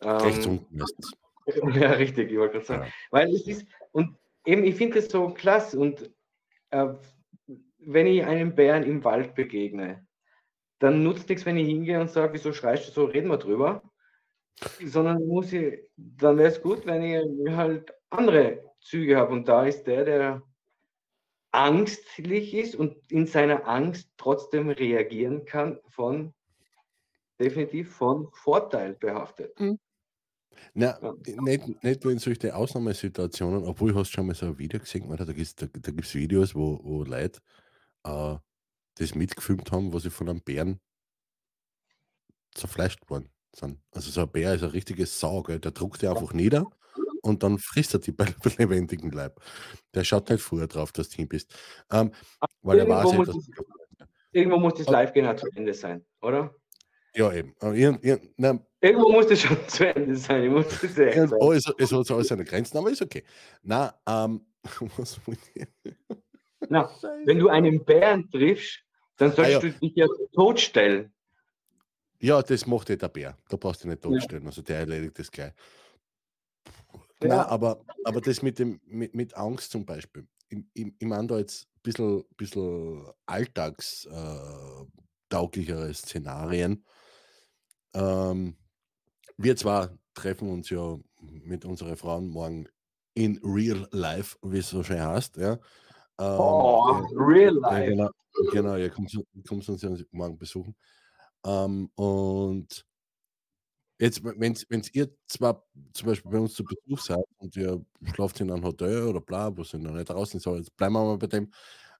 Ähm, 0.00 0.16
Rechts 0.16 0.46
unten 0.46 0.76
meistens. 0.76 1.12
Ja, 1.46 1.90
richtig, 1.90 2.30
ich 2.32 2.38
wollte 2.38 2.54
gerade 2.54 2.64
sagen. 2.64 2.84
Ja. 2.86 2.92
Weil 3.10 3.34
es 3.34 3.46
ist, 3.46 3.66
und 3.92 4.16
eben, 4.44 4.64
ich 4.64 4.74
finde 4.74 4.98
es 4.98 5.08
so 5.08 5.30
klasse 5.30 5.78
und 5.78 6.10
äh, 6.70 6.88
wenn 7.78 8.06
ich 8.06 8.24
einem 8.24 8.54
Bären 8.54 8.82
im 8.82 9.04
Wald 9.04 9.34
begegne, 9.34 10.06
dann 10.78 11.02
nutzt 11.02 11.28
nichts, 11.28 11.46
wenn 11.46 11.56
ich 11.56 11.68
hingehe 11.68 12.00
und 12.00 12.10
sage, 12.10 12.34
wieso 12.34 12.52
schreist 12.52 12.88
du 12.88 12.92
so, 12.92 13.04
reden 13.04 13.28
wir 13.28 13.38
drüber 13.38 13.82
sondern 14.84 15.26
muss 15.26 15.52
ich, 15.52 15.80
dann 15.96 16.38
wäre 16.38 16.48
es 16.48 16.62
gut, 16.62 16.86
wenn 16.86 17.02
ich 17.02 17.54
halt 17.54 17.92
andere 18.10 18.72
Züge 18.80 19.16
habe. 19.16 19.32
Und 19.32 19.48
da 19.48 19.66
ist 19.66 19.84
der, 19.84 20.04
der 20.04 20.42
angstlich 21.50 22.54
ist 22.54 22.74
und 22.74 22.96
in 23.10 23.26
seiner 23.26 23.66
Angst 23.68 24.10
trotzdem 24.16 24.70
reagieren 24.70 25.44
kann, 25.44 25.80
von 25.88 26.34
definitiv 27.40 27.94
von 27.94 28.28
Vorteil 28.32 28.94
behaftet. 28.94 29.58
Mhm. 29.58 29.78
Na, 30.74 30.98
nicht, 31.26 31.82
nicht 31.82 32.04
nur 32.04 32.12
in 32.12 32.18
solchen 32.18 32.50
Ausnahmesituationen, 32.50 33.64
obwohl 33.64 33.94
hast 33.94 34.10
schon 34.10 34.26
mal 34.26 34.34
so 34.34 34.46
ein 34.46 34.58
Video 34.58 34.80
gesehen, 34.80 35.08
da 35.08 35.24
gibt 35.24 35.40
es 35.40 35.54
da, 35.54 35.66
da 35.66 35.90
gibt's 35.90 36.14
Videos, 36.14 36.54
wo, 36.54 36.80
wo 36.82 37.04
Leute 37.04 37.40
äh, 38.04 38.36
das 38.96 39.14
mitgefilmt 39.14 39.70
haben, 39.72 39.92
wo 39.92 39.98
sie 39.98 40.10
von 40.10 40.28
einem 40.28 40.40
Bären 40.40 40.80
zerfleischt 42.54 43.08
worden 43.10 43.30
sind. 43.54 43.80
Also 43.92 44.10
so 44.10 44.22
ein 44.22 44.30
Bär 44.30 44.54
ist 44.54 44.62
ein 44.62 44.70
richtiges 44.70 45.18
Sau, 45.18 45.42
gell? 45.42 45.60
der 45.60 45.72
druckt 45.72 46.02
die 46.02 46.08
einfach 46.08 46.32
nieder 46.32 46.66
und 47.22 47.42
dann 47.42 47.58
frisst 47.58 47.94
er 47.94 48.00
die 48.00 48.12
bei 48.12 48.26
lebendigen 48.58 49.10
Leib. 49.10 49.40
Der 49.94 50.04
schaut 50.04 50.30
nicht 50.30 50.42
vorher 50.42 50.68
drauf, 50.68 50.92
dass 50.92 51.08
du 51.08 51.16
hin 51.16 51.28
bist. 51.28 51.54
Ähm, 51.90 52.12
weil 52.62 52.78
er 52.78 52.88
weiß, 52.88 53.12
muss 53.14 53.26
das, 53.26 53.50
irgendwo 54.32 54.58
muss 54.58 54.74
das 54.74 54.88
Live-Gehen 54.88 55.36
zu 55.36 55.46
Ende 55.54 55.74
sein, 55.74 56.04
oder? 56.20 56.54
Ja, 57.14 57.32
eben. 57.32 57.54
Ir, 57.62 57.98
ir, 58.02 58.20
na, 58.36 58.58
irgendwo 58.80 59.12
muss 59.12 59.28
das 59.28 59.40
schon 59.40 59.56
zu 59.68 59.94
Ende 59.94 60.16
sein. 60.16 60.44
Ich 60.44 60.50
muss 60.50 60.66
das 60.80 60.98
irgendwo 60.98 61.52
ist, 61.52 61.72
es 61.78 61.92
hat 61.92 62.10
alles 62.10 62.28
seine 62.28 62.44
Grenzen, 62.44 62.76
aber 62.76 62.90
ist 62.90 63.02
okay. 63.02 63.22
Na, 63.62 63.94
ähm, 64.06 64.40
was 64.96 65.20
Na, 66.68 66.90
wenn 67.24 67.38
du 67.38 67.48
einen 67.48 67.82
Bären 67.84 68.28
triffst, 68.30 68.80
dann 69.16 69.32
sollst 69.32 69.50
ah, 69.50 69.52
ja. 69.52 69.60
du 69.60 69.70
dich 69.70 69.92
ja 69.94 70.06
totstellen. 70.32 71.12
Ja, 72.20 72.42
das 72.42 72.66
macht 72.66 72.90
eh 72.90 72.96
der 72.96 73.08
Bär. 73.08 73.38
Da 73.48 73.56
brauchst 73.56 73.84
du 73.84 73.88
nicht 73.88 74.02
totstellen. 74.02 74.42
Ja. 74.42 74.48
Also 74.48 74.62
der 74.62 74.78
erledigt 74.78 75.16
das 75.18 75.30
gleich. 75.30 75.52
Ja. 77.22 77.28
Nein, 77.28 77.38
aber, 77.38 77.84
aber 78.04 78.20
das 78.20 78.42
mit, 78.42 78.58
dem, 78.58 78.80
mit, 78.86 79.14
mit 79.14 79.36
Angst 79.36 79.70
zum 79.70 79.86
Beispiel. 79.86 80.26
Ich, 80.48 80.58
ich, 80.74 80.92
ich 80.98 81.06
meine 81.06 81.28
da 81.28 81.38
jetzt 81.38 81.66
ein 81.66 81.82
bisschen, 81.82 82.24
bisschen 82.36 83.06
alltagstauglichere 83.26 85.88
äh, 85.88 85.94
Szenarien. 85.94 86.84
Ähm, 87.94 88.56
wir 89.36 89.56
zwar 89.56 89.96
treffen 90.14 90.50
uns 90.50 90.70
ja 90.70 90.98
mit 91.20 91.64
unseren 91.64 91.96
Frauen 91.96 92.28
morgen 92.28 92.68
in 93.14 93.40
real 93.42 93.88
life, 93.92 94.36
wie 94.42 94.58
es 94.58 94.68
so 94.68 94.82
schön 94.82 95.00
heißt. 95.00 95.36
Ja. 95.36 95.52
Ähm, 96.18 96.38
oh, 96.38 97.06
real 97.16 97.54
life. 97.54 97.90
genau, 97.90 98.10
genau, 98.52 98.76
ihr 98.76 98.90
kommt, 98.90 99.12
kommt 99.48 99.68
uns 99.68 99.82
ja 99.82 99.90
morgen 100.10 100.38
besuchen. 100.38 100.74
Ähm, 101.44 101.90
und 101.94 102.84
jetzt, 103.98 104.22
wenn 104.24 104.82
ihr 104.92 105.10
zwar 105.26 105.64
zum 105.92 106.08
Beispiel 106.08 106.30
bei 106.30 106.38
uns 106.38 106.54
zu 106.54 106.64
Besuch 106.64 107.00
seid 107.00 107.24
und 107.38 107.56
ihr 107.56 107.84
schlaft 108.12 108.40
in 108.40 108.50
einem 108.50 108.64
Hotel 108.64 109.04
oder 109.04 109.20
bla, 109.20 109.56
wo 109.56 109.64
sind 109.64 109.82
noch 109.82 109.92
nicht 109.92 110.08
draußen 110.08 110.40
so, 110.40 110.56
jetzt 110.56 110.76
bleiben 110.76 110.94
wir 110.94 111.04
mal 111.04 111.18
bei 111.18 111.26
dem, 111.26 111.52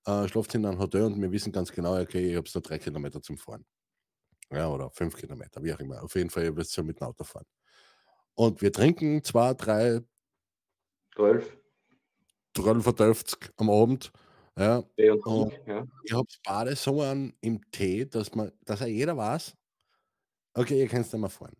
äh, 0.06 0.28
schlaft 0.28 0.54
in 0.54 0.66
einem 0.66 0.78
Hotel 0.78 1.04
und 1.04 1.20
wir 1.20 1.30
wissen 1.30 1.52
ganz 1.52 1.70
genau, 1.72 2.00
okay, 2.00 2.30
ich 2.30 2.36
habe 2.36 2.48
nur 2.52 2.62
drei 2.62 2.78
Kilometer 2.78 3.20
zum 3.22 3.36
Fahren. 3.38 3.64
Ja, 4.54 4.68
oder 4.68 4.90
fünf 4.90 5.16
Kilometer, 5.16 5.62
wie 5.62 5.72
auch 5.72 5.80
immer. 5.80 6.02
Auf 6.02 6.14
jeden 6.14 6.30
Fall, 6.30 6.44
ihr 6.44 6.56
wisst 6.56 6.74
schon 6.74 6.86
mit 6.86 7.00
dem 7.00 7.06
Auto 7.06 7.24
fahren. 7.24 7.46
Und 8.34 8.62
wir 8.62 8.72
trinken 8.72 9.22
zwei, 9.22 9.54
drei, 9.54 10.00
zwölf, 11.14 11.56
12 12.56 13.36
am 13.56 13.70
Abend 13.70 14.12
ja. 14.58 14.84
Und 14.96 15.26
und 15.26 15.52
ja. 15.66 15.86
ich 16.04 16.12
habe 16.12 16.28
beide 16.44 16.76
so 16.76 17.02
an 17.02 17.32
im 17.40 17.60
Tee, 17.70 18.04
dass 18.06 18.34
man, 18.34 18.52
dass 18.64 18.80
er 18.80 18.86
jeder 18.86 19.16
weiß, 19.16 19.56
okay, 20.54 20.80
ihr 20.80 20.88
könnt 20.88 21.12
nicht 21.12 21.20
mehr 21.20 21.30
fahren. 21.30 21.56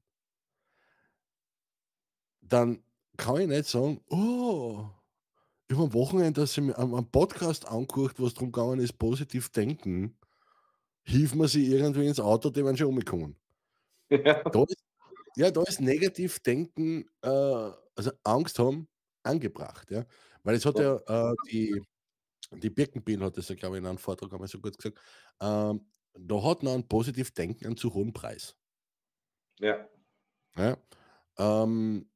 Dann 2.41 2.85
kann 3.17 3.41
ich 3.41 3.49
nicht 3.49 3.67
sagen, 3.67 4.01
oh, 4.11 4.87
ich 5.69 5.77
habe 5.77 5.87
am 5.87 5.95
Wochenende 5.95 6.43
dass 6.43 6.57
ich 6.57 6.63
mir 6.63 6.79
einen 6.79 7.11
Podcast 7.11 7.67
angeguckt, 7.67 8.21
wo 8.21 8.27
es 8.27 8.35
darum 8.35 8.53
gegangen 8.53 8.81
ist, 8.81 8.99
positiv 8.99 9.49
denken. 9.49 10.17
Hilft 11.05 11.35
man 11.35 11.49
sie 11.49 11.67
irgendwie 11.67 12.07
ins 12.07 12.21
Auto, 12.21 12.51
die 12.51 12.65
werden 12.65 12.77
schon 12.77 12.89
umgekommen. 12.89 13.37
Ja. 14.11 14.43
Da 14.43 14.63
ist, 14.63 14.85
ja, 15.37 15.51
da 15.51 15.63
ist 15.63 15.81
negativ 15.81 16.41
denken, 16.41 17.09
äh, 17.23 17.29
also 17.29 18.11
Angst 18.23 18.59
haben, 18.59 18.89
angebracht. 19.23 19.91
Ja? 19.91 20.05
Weil 20.43 20.57
es 20.57 20.67
hat 20.67 20.79
ja, 20.79 20.97
äh, 20.97 21.35
die, 21.51 21.81
die 22.53 22.71
Birkenbiel 22.71 23.21
hat 23.21 23.37
das 23.37 23.49
ja, 23.49 23.55
glaube 23.55 23.77
ich, 23.77 23.81
in 23.81 23.87
einem 23.87 23.99
Vortrag 23.99 24.33
einmal 24.33 24.49
so 24.49 24.61
gut 24.61 24.77
gesagt. 24.77 24.99
Ähm, 25.41 25.87
da 26.15 26.43
hat 26.43 26.63
man 26.63 26.75
ein 26.75 26.89
positiv 26.89 27.33
Denken 27.33 27.67
einen 27.67 27.77
zu 27.77 27.93
hohen 27.93 28.13
Preis. 28.13 28.57
Ja. 29.59 29.89
ja 30.57 30.77
ähm, 31.39 32.09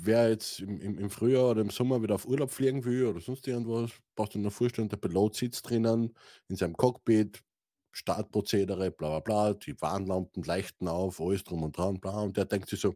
wer 0.00 0.30
jetzt 0.30 0.60
im, 0.60 0.80
im, 0.80 0.98
im, 0.98 1.10
Frühjahr 1.10 1.50
oder 1.50 1.60
im 1.60 1.70
Sommer 1.70 2.02
wieder 2.02 2.14
auf 2.14 2.26
Urlaub 2.26 2.50
fliegen 2.50 2.84
will 2.84 3.06
oder 3.06 3.20
sonst 3.20 3.46
irgendwas, 3.48 3.90
braucht 4.14 4.34
du 4.34 4.38
nur 4.38 4.50
vorstellen, 4.50 4.88
der 4.88 4.96
Pilot 4.96 5.36
sitzt 5.36 5.68
drinnen 5.68 6.14
in 6.48 6.56
seinem 6.56 6.76
Cockpit, 6.76 7.42
Startprozedere, 7.90 8.90
bla 8.90 9.08
bla 9.08 9.20
bla, 9.20 9.54
die 9.54 9.80
Warnlampen 9.80 10.44
leuchten 10.44 10.88
auf, 10.88 11.20
alles 11.20 11.42
drum 11.44 11.64
und 11.64 11.76
dran, 11.76 11.98
bla, 12.00 12.20
und 12.20 12.36
der 12.36 12.44
denkt 12.44 12.68
sich 12.68 12.80
so, 12.80 12.94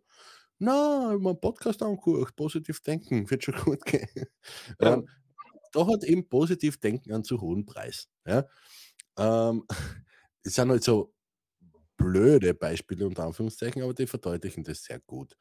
na, 0.58 1.08
ich 1.08 1.14
habe 1.14 1.30
einen 1.30 1.40
Podcast 1.40 1.82
angeguckt, 1.82 2.36
positiv 2.36 2.80
denken, 2.80 3.28
wird 3.30 3.44
schon 3.44 3.56
gut 3.56 3.84
gehen. 3.84 4.08
Ja. 4.80 4.94
Ähm, 4.94 5.08
da 5.72 5.86
hat 5.86 6.04
eben 6.04 6.28
positiv 6.28 6.78
Denken 6.78 7.12
einen 7.12 7.24
zu 7.24 7.40
hohen 7.40 7.66
Preis. 7.66 8.08
Ja? 8.26 8.46
Ähm, 9.16 9.64
es 10.44 10.54
sind 10.54 10.70
halt 10.70 10.84
so 10.84 11.12
blöde 11.96 12.54
Beispiele 12.54 13.06
unter 13.06 13.24
Anführungszeichen, 13.24 13.82
aber 13.82 13.94
die 13.94 14.06
verdeutlichen 14.06 14.64
das 14.64 14.84
sehr 14.84 15.00
gut. 15.00 15.36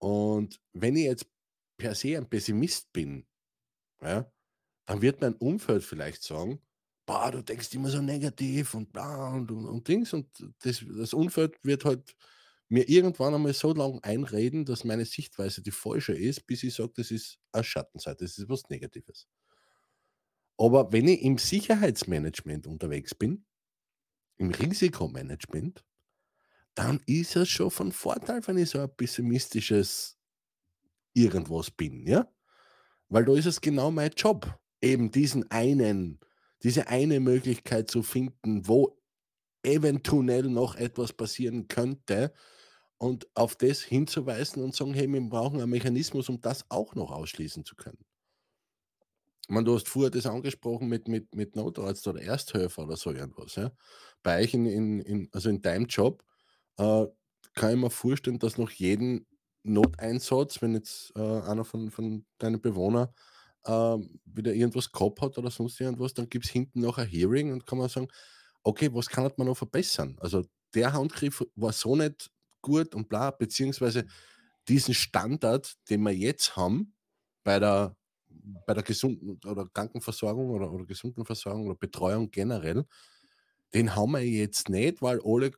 Und 0.00 0.60
wenn 0.72 0.96
ich 0.96 1.04
jetzt 1.04 1.26
per 1.78 1.94
se 1.94 2.16
ein 2.16 2.28
Pessimist 2.28 2.92
bin, 2.92 3.26
ja, 4.02 4.30
dann 4.86 5.02
wird 5.02 5.20
mein 5.20 5.34
Umfeld 5.36 5.84
vielleicht 5.84 6.22
sagen, 6.22 6.60
boah, 7.06 7.30
du 7.30 7.42
denkst 7.42 7.74
immer 7.74 7.90
so 7.90 8.00
negativ 8.02 8.74
und 8.74 8.92
bla 8.92 9.34
und, 9.34 9.50
und, 9.50 9.66
und 9.66 9.88
Dings 9.88 10.12
und 10.12 10.28
das, 10.62 10.84
das 10.96 11.14
Umfeld 11.14 11.58
wird 11.64 11.84
halt 11.84 12.16
mir 12.68 12.88
irgendwann 12.88 13.34
einmal 13.34 13.52
so 13.52 13.74
lange 13.74 14.02
einreden, 14.04 14.64
dass 14.64 14.84
meine 14.84 15.04
Sichtweise 15.04 15.62
die 15.62 15.72
falsche 15.72 16.12
ist, 16.14 16.46
bis 16.46 16.62
ich 16.62 16.74
sage, 16.74 16.92
das 16.96 17.10
ist 17.10 17.38
eine 17.52 17.64
Schattenseite, 17.64 18.24
das 18.24 18.38
ist 18.38 18.48
was 18.48 18.68
Negatives. 18.70 19.26
Aber 20.58 20.92
wenn 20.92 21.08
ich 21.08 21.22
im 21.22 21.38
Sicherheitsmanagement 21.38 22.66
unterwegs 22.66 23.14
bin, 23.14 23.44
im 24.38 24.50
Risikomanagement, 24.50 25.84
dann 26.80 27.00
ist 27.06 27.36
es 27.36 27.48
schon 27.48 27.70
von 27.70 27.92
Vorteil, 27.92 28.40
wenn 28.46 28.58
ich 28.58 28.70
so 28.70 28.80
ein 28.80 28.94
pessimistisches 28.96 30.18
irgendwas 31.12 31.70
bin, 31.70 32.06
ja? 32.06 32.28
Weil 33.08 33.24
da 33.24 33.34
ist 33.34 33.46
es 33.46 33.60
genau 33.60 33.90
mein 33.90 34.12
Job, 34.16 34.58
eben 34.80 35.10
diesen 35.10 35.50
einen, 35.50 36.20
diese 36.62 36.88
eine 36.88 37.20
Möglichkeit 37.20 37.90
zu 37.90 38.02
finden, 38.02 38.66
wo 38.68 38.98
eventuell 39.62 40.44
noch 40.44 40.76
etwas 40.76 41.12
passieren 41.12 41.68
könnte, 41.68 42.32
und 43.00 43.26
auf 43.34 43.56
das 43.56 43.80
hinzuweisen 43.80 44.62
und 44.62 44.76
sagen, 44.76 44.92
hey, 44.92 45.10
wir 45.10 45.20
brauchen 45.22 45.58
einen 45.60 45.70
Mechanismus, 45.70 46.28
um 46.28 46.40
das 46.42 46.66
auch 46.68 46.94
noch 46.94 47.10
ausschließen 47.10 47.64
zu 47.64 47.74
können. 47.74 48.04
Man, 49.48 49.64
du 49.64 49.74
hast 49.74 49.88
vorher 49.88 50.10
das 50.10 50.26
angesprochen 50.26 50.86
mit, 50.86 51.08
mit, 51.08 51.34
mit 51.34 51.56
Notarzt 51.56 52.06
oder 52.06 52.20
Ersthelfer 52.20 52.82
oder 52.82 52.96
so 52.96 53.10
irgendwas. 53.10 53.54
Ja? 53.56 53.72
Bei 54.22 54.42
euch 54.42 54.52
in, 54.52 54.66
in, 54.66 55.00
in, 55.00 55.28
also 55.32 55.48
in 55.48 55.62
deinem 55.62 55.86
Job 55.86 56.22
äh, 56.80 57.06
kann 57.54 57.72
ich 57.72 57.76
mir 57.76 57.90
vorstellen, 57.90 58.38
dass 58.38 58.58
noch 58.58 58.70
jeden 58.70 59.26
Noteinsatz, 59.62 60.62
wenn 60.62 60.74
jetzt 60.74 61.12
äh, 61.16 61.20
einer 61.20 61.64
von, 61.64 61.90
von 61.90 62.24
deinen 62.38 62.60
Bewohnern 62.60 63.08
äh, 63.64 63.96
wieder 64.24 64.54
irgendwas 64.54 64.90
gehabt 64.90 65.20
hat 65.20 65.36
oder 65.38 65.50
sonst 65.50 65.80
irgendwas, 65.80 66.14
dann 66.14 66.28
gibt 66.28 66.46
es 66.46 66.50
hinten 66.50 66.80
noch 66.80 66.98
ein 66.98 67.06
Hearing 67.06 67.52
und 67.52 67.66
kann 67.66 67.78
man 67.78 67.88
sagen, 67.88 68.08
okay, 68.62 68.88
was 68.92 69.08
kann 69.08 69.30
man 69.36 69.46
noch 69.46 69.56
verbessern? 69.56 70.16
Also 70.20 70.44
der 70.74 70.92
Handgriff 70.92 71.44
war 71.54 71.72
so 71.72 71.96
nicht 71.96 72.30
gut 72.62 72.94
und 72.94 73.08
bla, 73.08 73.30
beziehungsweise 73.30 74.06
diesen 74.68 74.94
Standard, 74.94 75.74
den 75.90 76.02
wir 76.02 76.14
jetzt 76.14 76.56
haben 76.56 76.94
bei 77.44 77.58
der, 77.58 77.96
bei 78.66 78.74
der 78.74 78.82
gesunden 78.82 79.40
oder 79.46 79.68
Krankenversorgung 79.74 80.50
oder, 80.50 80.72
oder 80.72 80.86
Gesundenversorgung 80.86 81.66
oder 81.66 81.76
Betreuung 81.76 82.30
generell, 82.30 82.84
den 83.74 83.94
haben 83.96 84.12
wir 84.12 84.24
jetzt 84.24 84.68
nicht, 84.68 85.02
weil 85.02 85.20
alle, 85.24 85.52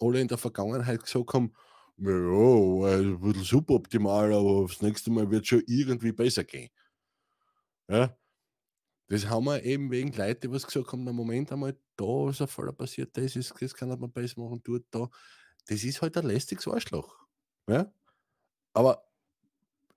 alle 0.00 0.20
in 0.20 0.28
der 0.28 0.38
Vergangenheit 0.38 1.02
gesagt 1.02 1.32
haben, 1.34 1.52
ja, 1.96 2.10
ein 2.10 3.20
bisschen 3.20 3.44
suboptimal, 3.44 4.32
aber 4.32 4.66
das 4.68 4.80
nächste 4.82 5.10
Mal 5.10 5.30
wird 5.30 5.46
schon 5.46 5.62
irgendwie 5.66 6.12
besser 6.12 6.44
gehen. 6.44 6.70
Ja, 7.88 8.16
das 9.08 9.26
haben 9.26 9.46
wir 9.46 9.62
eben 9.64 9.90
wegen 9.90 10.12
Leute, 10.12 10.40
die 10.40 10.52
was 10.52 10.66
gesagt 10.66 10.92
haben, 10.92 11.04
na 11.04 11.12
Moment 11.12 11.50
einmal, 11.50 11.76
da 11.96 12.28
ist 12.28 12.42
ein 12.42 12.48
Fall 12.48 12.72
passiert, 12.74 13.16
das, 13.16 13.36
ist, 13.36 13.54
das 13.58 13.74
kann 13.74 13.88
man 13.88 14.12
besser 14.12 14.40
machen, 14.40 14.60
dort, 14.62 14.84
da 14.90 15.08
das 15.66 15.84
ist 15.84 16.00
halt 16.00 16.16
ein 16.16 16.26
lästiges 16.26 16.66
Arschloch. 16.66 17.26
Ja? 17.68 17.92
Aber 18.72 19.06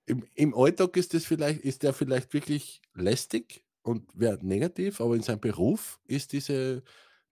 im, 0.06 0.24
im 0.34 0.54
Alltag 0.54 0.96
ist, 0.96 1.14
das 1.14 1.24
vielleicht, 1.24 1.60
ist 1.60 1.82
der 1.82 1.92
vielleicht 1.92 2.32
wirklich 2.34 2.82
lästig 2.94 3.64
und 3.82 4.08
wäre 4.18 4.38
negativ, 4.44 5.00
aber 5.00 5.14
in 5.14 5.22
seinem 5.22 5.40
Beruf 5.40 6.00
ist 6.04 6.32
diese, 6.32 6.82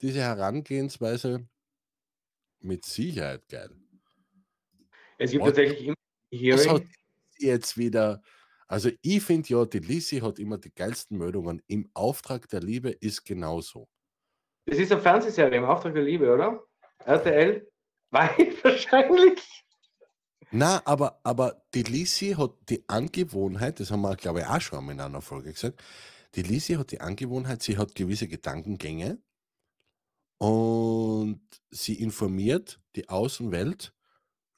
diese 0.01 0.21
Herangehensweise 0.21 1.49
mit 2.62 2.84
Sicherheit 2.84 3.48
geil. 3.48 3.70
Es 5.18 5.30
gibt 5.32 5.42
und 5.42 5.48
tatsächlich 5.48 5.86
immer 5.86 6.56
Was 6.56 6.68
hat 6.68 6.82
jetzt 7.38 7.76
wieder, 7.76 8.22
also 8.68 8.90
ich 9.02 9.22
finde 9.22 9.48
ja, 9.48 9.64
die 9.64 9.80
Lisi 9.80 10.20
hat 10.20 10.38
immer 10.38 10.58
die 10.58 10.72
geilsten 10.74 11.18
Meldungen. 11.18 11.62
Im 11.66 11.90
Auftrag 11.94 12.48
der 12.48 12.61
Liebe 12.61 12.90
ist 12.90 13.24
genauso. 13.24 13.88
Das 14.66 14.78
ist 14.78 14.92
eine 14.92 15.00
Fernsehserie 15.00 15.58
im 15.58 15.64
Auftrag 15.64 15.94
der 15.94 16.04
Liebe, 16.04 16.32
oder? 16.32 16.62
RTL? 17.04 17.66
Weil 18.11 18.54
wahrscheinlich. 18.62 19.64
Na, 20.50 20.82
aber, 20.84 21.20
aber 21.22 21.62
die 21.74 21.84
Lisi 21.84 22.34
hat 22.36 22.52
die 22.68 22.82
Angewohnheit, 22.88 23.78
das 23.78 23.90
haben 23.90 24.02
wir, 24.02 24.16
glaube 24.16 24.40
ich, 24.40 24.46
auch 24.46 24.61
schon 24.61 24.88
in 24.88 25.00
einer 25.00 25.20
Folge 25.20 25.52
gesagt, 25.52 25.80
die 26.34 26.42
Lisi 26.42 26.74
hat 26.74 26.90
die 26.90 27.00
Angewohnheit, 27.00 27.62
sie 27.62 27.78
hat 27.78 27.94
gewisse 27.94 28.26
Gedankengänge 28.26 29.18
und 30.41 31.43
sie 31.70 32.01
informiert 32.01 32.80
die 32.97 33.09
Außenwelt 33.11 33.95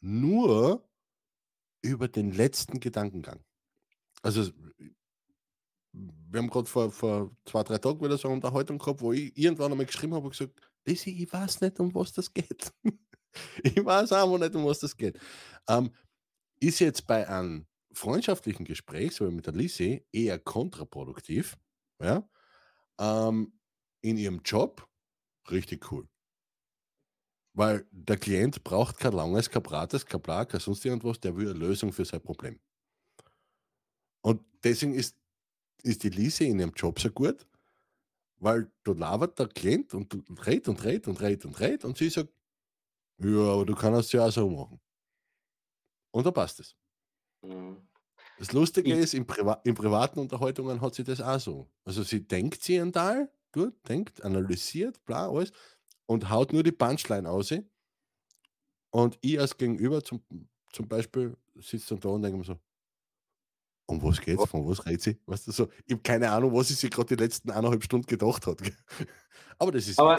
nur 0.00 0.88
über 1.82 2.06
den 2.06 2.30
letzten 2.30 2.78
Gedankengang. 2.78 3.44
Also, 4.22 4.52
wir 5.92 6.38
haben 6.38 6.50
gerade 6.50 6.68
vor, 6.68 6.92
vor 6.92 7.36
zwei, 7.44 7.64
drei 7.64 7.78
Tagen 7.78 8.00
wieder 8.00 8.16
so 8.16 8.28
eine 8.28 8.36
Unterhaltung 8.36 8.78
gehabt, 8.78 9.00
wo 9.00 9.12
ich 9.12 9.36
irgendwann 9.36 9.72
einmal 9.72 9.86
geschrieben 9.86 10.14
habe 10.14 10.26
und 10.26 10.30
gesagt, 10.30 10.54
Lisi, 10.86 11.10
ich 11.10 11.32
weiß 11.32 11.60
nicht, 11.62 11.80
um 11.80 11.92
was 11.94 12.12
das 12.12 12.32
geht. 12.32 12.72
ich 13.64 13.84
weiß 13.84 14.12
auch 14.12 14.38
nicht, 14.38 14.54
um 14.54 14.64
was 14.64 14.78
das 14.78 14.96
geht. 14.96 15.18
Ähm, 15.68 15.90
ist 16.60 16.78
jetzt 16.78 17.08
bei 17.08 17.28
einem 17.28 17.66
freundschaftlichen 17.92 18.64
Gespräch, 18.64 19.16
so 19.16 19.28
wie 19.28 19.34
mit 19.34 19.46
der 19.46 19.54
Lise, 19.54 20.02
eher 20.12 20.38
kontraproduktiv. 20.38 21.58
Ja? 22.00 22.28
Ähm, 23.00 23.58
in 24.00 24.16
ihrem 24.16 24.42
Job 24.44 24.88
richtig 25.52 25.90
cool. 25.92 26.08
Weil 27.54 27.86
der 27.90 28.16
Klient 28.16 28.64
braucht 28.64 28.98
kein 28.98 29.12
langes, 29.12 29.50
kein 29.50 29.62
Brates, 29.62 30.06
kein 30.06 30.22
Bla, 30.22 30.44
kein 30.44 30.60
sonst 30.60 30.84
irgendwas, 30.84 31.20
der 31.20 31.36
will 31.36 31.50
eine 31.50 31.58
Lösung 31.58 31.92
für 31.92 32.04
sein 32.04 32.22
Problem. 32.22 32.58
Und 34.22 34.42
deswegen 34.64 34.94
ist, 34.94 35.16
ist 35.82 36.02
die 36.02 36.08
Lise 36.08 36.44
in 36.44 36.58
ihrem 36.58 36.72
Job 36.72 36.98
so 36.98 37.10
gut, 37.10 37.46
weil 38.36 38.72
du 38.84 38.94
labert 38.94 39.38
der 39.38 39.48
Klient 39.48 39.94
und 39.94 40.14
redet 40.46 40.68
und 40.68 40.82
redet 40.82 41.08
und 41.08 41.20
redet 41.20 41.44
und 41.44 41.60
redet 41.60 41.84
und 41.84 41.98
sie 41.98 42.08
sagt, 42.08 42.32
ja, 43.18 43.52
aber 43.52 43.66
du 43.66 43.74
kannst 43.74 44.06
es 44.06 44.12
ja 44.12 44.26
auch 44.26 44.32
so 44.32 44.48
machen. 44.48 44.80
Und 46.12 46.26
da 46.26 46.30
passt 46.30 46.60
es. 46.60 46.76
Mhm. 47.42 47.76
Das 48.38 48.52
Lustige 48.52 48.92
ich, 48.92 48.98
ist, 48.98 49.14
in, 49.14 49.26
Priva 49.26 49.60
in, 49.64 49.74
privaten 49.74 50.18
Unterhaltungen 50.18 50.80
hat 50.80 50.94
sie 50.94 51.04
das 51.04 51.20
auch 51.20 51.38
so. 51.38 51.70
Also 51.84 52.02
sie 52.02 52.26
denkt 52.26 52.62
sie 52.62 52.78
ein 52.80 52.92
Teil, 52.92 53.30
gut, 53.52 53.74
denkt, 53.88 54.24
analysiert, 54.24 55.04
bla, 55.04 55.28
alles, 55.28 55.52
und 56.06 56.30
haut 56.30 56.52
nur 56.52 56.62
die 56.62 56.72
Punchline 56.72 57.28
aus. 57.28 57.54
Und 58.90 59.18
ich 59.20 59.38
als 59.38 59.56
Gegenüber 59.56 60.02
zum, 60.02 60.22
zum 60.72 60.88
Beispiel 60.88 61.36
sitze 61.56 61.90
dann 61.90 62.00
da 62.00 62.08
und 62.10 62.22
denke 62.22 62.38
mir 62.38 62.44
so, 62.44 62.58
um 63.86 64.02
was 64.02 64.20
geht's? 64.20 64.44
Von 64.46 64.66
was 64.68 64.84
redet 64.86 65.02
sie? 65.02 65.18
Weißt 65.26 65.46
du, 65.46 65.52
so, 65.52 65.68
ich 65.86 65.92
habe 65.92 66.02
keine 66.02 66.30
Ahnung, 66.30 66.52
was 66.54 66.68
sie 66.68 66.74
sich 66.74 66.90
gerade 66.90 67.14
die 67.14 67.22
letzten 67.22 67.50
eineinhalb 67.50 67.82
Stunden 67.82 68.06
gedacht 68.06 68.46
hat. 68.46 68.58
aber 69.58 69.72
das 69.72 69.88
ist. 69.88 69.98
Aber, 69.98 70.16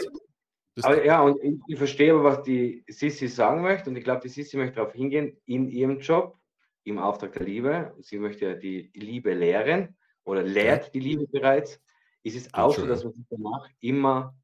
aber 0.82 1.04
ja, 1.04 1.20
und 1.22 1.42
ich, 1.42 1.54
ich, 1.68 1.78
verstehe 1.78 2.12
aber, 2.12 2.24
was 2.24 2.42
die 2.42 2.84
Sissi 2.88 3.28
sagen 3.28 3.62
möchte. 3.62 3.90
Und 3.90 3.96
ich 3.96 4.04
glaube, 4.04 4.22
die 4.22 4.28
Sissi 4.28 4.56
möchte 4.56 4.76
darauf 4.76 4.92
hingehen, 4.92 5.36
in 5.46 5.68
ihrem 5.68 6.00
Job, 6.00 6.38
im 6.84 6.98
Auftrag 6.98 7.32
der 7.32 7.44
Liebe. 7.44 7.94
Sie 8.00 8.18
möchte 8.18 8.46
ja 8.46 8.54
die 8.54 8.90
Liebe 8.94 9.34
lehren 9.34 9.96
oder 10.24 10.42
lehrt 10.42 10.94
die 10.94 11.00
Liebe 11.00 11.26
bereits. 11.26 11.80
Ist 12.24 12.36
es 12.36 12.54
auch 12.54 12.74
so, 12.74 12.86
dass 12.86 13.04
man 13.04 13.12
sich 13.12 13.24
danach 13.28 13.68
immer 13.80 14.34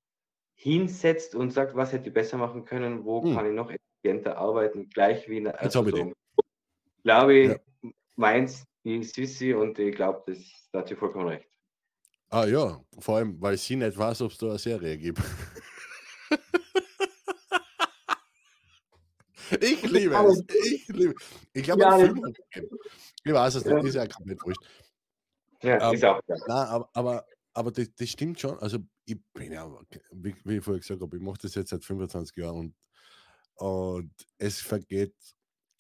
hinsetzt 0.55 1.35
und 1.35 1.51
sagt, 1.51 1.74
was 1.74 1.93
hätte 1.93 2.09
ich 2.09 2.14
besser 2.14 2.37
machen 2.37 2.66
können, 2.66 3.05
wo 3.05 3.22
hm. 3.24 3.35
kann 3.35 3.47
ich 3.47 3.53
noch 3.53 3.70
effizienter 3.70 4.37
arbeiten, 4.37 4.89
gleich 4.91 5.28
wie 5.28 5.39
in 5.39 5.45
der 5.45 5.55
ersten 5.55 5.89
Ich 5.89 6.12
glaube, 7.03 7.35
ich, 7.35 7.49
ja. 7.49 7.91
meins 8.16 8.64
die 8.85 9.03
Sissi 9.03 9.55
und 9.55 9.78
ich 9.78 9.97
glaube, 9.97 10.22
das, 10.26 10.39
da 10.72 10.81
hat 10.81 10.89
sie 10.89 10.97
vollkommen 10.97 11.28
recht. 11.28 11.49
Ah 12.28 12.47
ja, 12.47 12.81
vor 12.99 13.16
allem, 13.16 13.41
weil 13.41 13.57
sie 13.57 13.76
nicht 13.76 13.97
weiß, 13.97 14.22
ob 14.22 14.31
es 14.31 14.39
da 14.39 14.51
eine 14.51 14.59
Serie 14.59 14.97
gibt. 14.97 15.20
Ich 19.61 19.83
liebe 19.83 20.14
es. 20.14 20.45
Ich 20.64 20.89
liebe 20.89 21.14
Ich 21.53 21.64
glaube, 21.64 21.83
ja, 21.83 21.99
ich 23.24 23.33
weiß 23.33 23.57
es 23.57 23.64
nicht, 23.64 23.85
ist 23.85 23.95
ja 23.97 24.07
komplett 24.07 24.41
wurscht. 24.45 24.62
Ja, 25.62 25.89
um, 25.89 25.95
ist 25.95 26.05
auch. 26.05 26.20
Ja. 26.28 26.37
Nein, 26.47 26.68
aber, 26.68 26.89
aber, 26.93 27.26
aber 27.53 27.73
das, 27.73 27.89
das, 27.97 28.09
stimmt 28.11 28.41
schon. 28.41 28.59
Also, 28.59 28.79
ich 29.05 29.19
bin 29.33 29.53
ja, 29.53 29.69
wie, 30.13 30.35
wie 30.45 30.57
ich 30.57 30.65
vorher 30.65 30.81
gesagt 30.81 31.01
habe, 31.01 31.17
ich 31.17 31.23
mache 31.23 31.39
das 31.43 31.55
jetzt 31.55 31.71
seit 31.71 31.85
25 31.85 32.37
Jahren 32.37 32.59
und, 32.59 32.75
und 33.57 34.13
es 34.39 34.61
vergeht 34.61 35.15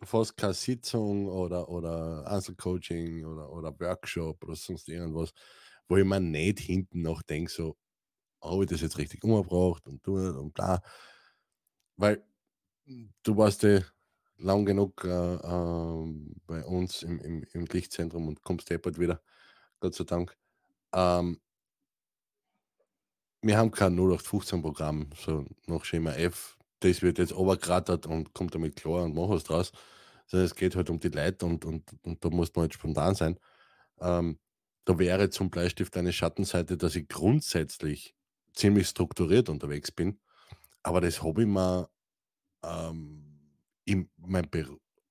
fast 0.02 0.36
keine 0.36 0.54
Sitzung 0.54 1.28
oder, 1.28 1.68
oder 1.68 2.26
Einzelcoaching 2.26 3.24
oder, 3.24 3.50
oder 3.50 3.78
Workshop 3.78 4.42
oder 4.42 4.56
sonst 4.56 4.88
irgendwas, 4.88 5.32
wo 5.88 5.96
ich 5.96 6.04
mir 6.04 6.20
nicht 6.20 6.60
hinten 6.60 7.02
noch 7.02 7.22
denke, 7.22 7.50
so, 7.50 7.76
habe 8.42 8.64
ich 8.64 8.70
das 8.70 8.80
jetzt 8.80 8.98
richtig 8.98 9.22
umgebracht 9.24 9.86
und 9.86 10.02
tun 10.02 10.36
und 10.36 10.54
bla. 10.54 10.82
Weil 11.96 12.24
du 13.22 13.36
warst 13.36 13.62
ja 13.62 13.80
lang 14.38 14.64
genug 14.64 15.04
äh, 15.04 15.34
äh, 15.34 16.36
bei 16.46 16.64
uns 16.64 17.02
im, 17.02 17.20
im, 17.20 17.44
im 17.52 17.66
Lichtzentrum 17.66 18.28
und 18.28 18.42
kommst 18.42 18.70
deppert 18.70 18.98
wieder, 18.98 19.22
Gott 19.80 19.94
sei 19.94 20.04
Dank. 20.04 20.36
ähm, 20.94 21.40
wir 23.42 23.58
haben 23.58 23.70
kein 23.70 23.96
0815-Programm, 23.96 25.10
so 25.16 25.44
nach 25.66 25.84
Schema 25.84 26.12
F. 26.12 26.58
Das 26.80 27.02
wird 27.02 27.18
jetzt 27.18 27.32
overgerattert 27.32 28.06
und 28.06 28.34
kommt 28.34 28.54
damit 28.54 28.76
klar 28.76 29.04
und 29.04 29.14
macht 29.14 29.30
was 29.30 29.44
draus. 29.44 29.72
Sondern 30.26 30.46
es 30.46 30.54
geht 30.54 30.76
halt 30.76 30.90
um 30.90 31.00
die 31.00 31.08
Leute 31.08 31.46
und, 31.46 31.64
und, 31.64 31.84
und 32.02 32.24
da 32.24 32.30
muss 32.30 32.54
man 32.54 32.62
halt 32.62 32.74
spontan 32.74 33.14
sein. 33.14 33.38
Ähm, 34.00 34.38
da 34.84 34.98
wäre 34.98 35.30
zum 35.30 35.50
Bleistift 35.50 35.96
eine 35.96 36.12
Schattenseite, 36.12 36.76
dass 36.76 36.96
ich 36.96 37.08
grundsätzlich 37.08 38.14
ziemlich 38.54 38.88
strukturiert 38.88 39.48
unterwegs 39.48 39.92
bin. 39.92 40.20
Aber 40.82 41.00
das 41.00 41.22
habe 41.22 41.42
ich 41.42 41.48
mir 41.48 41.88
ähm, 42.64 43.40
in 43.84 44.10
mein 44.16 44.48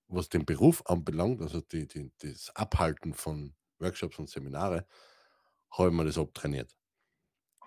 was 0.07 0.29
den 0.29 0.45
Beruf 0.45 0.83
anbelangt, 0.87 1.41
also 1.41 1.61
die, 1.61 1.87
die, 1.87 2.11
das 2.19 2.51
Abhalten 2.55 3.13
von 3.13 3.55
Workshops 3.79 4.19
und 4.19 4.29
Seminare, 4.29 4.87
habe 5.71 5.89
ich 5.89 5.95
mir 5.95 6.05
das 6.05 6.17
abtrainiert. 6.17 6.75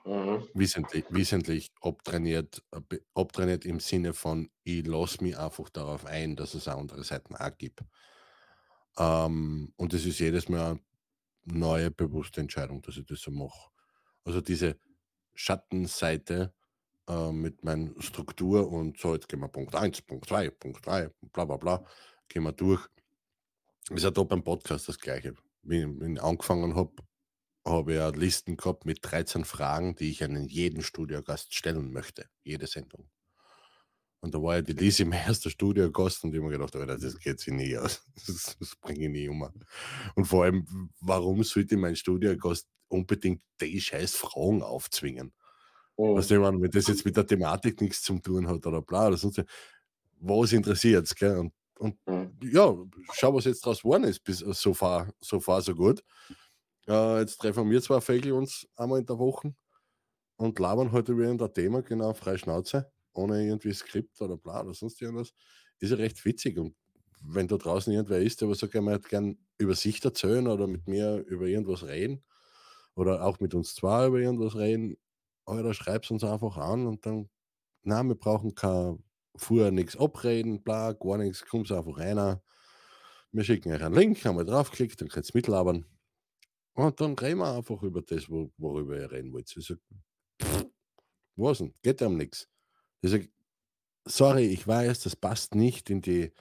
Mhm. 0.05 0.49
Wesentlich, 0.55 1.05
wesentlich 1.11 1.73
abtrainiert, 1.81 2.63
äh, 2.73 2.99
abtrainiert 3.15 3.65
im 3.65 3.79
Sinne 3.79 4.13
von, 4.13 4.51
ich 4.65 4.87
lasse 4.87 5.23
mich 5.23 5.39
einfach 5.39 5.69
darauf 5.69 6.07
ein, 6.07 6.35
dass 6.35 6.55
es 6.55 6.67
auch 6.67 6.79
andere 6.79 7.05
Seiten 7.05 7.37
auch 7.37 7.57
gibt. 7.57 7.83
Ähm, 8.99 9.73
und 9.77 9.93
das 9.93 10.05
ist 10.05 10.19
jedes 10.19 10.49
Mal 10.49 10.73
eine 10.73 11.59
neue 11.59 11.91
bewusste 11.91 12.41
Entscheidung, 12.41 12.83
dass 12.83 12.97
ich 12.97 13.07
das 13.07 13.21
so 13.21 13.31
mache. 13.31 13.71
Also 14.25 14.41
diese 14.41 14.77
Schattenseite 15.35 16.53
äh, 17.09 17.33
mit 17.33 17.65
meiner 17.65 17.91
Struktur 18.01 18.71
und 18.71 18.99
so, 18.99 19.15
jetzt 19.15 19.29
gehen 19.29 19.41
wir 19.41 19.49
Punkt 19.49 19.75
1, 19.75 20.03
Punkt 20.03 20.29
2, 20.29 20.51
Punkt 20.51 20.87
3, 20.87 21.11
bla 21.33 21.45
bla 21.45 21.57
bla, 21.57 21.85
gehen 22.29 22.43
wir 22.43 22.53
durch. 22.53 22.87
Ist 23.91 24.05
ja 24.05 24.11
da 24.11 24.23
beim 24.23 24.43
Podcast 24.43 24.89
das 24.89 24.99
Gleiche. 24.99 25.35
Wie 25.63 25.83
ich 25.83 26.23
angefangen 26.23 26.75
habe, 26.75 26.93
habe 27.65 27.95
ja 27.95 28.09
Listen 28.09 28.57
gehabt 28.57 28.87
mit 28.87 28.99
13 29.03 29.45
Fragen, 29.45 29.95
die 29.95 30.11
ich 30.11 30.25
an 30.25 30.49
jeden 30.49 30.83
Studiogast 30.83 31.55
stellen 31.55 31.93
möchte, 31.93 32.27
jede 32.43 32.67
Sendung. 32.67 33.09
Und 34.21 34.35
da 34.35 34.43
war 34.43 34.57
ja 34.57 34.63
die 34.63 34.73
Lisi 34.73 35.05
mein 35.05 35.27
erster 35.27 35.51
Studiogast 35.51 36.25
und 36.25 36.31
ich 36.33 36.41
habe 36.41 36.49
mir 36.49 36.59
gedacht, 36.59 36.75
Alter, 36.77 36.97
das 36.97 37.19
geht 37.19 37.41
sich 37.41 37.53
nie 37.53 37.77
aus. 37.77 38.03
Das, 38.27 38.57
das 38.59 38.77
bringe 38.77 39.07
ich 39.07 39.11
nie 39.11 39.29
um. 39.29 39.49
Und 40.15 40.25
vor 40.25 40.45
allem, 40.45 40.91
warum 41.01 41.43
sollte 41.43 41.77
mein 41.77 41.97
Studiogast 41.97 42.69
unbedingt 42.89 43.43
die 43.61 43.81
scheiß 43.81 44.15
Fragen 44.15 44.63
aufzwingen? 44.63 45.33
Oh. 45.97 46.17
Was 46.17 46.31
ich 46.31 46.39
meine, 46.39 46.61
wenn 46.61 46.71
das 46.71 46.87
jetzt 46.87 47.05
mit 47.05 47.17
der 47.17 47.27
Thematik 47.27 47.81
nichts 47.81 48.03
zu 48.03 48.19
tun 48.19 48.49
hat 48.49 48.65
oder 48.67 48.81
bla 48.81 49.09
oder 49.09 49.17
sonst 49.17 49.43
was 50.23 50.53
interessiert 50.53 51.05
es, 51.05 51.21
Und, 51.21 51.53
und 51.79 51.97
mhm. 52.07 52.31
ja, 52.43 52.75
schau, 53.13 53.35
was 53.35 53.45
jetzt 53.45 53.67
draus 53.67 53.83
geworden 53.83 54.05
ist, 54.05 54.21
bis 54.21 54.39
so 54.39 54.73
far, 54.73 55.13
so 55.21 55.41
far, 55.41 55.61
so 55.63 55.75
gut. 55.75 56.03
Äh, 56.89 57.21
jetzt 57.21 57.39
treffen 57.39 57.71
wir 57.71 57.83
zwei 57.83 58.01
Vögel 58.01 58.33
uns 58.33 58.67
einmal 58.77 59.01
in 59.01 59.07
der 59.07 59.19
Woche 59.19 59.55
und 60.37 60.59
labern 60.59 60.93
heute 60.93 61.17
wieder 61.19 61.31
in 61.31 61.55
Thema, 61.55 61.83
genau, 61.83 62.15
frei 62.15 62.39
Schnauze, 62.39 62.93
ohne 63.15 63.45
irgendwie 63.47 63.73
Skript 63.75 64.21
oder 64.21 64.37
bla 64.37 64.63
oder 64.63 64.75
sonst 64.75 65.01
irgendwas. 65.03 65.33
Ist 65.81 65.91
ja 65.91 65.97
recht 65.97 66.25
witzig 66.25 66.59
und 66.59 66.77
wenn 67.21 67.49
da 67.49 67.57
draußen 67.57 67.93
irgendwer 67.93 68.21
ist, 68.21 68.41
der 68.41 68.49
was 68.49 68.59
sagt, 68.59 68.75
er 68.75 68.83
möchte 68.83 69.09
gern 69.09 69.39
über 69.59 69.75
sich 69.75 70.05
erzählen 70.05 70.49
oder 70.49 70.67
mit 70.67 70.89
mir 70.89 71.19
über 71.27 71.47
irgendwas 71.47 71.85
reden 71.87 72.25
oder 72.97 73.25
auch 73.25 73.41
mit 73.41 73.55
uns 73.55 73.75
zwei 73.75 74.09
über 74.09 74.21
irgendwas 74.21 74.57
reden, 74.57 74.97
oder 75.47 75.75
schreibt 75.75 76.11
uns 76.11 76.25
einfach 76.25 76.57
an 76.57 76.87
und 76.87 77.07
dann, 77.07 77.29
na, 77.83 78.03
wir 78.05 78.15
brauchen 78.15 78.55
kein 78.55 79.03
vorher 79.37 79.71
nichts 79.73 79.97
abreden, 79.97 80.63
bla, 80.63 80.93
gar 80.93 81.19
nichts, 81.19 81.45
kommt 81.47 81.71
einfach 81.73 81.99
rein. 81.99 82.41
Wir 83.33 83.45
schicken 83.45 83.73
euch 83.73 83.83
einen 83.83 83.95
Link, 83.95 84.25
einmal 84.27 84.45
draufklickt, 84.45 85.01
dann 85.01 85.09
könnt 85.09 85.29
ihr 85.29 85.33
mitlabern. 85.35 85.87
Und 86.75 87.01
dann 87.01 87.15
reden 87.15 87.39
wir 87.39 87.55
einfach 87.55 87.83
über 87.83 88.03
das, 88.03 88.29
wo, 88.31 88.51
worüber 88.57 88.99
ihr 88.99 89.11
reden 89.11 89.33
wollt. 89.33 89.55
Ich 89.57 89.67
sag, 89.67 89.79
pff, 90.41 90.67
was 91.37 91.59
denn? 91.59 91.75
Geht 91.83 92.03
um 92.03 92.17
nichts. 92.17 92.49
Ich 93.03 93.11
sag, 93.11 93.29
sorry, 94.05 94.47
ich 94.47 94.67
weiß, 94.67 95.01
das 95.01 95.17
passt 95.17 95.55
nicht 95.55 95.91
in 95.91 96.01
die 96.01 96.33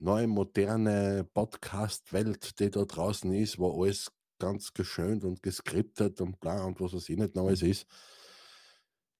neue 0.00 0.26
moderne 0.26 1.28
Podcast-Welt, 1.34 2.58
die 2.60 2.70
da 2.70 2.84
draußen 2.84 3.32
ist, 3.32 3.58
wo 3.58 3.82
alles 3.82 4.12
ganz 4.38 4.72
geschönt 4.72 5.24
und 5.24 5.42
geskriptet 5.42 6.20
und 6.20 6.40
bla 6.40 6.64
und 6.64 6.80
was 6.80 6.92
weiß 6.92 7.08
ich 7.08 7.16
nicht 7.16 7.34
noch 7.34 7.46
alles 7.46 7.62
ist. 7.62 7.86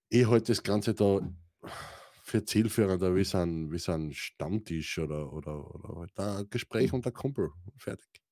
Ich 0.08 0.26
halte 0.26 0.52
das 0.52 0.62
Ganze 0.62 0.94
da 0.94 1.20
für 2.22 2.44
zielführender 2.44 3.14
wie 3.14 3.24
so 3.24 3.38
ein, 3.38 3.72
wie 3.72 3.78
so 3.78 3.92
ein 3.92 4.12
Stammtisch 4.12 4.98
oder, 4.98 5.32
oder, 5.32 5.74
oder 5.74 5.96
halt 5.96 6.18
ein 6.18 6.50
Gespräch 6.50 6.92
unter 6.92 7.10
Kumpel. 7.10 7.50
Fertig. 7.76 8.22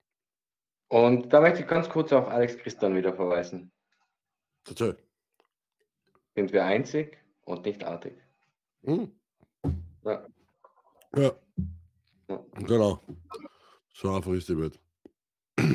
Und 0.88 1.32
da 1.32 1.40
möchte 1.40 1.60
ich 1.60 1.66
ganz 1.66 1.88
kurz 1.88 2.12
auf 2.12 2.28
Alex 2.28 2.56
Christian 2.58 2.94
wieder 2.94 3.12
verweisen. 3.12 3.72
Total. 4.64 4.96
Sind 6.34 6.52
wir 6.52 6.64
einzig 6.64 7.18
und 7.44 7.64
nicht 7.64 7.82
artig. 7.82 8.14
Hm. 8.84 9.10
Ja. 10.04 10.26
ja. 11.16 11.32
ja. 12.28 12.44
Genau. 12.54 13.02
So 13.92 14.14
einfach 14.14 14.32
ist 14.32 14.48
die 14.48 14.58
Welt. 14.58 14.78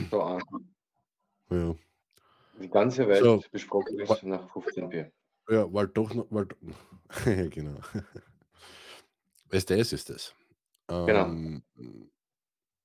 So 0.09 0.21
einfach. 0.21 0.59
Ja. 1.49 1.75
Die 2.61 2.69
ganze 2.69 3.07
Welt 3.07 3.23
so, 3.23 3.43
besprochen 3.51 3.99
ist 3.99 4.23
nach 4.23 4.49
15 4.53 4.89
Bier. 4.89 5.11
Ja, 5.49 5.71
weil 5.73 5.87
doch 5.87 6.13
noch, 6.13 6.27
weil, 6.29 6.47
genau. 7.49 7.79
SDS 9.49 9.93
ist 9.93 10.09
es. 10.09 10.35
Genau. 10.87 11.61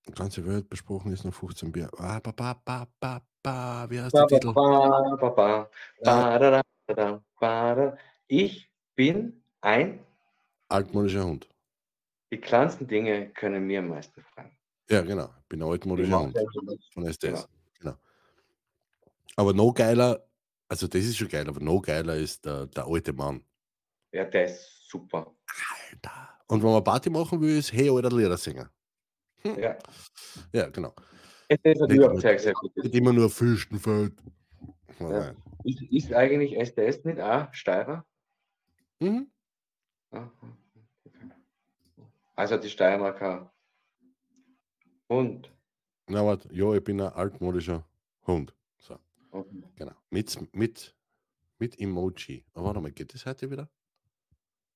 Die 0.09 0.13
ganze 0.13 0.47
Welt 0.47 0.69
besprochen 0.69 1.13
ist 1.13 1.25
nach 1.25 1.35
15 1.35 1.73
Bier. 1.73 1.91
Ah, 1.99 2.21
ba, 2.21 2.33
ba, 2.33 2.55
ba, 2.65 2.87
ba, 3.01 3.23
ba. 3.43 3.87
Wie 3.91 4.01
heißt 4.01 4.13
ba, 4.13 4.27
der 4.27 4.41
Titel? 4.41 4.53
Ba, 4.53 5.17
ba, 5.17 5.17
ba, 5.17 5.31
ba, 5.31 5.71
da, 6.03 6.39
da, 6.39 6.63
da, 6.87 7.23
da, 7.37 7.99
Ich 8.29 8.71
bin 8.95 9.43
ein 9.61 10.01
altmodischer 10.69 11.25
Hund. 11.25 11.49
Die 12.31 12.41
kleinsten 12.41 12.87
Dinge 12.87 13.31
können 13.31 13.67
mir 13.67 13.81
am 13.81 13.89
meisten 13.89 14.23
fragen. 14.23 14.57
Ja, 14.89 15.01
genau. 15.03 15.29
Ich 15.41 15.47
bin 15.49 15.63
ein 15.63 15.69
altmodischer 15.69 16.21
Hund 16.21 16.39
von 16.93 17.07
SDS. 17.07 17.49
Genau. 17.79 17.93
genau. 17.93 17.97
Aber 19.37 19.53
noch 19.53 19.73
geiler, 19.73 20.25
also 20.69 20.87
das 20.87 21.03
ist 21.03 21.17
schon 21.17 21.29
geil, 21.29 21.49
aber 21.49 21.61
noch 21.61 21.81
geiler 21.83 22.17
ist 22.17 22.45
der, 22.45 22.67
der 22.67 22.87
alte 22.87 23.13
Mann. 23.13 23.45
Ja, 24.13 24.25
der 24.25 24.45
ist 24.45 24.89
super. 24.89 25.35
Alter. 25.91 26.29
Und 26.47 26.63
wenn 26.63 26.71
man 26.71 26.85
Party 26.85 27.11
machen 27.11 27.41
will, 27.41 27.59
ist 27.59 27.73
Hey, 27.73 27.91
alter 27.91 28.11
Liedersänger. 28.11 28.65
Hm. 28.65 28.76
Ja. 29.55 29.77
Ja, 30.53 30.69
genau. 30.69 30.95
Es 31.49 31.59
ist 31.63 31.81
natürlich 31.81 32.05
auch 32.05 32.21
sehr, 32.21 32.39
sehr 32.39 32.53
gut. 32.55 32.77
Nicht 32.77 32.95
immer 32.95 33.13
nur 33.13 33.31
Fürstenfeld. 33.31 34.15
Ja. 34.99 35.35
Ist, 35.65 35.83
ist, 35.91 36.13
eigentlich 36.13 36.57
SDS 36.57 37.05
nicht 37.05 37.21
auch 37.21 37.53
Steirer? 37.53 38.05
Mhm. 39.01 39.31
Also 42.35 42.57
die 42.57 42.69
Steiermarker 42.69 43.53
Hund. 45.09 45.53
Na, 46.09 46.25
warte, 46.25 46.53
ja, 46.53 46.73
ich 46.75 46.83
bin 46.83 47.01
ein 47.01 47.13
altmodischer 47.13 47.85
Hund. 48.27 48.57
Okay. 49.37 49.63
Genau. 49.77 49.93
Mit, 50.11 50.55
mit, 50.55 50.95
mit 51.59 51.79
Emoji. 51.79 52.45
Aber 52.55 52.67
warte 52.67 52.81
mal, 52.81 52.93
geht 52.93 53.13
das 53.13 53.27
heute 53.27 53.51
wieder? 53.51 53.69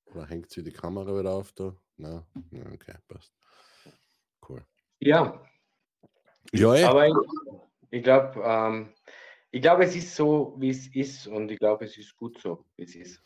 Oder 0.05 0.27
hängt 0.27 0.51
sie 0.51 0.63
die 0.63 0.73
Kamera 0.73 1.19
wieder 1.19 1.33
auf 1.33 1.53
da? 1.53 1.75
Na, 1.97 2.27
okay, 2.73 2.95
passt. 3.09 3.33
Cool. 4.51 4.65
Ja. 5.01 5.41
Ja, 6.53 6.75
ey. 6.75 6.85
Aber 6.85 7.07
ich, 7.07 7.15
ich 7.91 8.03
glaube, 8.03 8.41
ähm, 8.45 8.93
ich 9.51 9.63
glaube, 9.63 9.85
es 9.85 9.95
ist 9.95 10.15
so, 10.15 10.55
wie 10.59 10.71
es 10.71 10.87
ist 10.95 11.27
und 11.27 11.51
ich 11.51 11.59
glaube, 11.59 11.85
es 11.85 11.97
ist 11.97 12.17
gut 12.17 12.39
so, 12.41 12.65
wie 12.77 12.85
es 12.85 12.95
ist. 12.95 13.23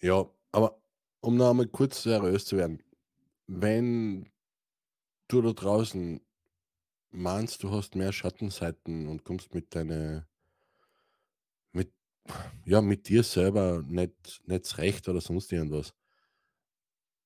Ja, 0.00 0.28
aber 0.52 0.80
um 1.20 1.36
noch 1.36 1.50
einmal 1.50 1.66
kurz 1.66 2.02
seriös 2.02 2.44
zu 2.44 2.56
werden, 2.56 2.82
wenn 3.46 4.30
du 5.28 5.42
da 5.42 5.52
draußen 5.52 6.20
meinst, 7.10 7.62
du 7.62 7.70
hast 7.70 7.96
mehr 7.96 8.12
Schattenseiten 8.12 9.08
und 9.08 9.24
kommst 9.24 9.54
mit 9.54 9.74
deinen 9.74 10.26
ja, 12.64 12.80
mit 12.80 13.08
dir 13.08 13.22
selber 13.22 13.82
nicht, 13.86 14.42
nicht 14.46 14.66
zurecht 14.66 15.08
oder 15.08 15.20
sonst 15.20 15.50
irgendwas. 15.52 15.94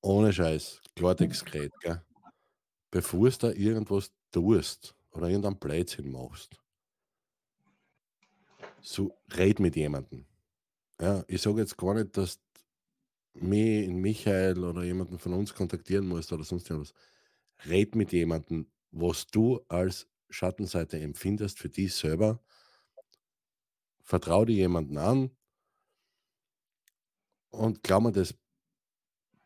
Ohne 0.01 0.33
Scheiß, 0.33 0.81
Klartextgerät, 0.97 1.73
gell? 1.81 2.03
Bevor 2.93 3.29
du 3.31 3.37
da 3.39 3.51
irgendwas 3.51 4.13
tust 4.31 4.95
oder 5.11 5.27
irgendeinen 5.27 5.59
Blödsinn 5.59 6.13
machst, 6.13 6.61
so 8.81 9.17
red 9.37 9.59
mit 9.59 9.75
jemandem. 9.75 10.25
Ja, 11.01 11.25
ich 11.27 11.43
sage 11.43 11.63
jetzt 11.63 11.77
gar 11.77 11.95
nicht, 11.95 12.17
dass 12.17 12.39
mich 13.35 13.87
in 13.87 13.97
Michael 13.97 14.63
oder 14.63 14.85
jemanden 14.85 15.19
von 15.19 15.33
uns 15.33 15.53
kontaktieren 15.53 16.07
musst 16.07 16.33
oder 16.33 16.45
sonst 16.45 16.71
irgendwas. 16.71 16.95
Red 17.67 17.97
mit 17.97 18.13
jemandem, 18.13 18.71
was 18.93 19.27
du 19.27 19.61
als 19.69 20.07
Schattenseite 20.29 21.01
empfindest 21.01 21.59
für 21.59 21.69
dich 21.69 21.95
selber 21.95 22.41
vertraue 24.03 24.47
dir 24.47 24.57
jemanden 24.57 24.99
an 24.99 25.31
und 27.51 27.83
glaub 27.83 28.03
mir 28.03 28.13
das, 28.13 28.35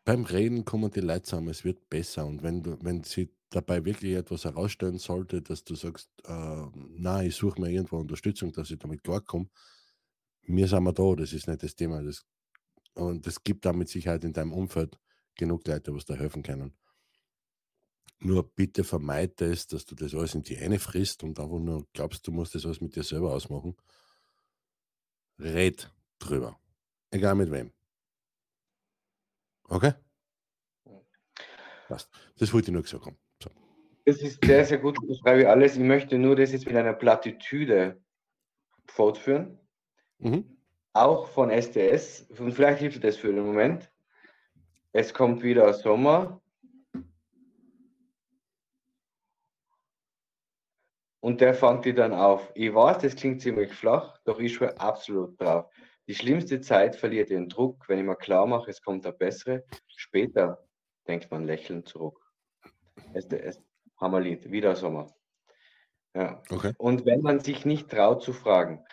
beim 0.03 0.23
Reden 0.25 0.65
kommen 0.65 0.91
die 0.91 1.01
Leute 1.01 1.23
zusammen, 1.23 1.49
es 1.49 1.63
wird 1.63 1.89
besser. 1.89 2.25
Und 2.25 2.43
wenn, 2.43 2.63
du, 2.63 2.77
wenn 2.81 3.03
sie 3.03 3.29
dabei 3.49 3.83
wirklich 3.85 4.13
etwas 4.13 4.45
herausstellen 4.45 4.97
sollte, 4.97 5.41
dass 5.41 5.63
du 5.63 5.75
sagst, 5.75 6.09
äh, 6.25 6.65
na, 6.73 7.23
ich 7.23 7.35
suche 7.35 7.61
mir 7.61 7.69
irgendwo 7.69 7.97
Unterstützung, 7.97 8.51
dass 8.51 8.71
ich 8.71 8.79
damit 8.79 9.03
klarkomme, 9.03 9.49
mir 10.41 10.67
sind 10.67 10.83
wir 10.83 10.93
da, 10.93 11.15
das 11.15 11.33
ist 11.33 11.47
nicht 11.47 11.63
das 11.63 11.75
Thema. 11.75 12.01
Das, 12.01 12.25
und 12.93 13.27
es 13.27 13.43
gibt 13.43 13.65
da 13.65 13.73
mit 13.73 13.89
Sicherheit 13.89 14.23
in 14.23 14.33
deinem 14.33 14.53
Umfeld 14.53 14.97
genug 15.35 15.67
Leute, 15.67 15.93
was 15.93 16.05
da 16.05 16.15
helfen 16.15 16.43
können. 16.43 16.73
Nur 18.19 18.51
bitte 18.55 18.83
vermeide 18.83 19.45
es, 19.45 19.67
dass 19.67 19.85
du 19.85 19.93
das 19.93 20.15
alles 20.15 20.33
in 20.33 20.41
die 20.41 20.57
eine 20.57 20.79
frisst 20.79 21.23
und 21.23 21.39
einfach 21.39 21.59
nur 21.59 21.85
glaubst, 21.93 22.25
du 22.25 22.31
musst 22.31 22.55
das 22.55 22.65
alles 22.65 22.81
mit 22.81 22.95
dir 22.95 23.03
selber 23.03 23.33
ausmachen. 23.33 23.77
Red 25.37 25.91
drüber. 26.17 26.59
Egal 27.11 27.35
mit 27.35 27.51
wem. 27.51 27.71
Okay? 29.65 29.93
Passt. 31.87 32.09
Das 32.37 32.51
wollte 32.53 32.71
ich 32.71 32.73
nur 32.73 32.81
gesagt 32.81 33.05
haben. 33.05 33.17
Das 34.07 34.21
ist 34.21 34.39
sehr, 34.45 34.63
sehr 34.63 34.77
gut, 34.77 34.97
das 35.05 35.17
schreibe 35.17 35.41
ich 35.41 35.47
alles. 35.49 35.75
Ich 35.75 35.83
möchte 35.83 36.17
nur 36.17 36.37
das 36.37 36.53
jetzt 36.53 36.65
mit 36.65 36.77
einer 36.77 36.93
Plattitüde 36.93 38.01
fortführen. 38.85 39.59
Mhm. 40.19 40.57
Auch 40.93 41.27
von 41.27 41.49
SDS. 41.49 42.21
Und 42.39 42.53
vielleicht 42.53 42.79
hilft 42.79 43.03
das 43.03 43.17
für 43.17 43.33
den 43.33 43.45
Moment. 43.45 43.91
Es 44.93 45.13
kommt 45.13 45.43
wieder 45.43 45.73
Sommer. 45.73 46.41
Und 51.19 51.41
der 51.41 51.53
fängt 51.53 51.83
die 51.83 51.93
dann 51.93 52.13
auf. 52.13 52.49
Ich 52.55 52.73
weiß, 52.73 52.99
das 52.99 53.17
klingt 53.17 53.41
ziemlich 53.41 53.73
flach, 53.73 54.17
doch 54.23 54.39
ich 54.39 54.53
schwöre 54.53 54.79
absolut 54.79 55.37
drauf. 55.37 55.69
Die 56.07 56.15
schlimmste 56.15 56.61
Zeit 56.61 56.95
verliert 56.95 57.29
ihren 57.29 57.49
Druck, 57.49 57.89
wenn 57.89 57.99
ich 57.99 58.05
mir 58.05 58.15
klar 58.15 58.47
mache, 58.47 58.71
es 58.71 58.81
kommt 58.81 59.03
der 59.03 59.11
bessere. 59.11 59.65
Später 59.97 60.65
denkt 61.09 61.29
man 61.29 61.45
lächelnd 61.45 61.89
zurück. 61.89 62.21
SDS, 63.13 63.66
Hammerlied, 63.99 64.51
wieder 64.51 64.75
Sommer. 64.75 65.13
Ja. 66.13 66.41
Okay. 66.49 66.73
Und 66.77 67.05
wenn 67.05 67.21
man 67.21 67.39
sich 67.39 67.65
nicht 67.65 67.89
traut 67.89 68.23
zu 68.23 68.33
fragen. 68.33 68.83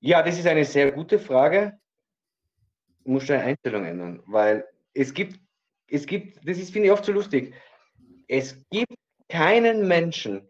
Ja, 0.00 0.22
das 0.22 0.38
ist 0.38 0.46
eine 0.46 0.64
sehr 0.64 0.92
gute 0.92 1.18
Frage. 1.18 1.78
Du 3.04 3.12
musst 3.12 3.28
deine 3.28 3.44
Einstellung 3.44 3.84
ändern, 3.84 4.22
weil 4.26 4.66
es 4.94 5.14
gibt, 5.14 5.40
es 5.88 6.06
gibt, 6.06 6.38
das 6.46 6.58
ist, 6.58 6.72
finde 6.72 6.86
ich 6.86 6.92
oft 6.92 7.04
so 7.04 7.12
lustig. 7.12 7.54
Es 8.28 8.64
gibt 8.70 8.94
keinen 9.28 9.86
Menschen, 9.86 10.48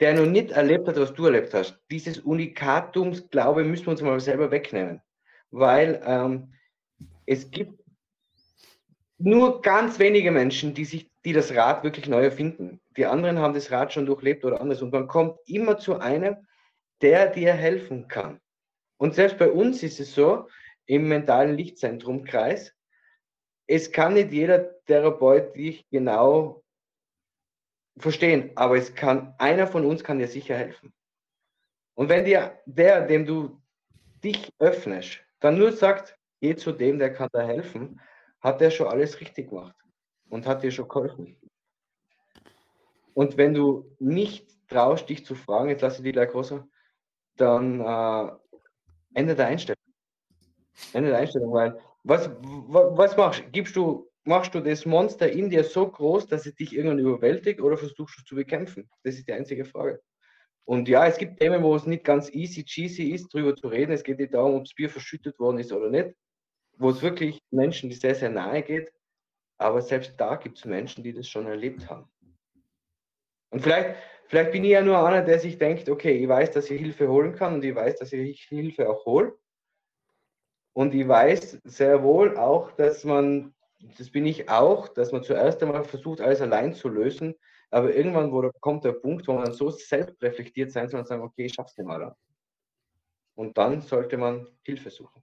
der 0.00 0.14
noch 0.14 0.26
nicht 0.26 0.50
erlebt 0.50 0.88
hat, 0.88 0.96
was 0.96 1.14
du 1.14 1.26
erlebt 1.26 1.54
hast. 1.54 1.80
Dieses 1.90 2.18
Unikatumsglaube 2.18 3.64
müssen 3.64 3.86
wir 3.86 3.92
uns 3.92 4.02
mal 4.02 4.18
selber 4.18 4.50
wegnehmen. 4.50 5.00
Weil 5.50 6.02
ähm, 6.04 6.52
es 7.26 7.50
gibt 7.50 7.80
nur 9.18 9.62
ganz 9.62 9.98
wenige 9.98 10.30
Menschen, 10.30 10.74
die 10.74 10.84
sich, 10.84 11.10
die 11.24 11.32
das 11.32 11.54
Rad 11.54 11.84
wirklich 11.84 12.06
neu 12.06 12.24
erfinden. 12.24 12.80
Die 12.96 13.06
anderen 13.06 13.38
haben 13.38 13.54
das 13.54 13.70
Rad 13.70 13.92
schon 13.92 14.06
durchlebt 14.06 14.44
oder 14.44 14.60
anders. 14.60 14.82
Und 14.82 14.92
man 14.92 15.08
kommt 15.08 15.38
immer 15.46 15.78
zu 15.78 15.98
einem, 15.98 16.46
der 17.00 17.28
dir 17.28 17.52
helfen 17.54 18.08
kann. 18.08 18.40
Und 18.98 19.14
selbst 19.14 19.38
bei 19.38 19.50
uns 19.50 19.82
ist 19.82 20.00
es 20.00 20.14
so, 20.14 20.48
im 20.86 21.08
mentalen 21.08 21.56
Lichtzentrumkreis, 21.56 22.74
es 23.66 23.90
kann 23.90 24.14
nicht 24.14 24.32
jeder 24.32 24.82
Therapeut 24.84 25.56
dich 25.56 25.88
genau 25.88 26.62
verstehen, 27.96 28.50
aber 28.54 28.76
es 28.76 28.94
kann, 28.94 29.34
einer 29.38 29.66
von 29.66 29.86
uns 29.86 30.04
kann 30.04 30.18
dir 30.18 30.28
sicher 30.28 30.56
helfen. 30.56 30.92
Und 31.94 32.10
wenn 32.10 32.26
dir 32.26 32.60
der, 32.66 33.06
dem 33.06 33.24
du 33.24 33.62
dich 34.22 34.52
öffnest, 34.58 35.20
dann 35.40 35.58
nur 35.58 35.72
sagt, 35.72 36.18
geh 36.40 36.54
zu 36.54 36.72
dem, 36.72 36.98
der 36.98 37.14
kann 37.14 37.30
da 37.32 37.46
helfen, 37.46 38.00
hat 38.40 38.60
er 38.60 38.70
schon 38.70 38.88
alles 38.88 39.20
richtig 39.20 39.48
gemacht 39.48 39.83
und 40.28 40.46
hat 40.46 40.62
dir 40.62 40.70
schon 40.70 40.88
geholfen. 40.88 41.36
Und 43.14 43.36
wenn 43.36 43.54
du 43.54 43.94
nicht 43.98 44.46
traust, 44.68 45.08
dich 45.08 45.24
zu 45.24 45.34
fragen, 45.34 45.68
jetzt 45.68 45.82
lasse 45.82 45.98
ich 45.98 46.04
die 46.04 46.12
gleich 46.12 46.30
größer, 46.30 46.66
dann 47.36 47.80
äh, 47.80 48.32
ändere 49.14 49.36
der 49.36 49.46
Einstellung. 49.46 49.78
Ändere 50.92 51.12
der 51.12 51.20
Einstellung, 51.20 51.52
weil 51.52 51.78
was, 52.02 52.30
was, 52.42 53.16
machst 53.16 53.44
Gibst 53.52 53.76
du, 53.76 54.10
machst 54.24 54.54
du 54.54 54.60
das 54.60 54.84
Monster 54.84 55.30
in 55.30 55.48
dir 55.50 55.64
so 55.64 55.88
groß, 55.88 56.26
dass 56.26 56.46
es 56.46 56.54
dich 56.54 56.74
irgendwann 56.74 56.98
überwältigt 56.98 57.60
oder 57.60 57.76
versuchst 57.76 58.16
du 58.18 58.20
es 58.20 58.24
zu 58.24 58.34
bekämpfen? 58.34 58.90
Das 59.04 59.14
ist 59.14 59.28
die 59.28 59.32
einzige 59.32 59.64
Frage. 59.64 60.00
Und 60.64 60.88
ja, 60.88 61.06
es 61.06 61.18
gibt 61.18 61.38
Themen, 61.38 61.62
wo 61.62 61.76
es 61.76 61.86
nicht 61.86 62.04
ganz 62.04 62.30
easy 62.30 62.64
cheesy 62.64 63.10
ist, 63.10 63.32
darüber 63.32 63.54
zu 63.54 63.68
reden. 63.68 63.92
Es 63.92 64.02
geht 64.02 64.18
nicht 64.18 64.34
darum, 64.34 64.54
ob 64.54 64.64
das 64.64 64.74
Bier 64.74 64.88
verschüttet 64.90 65.38
worden 65.38 65.58
ist 65.58 65.72
oder 65.72 65.90
nicht 65.90 66.14
wo 66.78 66.90
es 66.90 67.02
wirklich 67.02 67.40
Menschen, 67.50 67.90
die 67.90 67.96
sehr, 67.96 68.14
sehr 68.14 68.30
nahe 68.30 68.62
geht. 68.62 68.92
Aber 69.58 69.82
selbst 69.82 70.14
da 70.18 70.36
gibt 70.36 70.58
es 70.58 70.64
Menschen, 70.64 71.04
die 71.04 71.12
das 71.12 71.28
schon 71.28 71.46
erlebt 71.46 71.88
haben. 71.88 72.10
Und 73.50 73.60
vielleicht, 73.60 73.96
vielleicht 74.26 74.52
bin 74.52 74.64
ich 74.64 74.72
ja 74.72 74.82
nur 74.82 75.06
einer, 75.06 75.22
der 75.22 75.38
sich 75.38 75.58
denkt, 75.58 75.88
okay, 75.88 76.12
ich 76.12 76.28
weiß, 76.28 76.50
dass 76.50 76.70
ich 76.70 76.80
Hilfe 76.80 77.08
holen 77.08 77.34
kann 77.34 77.54
und 77.54 77.64
ich 77.64 77.74
weiß, 77.74 77.96
dass 77.98 78.12
ich 78.12 78.42
Hilfe 78.42 78.90
auch 78.90 79.06
hole. 79.06 79.38
Und 80.72 80.92
ich 80.92 81.06
weiß 81.06 81.60
sehr 81.62 82.02
wohl 82.02 82.36
auch, 82.36 82.72
dass 82.72 83.04
man, 83.04 83.54
das 83.96 84.10
bin 84.10 84.26
ich 84.26 84.48
auch, 84.48 84.88
dass 84.88 85.12
man 85.12 85.22
zuerst 85.22 85.62
einmal 85.62 85.84
versucht, 85.84 86.20
alles 86.20 86.40
allein 86.40 86.74
zu 86.74 86.88
lösen. 86.88 87.34
Aber 87.70 87.94
irgendwann 87.94 88.32
wo, 88.32 88.50
kommt 88.60 88.84
der 88.84 88.92
Punkt, 88.92 89.26
wo 89.28 89.34
man 89.34 89.52
so 89.52 89.70
selbstreflektiert 89.70 90.72
sein 90.72 90.88
soll 90.88 91.00
und 91.00 91.06
sagen, 91.06 91.22
okay, 91.22 91.46
ich 91.46 91.54
schaff's 91.54 91.76
nicht 91.76 91.86
mal. 91.86 92.14
Und 93.36 93.56
dann 93.56 93.82
sollte 93.82 94.16
man 94.16 94.48
Hilfe 94.62 94.90
suchen. 94.90 95.22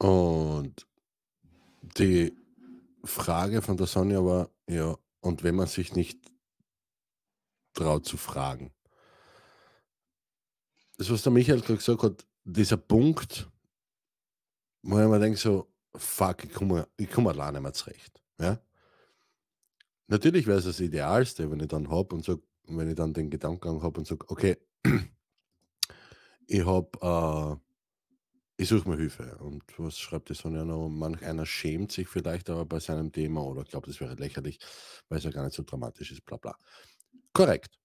Und 0.00 0.86
die 1.98 2.34
Frage 3.04 3.60
von 3.60 3.76
der 3.76 3.86
Sonja 3.86 4.24
war, 4.24 4.50
ja, 4.66 4.96
und 5.20 5.42
wenn 5.42 5.56
man 5.56 5.66
sich 5.66 5.94
nicht 5.94 6.18
traut 7.74 8.06
zu 8.06 8.16
fragen. 8.16 8.72
Das, 10.96 11.10
was 11.10 11.22
der 11.22 11.32
Michael 11.32 11.60
gerade 11.60 11.76
gesagt 11.76 12.02
hat, 12.02 12.26
dieser 12.44 12.78
Punkt, 12.78 13.50
wo 14.82 14.98
ich 14.98 15.06
mir 15.06 15.18
denke, 15.18 15.38
so, 15.38 15.70
fuck, 15.94 16.44
ich 16.44 16.52
komme, 16.52 16.88
ich 16.96 17.10
komme 17.10 17.30
alleine 17.30 17.60
mehr 17.60 17.74
zurecht. 17.74 18.22
Ja? 18.38 18.58
Natürlich 20.06 20.46
wäre 20.46 20.58
es 20.58 20.64
das 20.64 20.80
Idealste, 20.80 21.50
wenn 21.50 21.60
ich 21.60 21.68
dann 21.68 21.90
habe 21.90 22.14
und 22.14 22.24
so, 22.24 22.42
wenn 22.64 22.88
ich 22.88 22.96
dann 22.96 23.12
den 23.12 23.28
Gedankengang 23.28 23.82
habe 23.82 24.00
und 24.00 24.06
sage, 24.06 24.24
okay, 24.28 24.56
ich 26.46 26.64
habe 26.64 27.60
äh, 27.60 27.69
ich 28.60 28.68
suche 28.68 28.90
mir 28.90 28.98
Hilfe. 28.98 29.38
Und 29.38 29.62
was 29.78 29.98
schreibt 29.98 30.28
die 30.28 30.34
Sonja 30.34 30.66
noch? 30.66 30.88
Manch 30.90 31.22
einer 31.24 31.46
schämt 31.46 31.92
sich 31.92 32.08
vielleicht 32.08 32.50
aber 32.50 32.66
bei 32.66 32.78
seinem 32.78 33.10
Thema 33.10 33.42
oder 33.42 33.64
glaubt, 33.64 33.88
es 33.88 34.00
wäre 34.00 34.14
lächerlich, 34.16 34.58
weil 35.08 35.16
es 35.18 35.24
ja 35.24 35.30
gar 35.30 35.44
nicht 35.44 35.54
so 35.54 35.62
dramatisch 35.62 36.12
ist, 36.12 36.26
bla 36.26 36.36
bla. 36.36 36.54
Korrekt. 37.32 37.78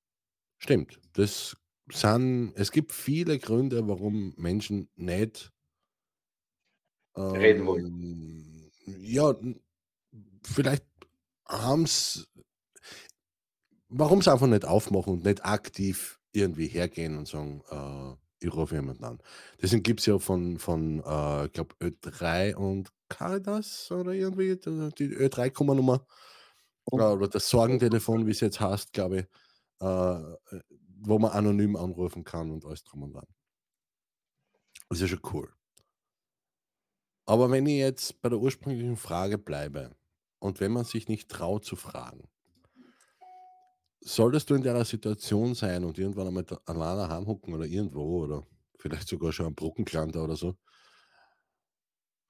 Stimmt. 0.57 0.99
Das 1.13 1.55
sind, 1.89 2.51
es 2.55 2.73
gibt 2.73 2.91
viele 2.91 3.39
Gründe, 3.39 3.88
warum 3.88 4.34
Menschen 4.36 4.89
nicht 4.95 5.53
ähm, 7.15 7.23
reden 7.32 7.65
wollen. 7.65 8.69
Ja, 8.86 9.34
vielleicht 10.43 10.86
haben 11.45 11.84
es, 11.84 12.28
warum 13.88 14.19
es 14.19 14.28
einfach 14.28 14.47
nicht 14.47 14.65
aufmachen 14.65 15.13
und 15.13 15.23
nicht 15.23 15.45
aktiv 15.45 16.19
irgendwie 16.34 16.67
hergehen 16.67 17.17
und 17.17 17.30
sagen, 17.30 17.63
äh, 17.69 18.24
ich 18.39 18.53
rufe 18.53 18.75
jemanden 18.75 19.03
an. 19.03 19.19
Deswegen 19.61 19.83
gibt 19.83 20.01
es 20.01 20.05
ja 20.05 20.19
von, 20.19 20.59
von 20.59 20.99
äh, 21.05 21.45
ich 21.45 21.53
glaube, 21.53 21.75
Ö3 21.81 22.55
und 22.55 22.91
Caritas 23.09 23.91
oder 23.91 24.11
irgendwie 24.11 24.55
die 24.55 25.15
Ö3-Nummer 25.15 26.05
oh. 26.86 26.95
oder 26.95 27.27
das 27.27 27.49
Sorgentelefon, 27.49 28.25
wie 28.27 28.31
es 28.31 28.39
jetzt 28.39 28.59
heißt, 28.59 28.93
glaube 28.93 29.19
ich, 29.19 29.25
äh, 29.81 30.61
wo 30.99 31.19
man 31.19 31.31
anonym 31.31 31.75
anrufen 31.75 32.23
kann 32.23 32.51
und 32.51 32.65
alles 32.65 32.83
drum 32.83 33.03
und 33.03 33.13
dran. 33.13 33.27
Das 34.89 34.99
ist 34.99 35.01
ja 35.01 35.07
schon 35.07 35.33
cool. 35.33 35.53
Aber 37.25 37.49
wenn 37.49 37.65
ich 37.65 37.77
jetzt 37.77 38.21
bei 38.21 38.29
der 38.29 38.39
ursprünglichen 38.39 38.97
Frage 38.97 39.38
bleibe 39.38 39.95
und 40.39 40.59
wenn 40.59 40.71
man 40.71 40.86
sich 40.86 41.07
nicht 41.07 41.29
traut 41.29 41.65
zu 41.65 41.75
fragen, 41.75 42.29
solltest 44.06 44.49
du 44.49 44.56
in 44.56 44.62
der 44.62 44.86
Situation 44.86 45.56
sein 45.56 45.84
und 45.84 45.97
irgendwann 45.97 46.28
einmal 46.28 46.45
alleine 46.66 47.10
heimhucken 47.10 47.53
oder 47.53 47.66
irgendwo 47.66 48.24
oder 48.24 48.45
vielleicht 48.78 49.08
sogar 49.08 49.34
schon 49.34 49.47
am 49.47 49.56
Brückenklanter 49.56 50.24
oder 50.24 50.36
so, 50.36 50.56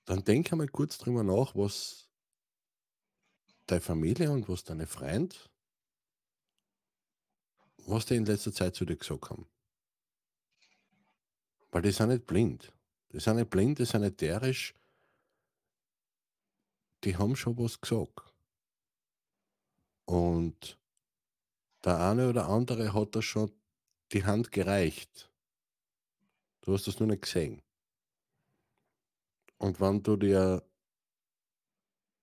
dann 0.05 0.23
denk 0.23 0.51
einmal 0.51 0.69
kurz 0.69 0.97
drüber 0.97 1.23
nach, 1.23 1.53
was 1.53 2.09
deine 3.65 3.81
Familie 3.81 4.31
und 4.31 4.47
was 4.47 4.63
deine 4.63 4.87
Freund, 4.87 5.49
was 7.85 8.05
die 8.05 8.15
in 8.15 8.25
letzter 8.25 8.53
Zeit 8.53 8.75
zu 8.75 8.85
dir 8.85 8.95
gesagt 8.95 9.29
haben. 9.29 9.45
Weil 11.71 11.81
die 11.81 11.91
sind 11.91 12.09
nicht 12.09 12.25
blind. 12.25 12.71
Die 13.11 13.19
sind 13.19 13.35
nicht 13.35 13.49
blind, 13.49 13.79
die 13.79 13.85
sind 13.85 14.01
nicht 14.01 14.21
derisch. 14.21 14.73
Die 17.03 17.17
haben 17.17 17.35
schon 17.35 17.57
was 17.57 17.81
gesagt. 17.81 18.33
Und 20.05 20.79
der 21.85 21.99
eine 21.99 22.29
oder 22.29 22.49
andere 22.49 22.93
hat 22.93 23.15
da 23.15 23.21
schon 23.21 23.51
die 24.11 24.25
Hand 24.25 24.51
gereicht. 24.51 25.31
Du 26.61 26.73
hast 26.73 26.87
das 26.87 26.99
nur 26.99 27.07
nicht 27.07 27.21
gesehen. 27.21 27.61
Und 29.57 29.79
wenn 29.79 30.01
du 30.03 30.17
dir 30.17 30.63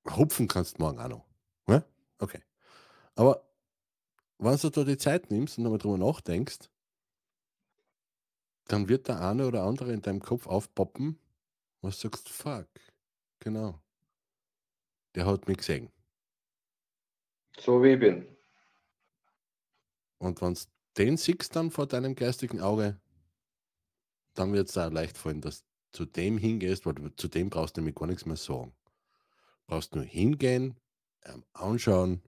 Hupfen 0.09 0.49
kannst 0.49 0.79
morgen 0.79 0.99
auch 0.99 1.09
noch. 1.09 1.27
Ja? 1.69 1.85
Okay. 2.19 2.43
Aber 3.15 3.47
wenn 4.39 4.57
du 4.57 4.71
da 4.71 4.85
die 4.85 4.97
Zeit 4.97 5.31
nimmst 5.31 5.59
und 5.59 5.65
nochmal 5.65 5.79
drüber 5.79 5.99
nachdenkst, 5.99 6.69
dann 8.67 8.89
wird 8.89 9.09
der 9.09 9.21
eine 9.21 9.47
oder 9.47 9.63
andere 9.63 9.93
in 9.93 10.03
deinem 10.03 10.21
Kopf 10.21 10.47
aufpoppen, 10.47 11.19
was 11.81 12.01
du 12.01 12.09
sagst, 12.09 12.29
fuck, 12.29 12.69
genau. 13.39 13.81
Der 15.15 15.27
hat 15.27 15.47
mich 15.47 15.59
gesehen. 15.59 15.91
So 17.59 17.83
wie 17.83 17.93
ich 17.93 18.01
bin. 18.01 18.27
Und 20.23 20.41
wenn 20.41 20.55
du 20.55 20.61
den 20.99 21.17
siehst 21.17 21.57
dann 21.57 21.73
vor 21.73 21.87
deinem 21.87 22.15
geistigen 22.15 22.61
Auge, 22.61 23.01
dann 24.35 24.53
wird 24.53 24.69
es 24.69 24.75
da 24.75 24.87
leicht 24.87 25.19
fallen, 25.19 25.41
dass 25.41 25.65
zu 25.91 26.07
dem 26.07 26.39
hingehst, 26.39 26.87
weil 26.87 26.95
du, 26.95 27.09
zu 27.17 27.29
dem 27.29 27.51
brauchst 27.51 27.77
du 27.77 27.81
nämlich 27.81 27.97
gar 27.97 28.07
nichts 28.07 28.25
mehr 28.25 28.37
sagen. 28.37 28.73
Brauchst 29.67 29.95
nur 29.95 30.05
hingehen, 30.05 30.81
ähm, 31.25 31.45
anschauen 31.53 32.23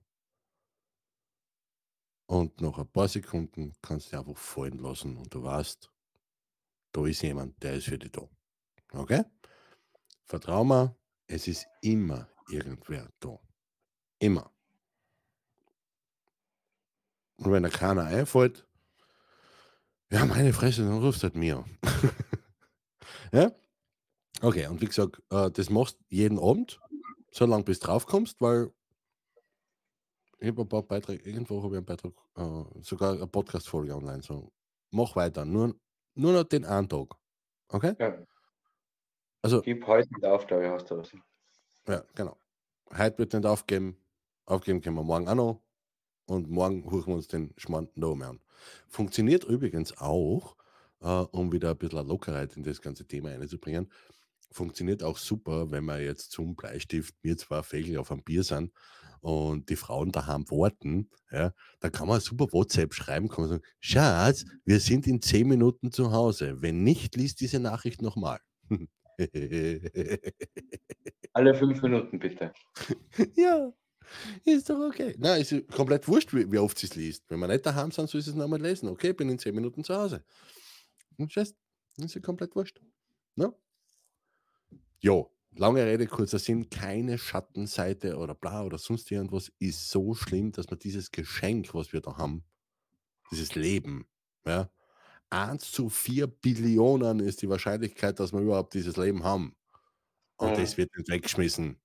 und 2.26 2.61
nach 2.61 2.78
ein 2.78 2.88
paar 2.88 3.09
Sekunden 3.09 3.72
kannst 3.80 4.07
du 4.07 4.11
dich 4.11 4.18
einfach 4.18 4.40
fallen 4.42 4.78
lassen 4.78 5.16
und 5.16 5.32
du 5.32 5.42
weißt, 5.42 5.88
da 6.92 7.07
ist 7.07 7.22
jemand, 7.22 7.62
der 7.62 7.74
ist 7.74 7.84
für 7.84 7.99
dich 7.99 8.11
da. 8.11 8.28
Okay? 8.92 9.24
Vertrau 10.24 10.64
mir, 10.64 10.97
es 11.28 11.47
ist 11.47 11.66
immer 11.80 12.28
irgendwer 12.49 13.09
da. 13.20 13.38
Immer. 14.18 14.53
Und 17.45 17.53
wenn 17.53 17.62
da 17.62 17.68
keiner 17.68 18.05
einfällt, 18.05 18.66
ja, 20.11 20.24
meine 20.24 20.53
Fresse, 20.53 20.82
dann 20.82 21.03
rufst 21.03 21.22
du 21.22 21.24
halt 21.24 21.34
mir. 21.34 21.64
ja? 23.32 23.53
Okay, 24.40 24.66
und 24.66 24.80
wie 24.80 24.86
gesagt, 24.86 25.20
äh, 25.30 25.51
das 25.51 25.68
machst 25.68 25.99
jeden 26.09 26.38
Abend, 26.38 26.80
so 27.30 27.45
lange 27.47 27.64
bis 27.64 27.80
drauf 27.80 28.07
kommst, 28.07 28.40
weil 28.40 28.70
ich 30.38 30.49
habe 30.49 30.62
ein 30.62 30.68
paar 30.68 30.82
Beiträge, 30.82 31.22
irgendwo 31.28 31.62
habe 31.62 31.74
ich 31.74 31.78
einen 31.78 31.86
Beitrag, 31.86 32.12
äh, 32.36 32.82
sogar 32.82 33.12
eine 33.12 33.26
Podcast-Folge 33.26 33.95
online. 33.95 34.22
So, 34.22 34.53
mach 34.90 35.14
weiter, 35.16 35.45
nur, 35.45 35.74
nur 36.14 36.32
noch 36.32 36.45
den 36.45 36.64
einen 36.64 36.88
Tag. 36.88 37.14
Okay? 37.68 37.95
Ja. 37.99 38.18
Also, 39.42 39.61
Gib 39.61 39.86
heute 39.86 40.09
nicht 40.14 40.24
auf, 40.24 40.47
glaube 40.47 40.64
ich, 40.64 40.70
hast 40.70 40.90
du 40.90 40.97
was. 40.97 41.12
ja, 41.88 42.03
genau. 42.14 42.38
Heute 42.97 43.18
wird 43.18 43.34
nicht 43.34 43.47
aufgeben. 43.47 43.99
Aufgeben 44.47 44.80
können 44.80 44.97
wir 44.97 45.03
morgen 45.03 45.28
auch 45.28 45.34
noch. 45.34 45.64
Und 46.27 46.51
morgen 46.51 46.85
huchen 46.91 47.09
wir 47.09 47.16
uns 47.16 47.29
den 47.29 47.53
Schmarrn 47.57 47.89
noch 47.95 48.14
mehr 48.14 48.31
an. 48.31 48.41
Funktioniert 48.89 49.45
übrigens 49.45 49.97
auch, 49.99 50.57
äh, 51.01 51.07
um 51.07 51.53
wieder 51.53 51.70
ein 51.70 51.79
bisschen 51.79 52.07
Lockerheit 52.07 52.57
in 52.57 52.62
das 52.62 52.81
ganze 52.81 53.07
Thema 53.07 53.31
einzubringen, 53.31 53.91
funktioniert 54.51 55.03
auch 55.03 55.18
super, 55.18 55.70
wenn 55.70 55.85
wir 55.85 56.01
jetzt 56.01 56.31
zum 56.31 56.55
Bleistift, 56.55 57.14
wir 57.22 57.37
zwei 57.37 57.62
Fägel 57.62 57.99
auf 57.99 58.11
einem 58.11 58.22
Bier 58.22 58.43
sind 58.45 58.72
und 59.20 59.68
die 59.68 59.77
Frauen 59.77 60.12
daheim 60.12 60.49
warten, 60.51 61.11
ja, 61.31 61.53
da 61.81 61.91
kann 61.91 62.09
man 62.09 62.20
super 62.20 62.47
WhatsApp 62.53 62.95
schreiben, 62.95 63.29
kann 63.29 63.43
man 63.43 63.51
sagen, 63.51 63.64
Schatz, 63.81 64.45
wir 64.64 64.81
sind 64.81 65.07
in 65.07 65.20
zehn 65.20 65.49
Minuten 65.49 65.93
zu 65.93 66.12
Hause. 66.12 66.62
Wenn 66.62 66.85
nicht, 66.85 67.16
liest 67.16 67.41
diese 67.41 67.59
Nachricht 67.59 68.01
nochmal. 68.01 68.39
Alle 71.33 71.55
fünf 71.55 71.83
Minuten, 71.83 72.18
bitte. 72.18 72.53
ja, 73.37 73.72
ist 74.44 74.70
doch 74.70 74.80
okay. 74.88 75.14
Nein, 75.18 75.40
ist 75.42 75.50
ja 75.52 75.61
komplett 75.61 76.09
wurscht, 76.09 76.34
wie, 76.34 76.50
wie 76.50 76.59
oft 76.59 76.78
sie 76.78 76.86
es 76.86 76.94
liest. 76.96 77.24
Wenn 77.28 77.40
wir 77.40 77.48
nicht 77.48 77.64
daheim 77.66 77.90
sind, 77.90 78.09
soll 78.11 78.20
sie 78.22 78.30
es 78.30 78.36
nochmal 78.36 78.61
lesen. 78.61 78.88
Okay, 78.88 79.12
bin 79.12 79.28
in 79.28 79.38
zehn 79.38 79.55
Minuten 79.55 79.84
zu 79.84 79.94
Hause. 79.94 80.24
Und 81.18 81.32
Scheiß, 81.32 81.55
ist 81.98 82.14
ja 82.14 82.20
komplett 82.20 82.57
wurscht. 82.57 82.80
Ne? 83.36 83.55
Jo, 85.00 85.30
lange 85.52 85.84
Rede, 85.84 86.07
kurzer 86.07 86.38
Sinn, 86.38 86.70
keine 86.70 87.18
Schattenseite 87.18 88.16
oder 88.16 88.34
bla 88.34 88.64
oder 88.64 88.78
sonst 88.78 89.11
irgendwas 89.11 89.52
ist 89.59 89.90
so 89.90 90.14
schlimm, 90.14 90.52
dass 90.52 90.70
man 90.70 90.78
dieses 90.78 91.11
Geschenk, 91.11 91.74
was 91.74 91.92
wir 91.92 92.00
da 92.00 92.16
haben, 92.16 92.44
dieses 93.32 93.55
Leben, 93.57 94.07
ja, 94.46 94.70
1 95.30 95.72
zu 95.72 95.90
4 95.90 96.26
Billionen 96.28 97.20
ist 97.20 97.42
die 97.42 97.50
Wahrscheinlichkeit, 97.50 98.20
dass 98.20 98.32
wir 98.32 98.40
überhaupt 98.40 98.74
dieses 98.74 98.96
Leben 98.98 99.24
haben. 99.24 99.57
Und 100.38 100.57
Mhm. 100.57 100.59
das 100.59 100.76
wird 100.78 100.90
nicht 100.96 101.11
weggeschmissen. 101.11 101.80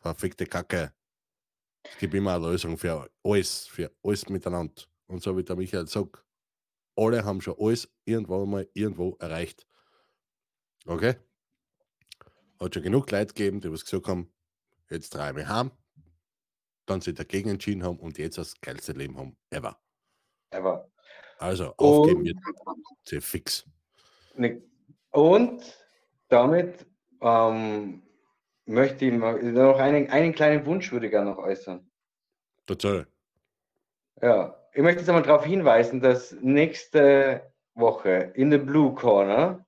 Verfickte 0.00 0.46
Kacke. 0.46 0.94
Es 1.82 1.98
gibt 1.98 2.14
immer 2.14 2.34
eine 2.36 2.46
Lösung 2.46 2.76
für 2.76 3.10
alles, 3.22 3.66
für 3.66 3.90
alles 4.02 4.28
miteinander. 4.28 4.82
Und 5.06 5.22
so 5.22 5.36
wie 5.36 5.42
der 5.42 5.56
Michael 5.56 5.86
sagt, 5.86 6.24
alle 6.96 7.24
haben 7.24 7.40
schon 7.40 7.56
alles 7.58 7.88
irgendwann 8.04 8.50
mal 8.50 8.68
irgendwo 8.74 9.16
erreicht. 9.18 9.66
Okay? 10.86 11.16
Hat 12.60 12.74
schon 12.74 12.82
genug 12.82 13.10
Leute 13.10 13.34
gegeben, 13.34 13.60
die 13.60 13.72
was 13.72 13.84
gesagt 13.84 14.08
haben, 14.08 14.32
jetzt 14.90 15.14
drei 15.14 15.34
wir 15.34 15.48
heim, 15.48 15.70
dann 16.86 17.00
sich 17.00 17.14
dagegen 17.14 17.50
entschieden 17.50 17.82
haben 17.82 17.98
und 17.98 18.18
jetzt 18.18 18.38
das 18.38 18.60
geilste 18.60 18.92
Leben 18.92 19.16
haben 19.16 19.36
ever. 19.50 19.80
Aber. 20.50 20.90
Also 21.38 21.74
aufgeben 21.76 22.24
wird 22.24 22.36
sehr 23.04 23.22
fix. 23.22 23.64
ne- 24.34 24.62
und 25.10 25.62
damit 26.28 26.86
ähm, 27.22 28.02
möchte 28.70 29.04
ich 29.04 29.12
noch 29.12 29.78
einen, 29.78 30.10
einen 30.10 30.32
kleinen 30.32 30.64
Wunsch 30.64 30.90
würde 30.92 31.06
ich 31.06 31.12
gerne 31.12 31.30
noch 31.30 31.38
äußern. 31.38 31.90
Total. 32.66 33.06
Ja, 34.22 34.56
ich 34.72 34.82
möchte 34.82 35.00
jetzt 35.00 35.08
einmal 35.08 35.22
darauf 35.22 35.44
hinweisen, 35.44 36.00
dass 36.00 36.32
nächste 36.40 37.52
Woche 37.74 38.32
in 38.34 38.50
der 38.50 38.58
Blue 38.58 38.94
Corner 38.94 39.64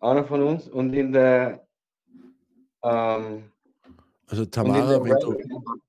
einer 0.00 0.24
von 0.24 0.42
uns 0.42 0.68
und 0.68 0.92
in 0.92 1.12
der 1.12 1.66
ähm, 2.82 3.50
Also 4.32 4.46
Tamara, 4.46 5.04
wenn 5.04 5.18
du, 5.18 5.36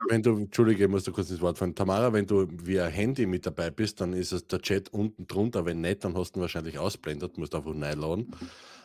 wenn 0.09 0.21
du, 0.21 0.37
Entschuldige, 0.37 0.83
ich 0.83 0.89
muss 0.89 1.05
da 1.05 1.13
kurz 1.13 1.29
ins 1.29 1.39
Wort 1.39 1.57
fallen. 1.57 1.75
Tamara, 1.75 2.11
wenn 2.11 2.27
du 2.27 2.45
via 2.51 2.87
Handy 2.87 3.25
mit 3.25 3.45
dabei 3.45 3.69
bist, 3.69 4.01
dann 4.01 4.11
ist 4.11 4.33
es 4.33 4.45
der 4.47 4.59
Chat 4.59 4.89
unten 4.89 5.25
drunter. 5.27 5.63
Wenn 5.63 5.79
nicht, 5.79 6.03
dann 6.03 6.17
hast 6.17 6.33
du 6.33 6.39
ihn 6.39 6.41
wahrscheinlich 6.41 6.77
ausblendet, 6.77 7.37
musst 7.37 7.55
einfach 7.55 7.73
neu 7.73 7.93
laden. 7.93 8.35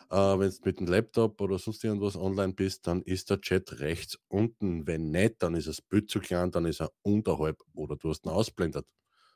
Äh, 0.09 0.15
wenn 0.15 0.49
du 0.49 0.55
mit 0.63 0.79
dem 0.79 0.87
Laptop 0.87 1.41
oder 1.41 1.59
sonst 1.59 1.83
irgendwas 1.83 2.15
online 2.15 2.53
bist, 2.53 2.87
dann 2.87 3.01
ist 3.01 3.31
der 3.31 3.41
Chat 3.41 3.81
rechts 3.81 4.17
unten. 4.29 4.87
Wenn 4.87 5.11
nicht, 5.11 5.43
dann 5.43 5.55
ist 5.55 5.67
das 5.67 5.81
Bild 5.81 6.09
zu 6.09 6.21
klein, 6.21 6.51
dann 6.51 6.65
ist 6.65 6.79
er 6.79 6.93
unterhalb 7.01 7.61
oder 7.73 7.97
du 7.97 8.11
hast 8.11 8.25
ihn 8.25 8.29
ausblendet. 8.29 8.87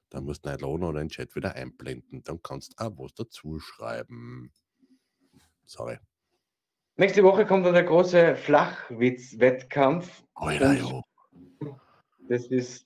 Dann 0.09 0.23
musst 0.23 0.45
du 0.45 0.51
neu 0.51 0.55
laden 0.55 0.83
oder 0.83 0.99
den 0.99 1.09
Chat 1.09 1.35
wieder 1.35 1.53
einblenden. 1.55 2.23
Dann 2.23 2.41
kannst 2.41 2.79
du 2.79 2.85
auch 2.85 2.97
was 2.97 3.13
dazu 3.13 3.59
schreiben. 3.59 4.53
Sorry. 5.65 5.97
Nächste 6.95 7.23
Woche 7.23 7.45
kommt 7.45 7.65
dann 7.65 7.73
der 7.73 7.83
große 7.83 8.35
Flachwitz-Wettkampf. 8.35 10.23
Das 12.29 12.45
ist 12.45 12.85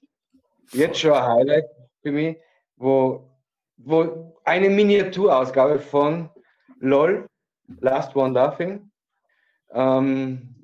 jetzt 0.71 0.99
schon 0.99 1.11
ein 1.11 1.23
Highlight 1.23 1.65
für 2.01 2.11
mich, 2.13 2.37
wo, 2.77 3.29
wo 3.75 4.39
eine 4.45 4.69
Miniaturausgabe 4.69 5.79
von 5.79 6.29
LOL, 6.79 7.27
Last 7.81 8.15
One 8.15 8.33
Laughing. 8.33 8.89
Ähm, 9.71 10.55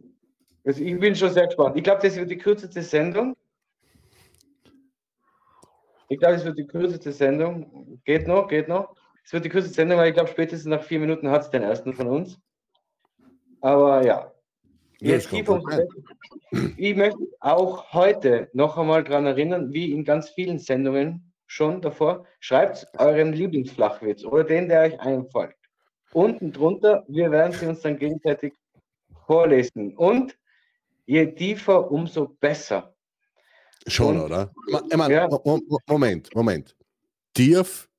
also 0.64 0.82
ich 0.82 0.98
bin 0.98 1.14
schon 1.14 1.34
sehr 1.34 1.48
gespannt. 1.48 1.76
Ich 1.76 1.84
glaube, 1.84 2.02
das 2.02 2.16
wird 2.16 2.32
die 2.32 2.38
kürzeste 2.38 2.82
Sendung. 2.82 3.36
Ich 6.08 6.18
glaube, 6.18 6.36
es 6.36 6.46
wird 6.46 6.58
die 6.58 6.68
kürzeste 6.68 7.12
Sendung. 7.12 8.00
Geht 8.06 8.26
noch, 8.26 8.48
geht 8.48 8.70
noch. 8.70 8.96
Es 9.26 9.34
wird 9.34 9.44
die 9.44 9.50
kürzeste 9.50 9.76
Sendung, 9.76 9.98
weil 9.98 10.10
ich 10.10 10.14
glaube, 10.14 10.30
spätestens 10.30 10.70
nach 10.70 10.84
vier 10.84 11.00
Minuten 11.00 11.30
hat 11.30 11.41
es 11.41 11.50
den 11.50 11.64
ersten 11.64 11.94
von 11.94 12.08
uns. 12.08 12.39
Aber 13.64 14.03
ja. 14.05 14.30
Ja, 14.99 15.11
Jetzt 15.16 15.32
die 15.32 15.38
kein 15.43 15.45
vom 15.45 15.64
ich 16.78 16.95
möchte 16.95 17.18
auch 17.39 17.91
heute 17.93 18.49
noch 18.53 18.78
einmal 18.78 19.03
daran 19.03 19.26
erinnern, 19.26 19.74
wie 19.74 19.91
in 19.91 20.03
ganz 20.03 20.30
vielen 20.30 20.59
Sendungen 20.59 21.34
schon 21.47 21.82
davor, 21.82 22.26
schreibt 22.39 22.86
euren 22.99 23.34
Lieblingsflachwitz 23.34 24.24
oder 24.26 24.43
den, 24.43 24.68
der 24.70 24.82
euch 24.82 24.99
einfällt. 24.99 25.55
Unten 26.11 26.51
drunter, 26.51 27.03
wir 27.07 27.32
werden 27.32 27.53
sie 27.53 27.66
uns 27.66 27.82
dann 27.82 27.97
gegenseitig 27.97 28.53
vorlesen. 29.26 29.95
Und 29.97 30.38
je 31.05 31.26
tiefer, 31.34 31.89
umso 31.91 32.28
besser. 32.28 32.93
Schon, 33.88 34.18
Und- 34.18 34.26
oder? 34.26 34.53
Ich 34.89 34.97
mein, 34.97 35.09
Ja. 35.11 35.28
Mo- 35.28 35.41
Mo- 35.68 35.80
Moment, 35.88 36.34
Moment. 36.36 36.76
Tief, 37.34 37.89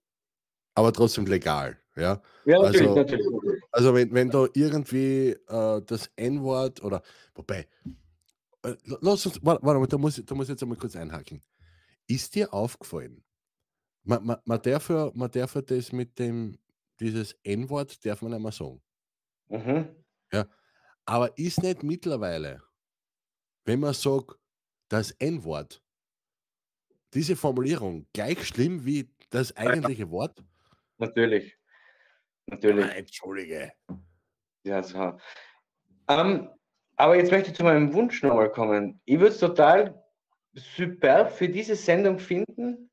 aber 0.74 0.92
trotzdem 0.92 1.26
legal. 1.26 1.76
Ja? 1.96 2.20
Ja, 2.44 2.60
natürlich, 2.62 2.88
Also- 2.88 2.94
natürlich. 3.00 3.26
Also 3.75 3.93
wenn, 3.95 4.12
wenn 4.14 4.31
da 4.31 4.47
irgendwie 4.55 5.31
äh, 5.49 5.83
das 5.85 6.09
N-Wort 6.16 6.83
oder 6.85 7.03
wobei, 7.35 7.66
äh, 8.64 8.75
lass 8.85 9.27
uns, 9.27 9.41
warte, 9.43 9.64
warte 9.64 9.81
mal, 9.81 9.87
da 9.87 9.99
muss, 9.99 10.18
ich- 10.18 10.27
da 10.27 10.35
muss 10.35 10.47
ich 10.47 10.51
jetzt 10.51 10.62
einmal 10.62 10.79
kurz 10.79 10.97
einhaken. 10.97 11.43
Ist 12.09 12.35
dir 12.35 12.53
aufgefallen? 12.55 13.25
Man, 14.05 14.25
man, 14.27 14.39
man, 14.45 14.62
darf 14.62 14.91
ja, 14.91 15.11
man 15.14 15.31
darf 15.31 15.55
ja 15.57 15.62
das 15.62 15.93
mit 15.93 16.18
dem, 16.18 16.59
dieses 17.01 17.35
N-Wort 17.45 18.05
darf 18.07 18.22
man 18.22 18.41
mehr 18.43 18.53
sagen. 18.53 18.83
Mhm. 19.49 19.97
Aber 21.07 21.37
ist 21.39 21.62
nicht 21.62 21.83
mittlerweile, 21.83 22.62
wenn 23.66 23.81
man 23.81 23.95
sagt, 23.95 24.39
das 24.89 25.11
N-Wort, 25.12 25.83
diese 27.14 27.37
Formulierung 27.37 28.07
gleich 28.12 28.47
schlimm 28.47 28.85
wie 28.85 29.09
das 29.31 29.57
eigentliche 29.57 30.11
Wort? 30.11 30.43
Natürlich. 30.99 31.57
Natürlich. 32.47 32.84
Ah, 32.84 32.88
Entschuldige. 32.90 33.72
Ja, 34.64 34.82
so. 34.82 35.18
Ähm, 36.09 36.49
Aber 36.97 37.16
jetzt 37.16 37.30
möchte 37.30 37.51
ich 37.51 37.57
zu 37.57 37.64
meinem 37.64 37.92
Wunsch 37.92 38.22
nochmal 38.22 38.51
kommen. 38.51 39.01
Ich 39.05 39.18
würde 39.18 39.34
es 39.34 39.38
total 39.38 40.03
super 40.55 41.26
für 41.26 41.49
diese 41.49 41.74
Sendung 41.74 42.18
finden, 42.18 42.90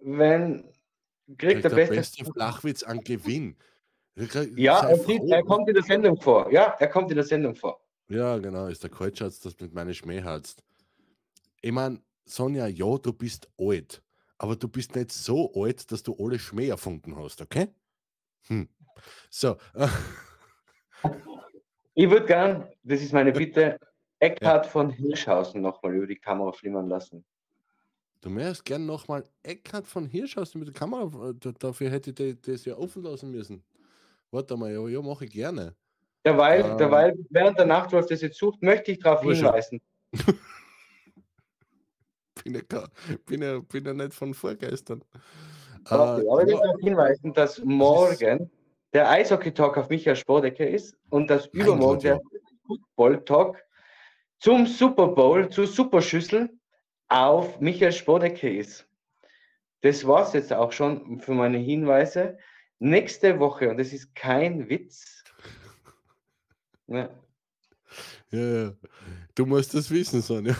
wenn 0.00 0.72
kriegt 1.38 1.64
der, 1.64 1.70
der 1.70 1.76
beste. 1.76 1.94
beste 1.94 2.24
Flachwitz 2.24 2.82
an 2.82 3.00
Gewinn. 3.00 3.56
Ja, 4.56 4.88
er, 4.88 4.96
froh. 4.96 5.28
er 5.28 5.42
kommt 5.42 5.68
in 5.68 5.74
der 5.74 5.82
Sendung 5.82 6.20
vor. 6.20 6.50
Ja, 6.52 6.76
er 6.78 6.88
kommt 6.88 7.10
in 7.10 7.16
der 7.16 7.24
Sendung 7.24 7.54
vor. 7.54 7.80
Ja, 8.08 8.38
genau, 8.38 8.66
ist 8.66 8.82
der 8.82 8.90
Kaltschatz, 8.90 9.40
das 9.40 9.58
mit 9.58 9.72
meinen 9.72 9.94
Schmäh 9.94 10.22
hatst. 10.22 10.62
Ich 11.60 11.72
meine, 11.72 12.00
Sonja, 12.24 12.66
ja, 12.66 12.96
du 12.98 13.12
bist 13.12 13.48
alt, 13.58 14.02
aber 14.38 14.56
du 14.56 14.68
bist 14.68 14.94
nicht 14.94 15.10
so 15.10 15.52
alt, 15.54 15.90
dass 15.90 16.02
du 16.02 16.14
alle 16.18 16.38
Schmäh 16.38 16.68
erfunden 16.68 17.16
hast, 17.16 17.40
okay? 17.40 17.68
Hm. 18.46 18.68
So, 19.30 19.56
äh, 19.74 19.88
Ich 21.96 22.10
würde 22.10 22.26
gern, 22.26 22.68
das 22.82 23.00
ist 23.02 23.12
meine 23.12 23.32
Bitte, 23.32 23.78
Eckhard 24.18 24.66
von 24.66 24.90
Hirschhausen 24.90 25.60
nochmal 25.60 25.94
über 25.94 26.06
die 26.08 26.16
Kamera 26.16 26.50
flimmern 26.52 26.88
lassen. 26.88 27.24
du 28.20 28.30
möchtest 28.30 28.64
gern 28.64 28.86
nochmal 28.86 29.22
Eckhard 29.42 29.86
von 29.86 30.06
Hirschhausen 30.06 30.58
mit 30.60 30.68
der 30.68 30.74
Kamera, 30.74 31.30
äh, 31.30 31.34
da- 31.38 31.52
dafür 31.52 31.90
hätte 31.90 32.10
ich 32.24 32.40
das 32.40 32.64
ja 32.64 32.76
offen 32.76 33.02
lassen 33.02 33.30
müssen. 33.30 33.62
Warte 34.30 34.56
mal, 34.56 34.72
ja, 34.72 34.86
ja 34.88 35.02
mache 35.02 35.26
ich 35.26 35.30
gerne. 35.32 35.76
Derweil, 36.24 36.62
Ähm. 36.70 36.78
derweil, 36.78 37.14
während 37.30 37.58
der 37.58 37.66
Nachtwolf 37.66 38.06
das 38.06 38.22
jetzt 38.22 38.38
sucht, 38.38 38.62
möchte 38.62 38.90
ich 38.92 38.98
darauf 38.98 39.22
hinweisen. 39.22 39.80
Bin 42.42 42.54
ja, 42.54 42.88
bin 43.26 43.42
ja, 43.42 43.60
bin 43.60 43.84
ja 43.84 43.94
nicht 43.94 44.12
von 44.12 44.34
vorgestern. 44.34 45.02
Okay, 45.90 46.28
aber 46.28 46.42
ich 46.42 46.46
Äh, 46.46 46.46
möchte 46.46 46.50
ja, 46.52 46.60
darauf 46.62 46.80
hinweisen, 46.80 47.32
dass 47.32 47.58
morgen 47.64 48.50
der 48.94 49.10
Eishockey-Talk 49.10 49.76
auf 49.76 49.88
Michael 49.90 50.16
Spordecker 50.16 50.66
ist 50.66 50.96
und 51.10 51.28
Mein 51.28 51.40
übermorgen 51.52 52.00
der 52.00 52.20
Football-Talk 52.66 53.62
zum 54.38 54.66
Super 54.66 55.08
Bowl, 55.08 55.48
zur 55.50 55.66
Superschüssel 55.66 56.48
auf 57.08 57.60
Michael 57.60 57.92
Spordecker 57.92 58.50
ist. 58.50 58.86
Das 59.82 60.06
war 60.06 60.26
es 60.26 60.32
jetzt 60.32 60.52
auch 60.52 60.72
schon 60.72 61.20
für 61.20 61.32
meine 61.34 61.58
Hinweise. 61.58 62.38
Nächste 62.78 63.38
Woche, 63.38 63.68
und 63.68 63.78
das 63.78 63.92
ist 63.92 64.14
kein 64.14 64.68
Witz. 64.68 65.24
Ja. 66.86 67.08
ja, 68.30 68.40
ja. 68.40 68.72
Du 69.34 69.44
musst 69.46 69.74
das 69.74 69.90
wissen, 69.90 70.22
Sonja. 70.22 70.56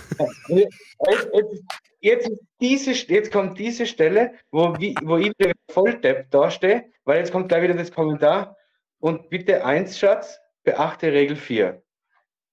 Jetzt, 2.05 2.31
diese, 2.61 2.91
jetzt 2.93 3.33
kommt 3.33 3.59
diese 3.59 3.87
Stelle, 3.87 4.35
wo, 4.51 4.75
wo 4.75 5.17
ich 5.17 5.33
wieder 5.39 5.53
Volldepp 5.71 6.31
dastehe, 6.31 6.93
weil 7.05 7.21
jetzt 7.21 7.33
kommt 7.33 7.49
gleich 7.49 7.63
wieder 7.63 7.73
das 7.73 7.91
Kommentar. 7.91 8.59
Und 8.99 9.31
bitte 9.31 9.65
eins, 9.65 9.99
Schatz, 9.99 10.39
beachte 10.65 11.11
Regel 11.11 11.35
4. 11.35 11.83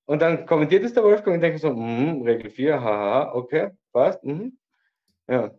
Und 0.06 0.22
dann 0.22 0.46
kommentiert 0.46 0.86
es 0.86 0.94
der 0.94 1.04
Wolfgang 1.04 1.36
und 1.36 1.42
denkt 1.42 1.60
so, 1.60 1.74
mhm, 1.74 2.22
Regel 2.22 2.50
4, 2.50 2.82
haha, 2.82 3.34
okay, 3.34 3.72
passt. 3.92 4.24
Mhm. 4.24 4.58
Ja. 5.28 5.54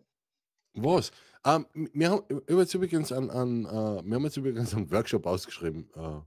Was? 0.73 1.11
Ähm, 1.45 1.67
wir, 1.93 2.09
haben, 2.09 2.23
jetzt 2.49 2.73
übrigens 2.73 3.11
an, 3.11 3.29
an, 3.29 3.65
äh, 3.65 4.03
wir 4.03 4.15
haben 4.15 4.23
jetzt 4.23 4.37
übrigens 4.37 4.73
einen 4.73 4.89
Workshop 4.89 5.27
ausgeschrieben, 5.27 5.87
äh, 5.95 6.19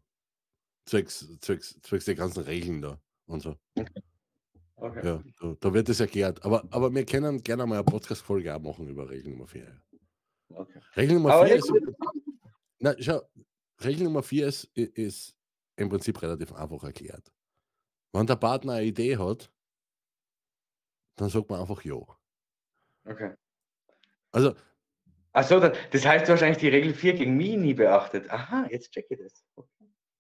zwecks, 0.84 1.36
zwecks, 1.40 1.80
zwecks 1.82 2.04
der 2.04 2.14
ganzen 2.14 2.44
Regeln 2.44 2.80
da 2.80 3.00
und 3.26 3.40
so. 3.40 3.56
Okay. 3.74 4.02
Ja, 4.78 5.22
da, 5.40 5.56
da 5.58 5.74
wird 5.74 5.88
es 5.88 6.00
erklärt. 6.00 6.44
Aber, 6.44 6.62
aber 6.70 6.94
wir 6.94 7.04
können 7.06 7.42
gerne 7.42 7.64
mal 7.66 7.76
eine 7.76 7.84
Podcast-Folge 7.84 8.54
auch 8.54 8.60
machen 8.60 8.86
über 8.88 9.08
Regel 9.08 9.30
Nummer 9.32 9.46
4. 9.46 9.82
okay. 10.50 10.80
Regel 10.96 11.14
Nummer 11.16 11.32
Aber 11.34 11.46
4 11.46 11.56
das- 11.56 11.68
ist. 11.68 11.82
Na, 12.78 12.94
schau, 12.98 13.22
Regel 13.82 14.04
Nummer 14.04 14.22
4 14.22 14.46
ist, 14.48 14.64
ist 14.74 15.34
im 15.76 15.88
Prinzip 15.88 16.20
relativ 16.20 16.52
einfach 16.52 16.82
erklärt. 16.84 17.32
Wenn 18.12 18.26
der 18.26 18.36
Partner 18.36 18.74
eine 18.74 18.86
Idee 18.86 19.16
hat, 19.16 19.50
dann 21.16 21.30
sagt 21.30 21.48
man 21.48 21.60
einfach 21.60 21.82
ja. 21.82 21.96
okay. 23.06 23.34
Also, 24.32 24.54
Achso, 25.32 25.58
das 25.60 26.04
heißt 26.06 26.28
wahrscheinlich 26.28 26.58
die 26.58 26.68
Regel 26.68 26.94
4 26.94 27.14
gegen 27.14 27.36
mich 27.36 27.56
nie 27.56 27.74
beachtet. 27.74 28.28
Aha, 28.30 28.66
jetzt 28.70 28.90
check 28.92 29.06
ich 29.10 29.18
das. 29.18 29.44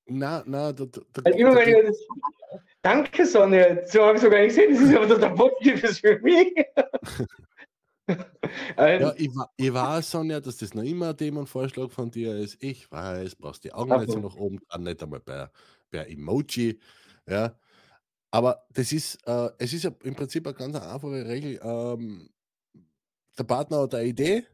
Na, 0.06 0.42
na, 0.46 0.72
da, 0.72 0.84
da, 0.84 1.00
da, 1.22 1.30
immer 1.30 1.54
da 1.54 1.62
ich. 1.62 1.96
Danke, 2.82 3.26
Sonja. 3.26 3.86
So 3.86 4.02
habe 4.04 4.16
ich 4.16 4.22
sogar 4.22 4.40
nicht 4.40 4.54
gesehen. 4.56 4.72
Das 4.74 4.82
ist 4.82 4.96
aber 4.96 5.08
total 5.08 5.34
Positives 5.34 5.98
für 5.98 6.18
mich. 6.20 6.52
Ja, 8.76 9.12
ich, 9.16 9.34
wa- 9.34 9.50
ich 9.56 9.74
weiß, 9.74 10.08
Sonja, 10.12 10.38
dass 10.40 10.58
das 10.58 10.72
noch 10.74 10.84
immer 10.84 11.08
ein 11.08 11.16
Themenvorschlag 11.16 11.90
von 11.90 12.08
dir 12.08 12.36
ist. 12.36 12.62
Ich 12.62 12.88
weiß, 12.88 13.34
brauchst 13.34 13.64
die 13.64 13.72
Augen 13.72 13.90
Ach 13.90 13.98
nicht 13.98 14.12
so 14.12 14.20
so. 14.20 14.28
nach 14.28 14.36
oben 14.36 14.60
dran, 14.68 14.84
nicht 14.84 15.02
einmal 15.02 15.18
bei, 15.18 15.48
bei 15.90 16.04
Emoji. 16.06 16.78
Ja. 17.28 17.58
Aber 18.30 18.64
das 18.72 18.92
ist, 18.92 19.18
äh, 19.26 19.50
es 19.58 19.72
ist 19.72 19.82
ja 19.82 19.90
im 20.04 20.14
Prinzip 20.14 20.46
eine 20.46 20.54
ganz 20.54 20.76
einfache 20.76 21.26
Regel. 21.26 21.58
Ähm, 21.60 22.30
der 23.36 23.42
Partner 23.44 23.80
hat 23.80 23.94
eine 23.96 24.06
Idee 24.08 24.46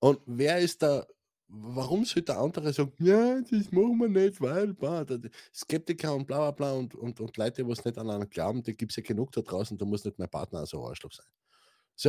und 0.00 0.20
wer 0.24 0.58
ist 0.58 0.82
da, 0.82 1.06
warum 1.54 2.04
sollte 2.04 2.32
der 2.32 2.38
andere 2.38 2.72
sagen, 2.72 2.92
ja, 2.98 3.40
das 3.42 3.70
machen 3.70 3.98
wir 3.98 4.08
nicht, 4.08 4.40
weil, 4.40 4.72
da- 5.04 5.18
Skeptiker 5.54 6.14
und 6.14 6.26
bla 6.26 6.38
bla 6.38 6.50
bla 6.50 6.72
und, 6.72 6.94
und, 6.94 7.20
und 7.20 7.36
Leute, 7.36 7.62
die 7.62 7.68
nicht 7.84 7.98
an 7.98 8.08
einen 8.10 8.28
glauben, 8.30 8.62
die 8.62 8.74
gibt 8.74 8.92
es 8.92 8.96
ja 8.96 9.02
genug 9.02 9.32
da 9.32 9.42
draußen, 9.42 9.76
da 9.76 9.84
muss 9.84 10.04
nicht 10.04 10.18
mein 10.18 10.30
Partner 10.30 10.64
so 10.66 10.82
ein 10.82 10.88
Arschloch 10.90 11.12
sein. 11.12 11.26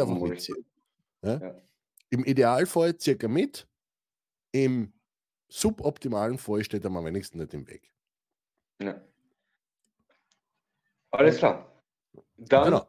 Einfach 0.02 0.16
Oh, 0.22 0.30
witzig. 0.30 0.56
Ja? 1.22 1.38
Ja. 1.40 1.62
Im 2.10 2.24
Idealfall 2.26 2.98
circa 3.00 3.28
mit, 3.28 3.68
im 4.52 4.94
suboptimalen 5.50 6.38
Fall 6.38 6.64
steht 6.64 6.84
er 6.86 6.92
am 6.96 7.04
wenigsten 7.06 7.38
nicht 7.40 7.54
im 7.54 7.68
Weg. 7.68 7.92
Ja. 8.82 9.02
Alles 11.12 11.38
klar. 11.38 11.70
Dann 12.38 12.64
Genau. 12.66 12.88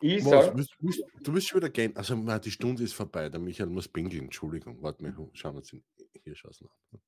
Ich 0.00 0.24
Was, 0.24 0.30
sagen, 0.30 0.58
willst, 0.58 0.74
willst, 0.80 1.04
du 1.22 1.34
willst 1.34 1.48
schon 1.48 1.60
wieder 1.60 1.70
gehen. 1.70 1.96
Also, 1.96 2.14
na, 2.16 2.38
die 2.38 2.50
Stunde 2.50 2.82
ist 2.82 2.94
vorbei. 2.94 3.28
Der 3.28 3.40
Michael 3.40 3.68
muss 3.70 3.88
pinkeln. 3.88 4.24
Entschuldigung. 4.24 4.82
Warte 4.82 5.02
mal, 5.02 5.12
schauen 5.32 5.54
wir 5.54 5.58
uns 5.58 5.70
den 5.70 5.82
Hirschhausen 6.24 6.68
an. 6.92 7.00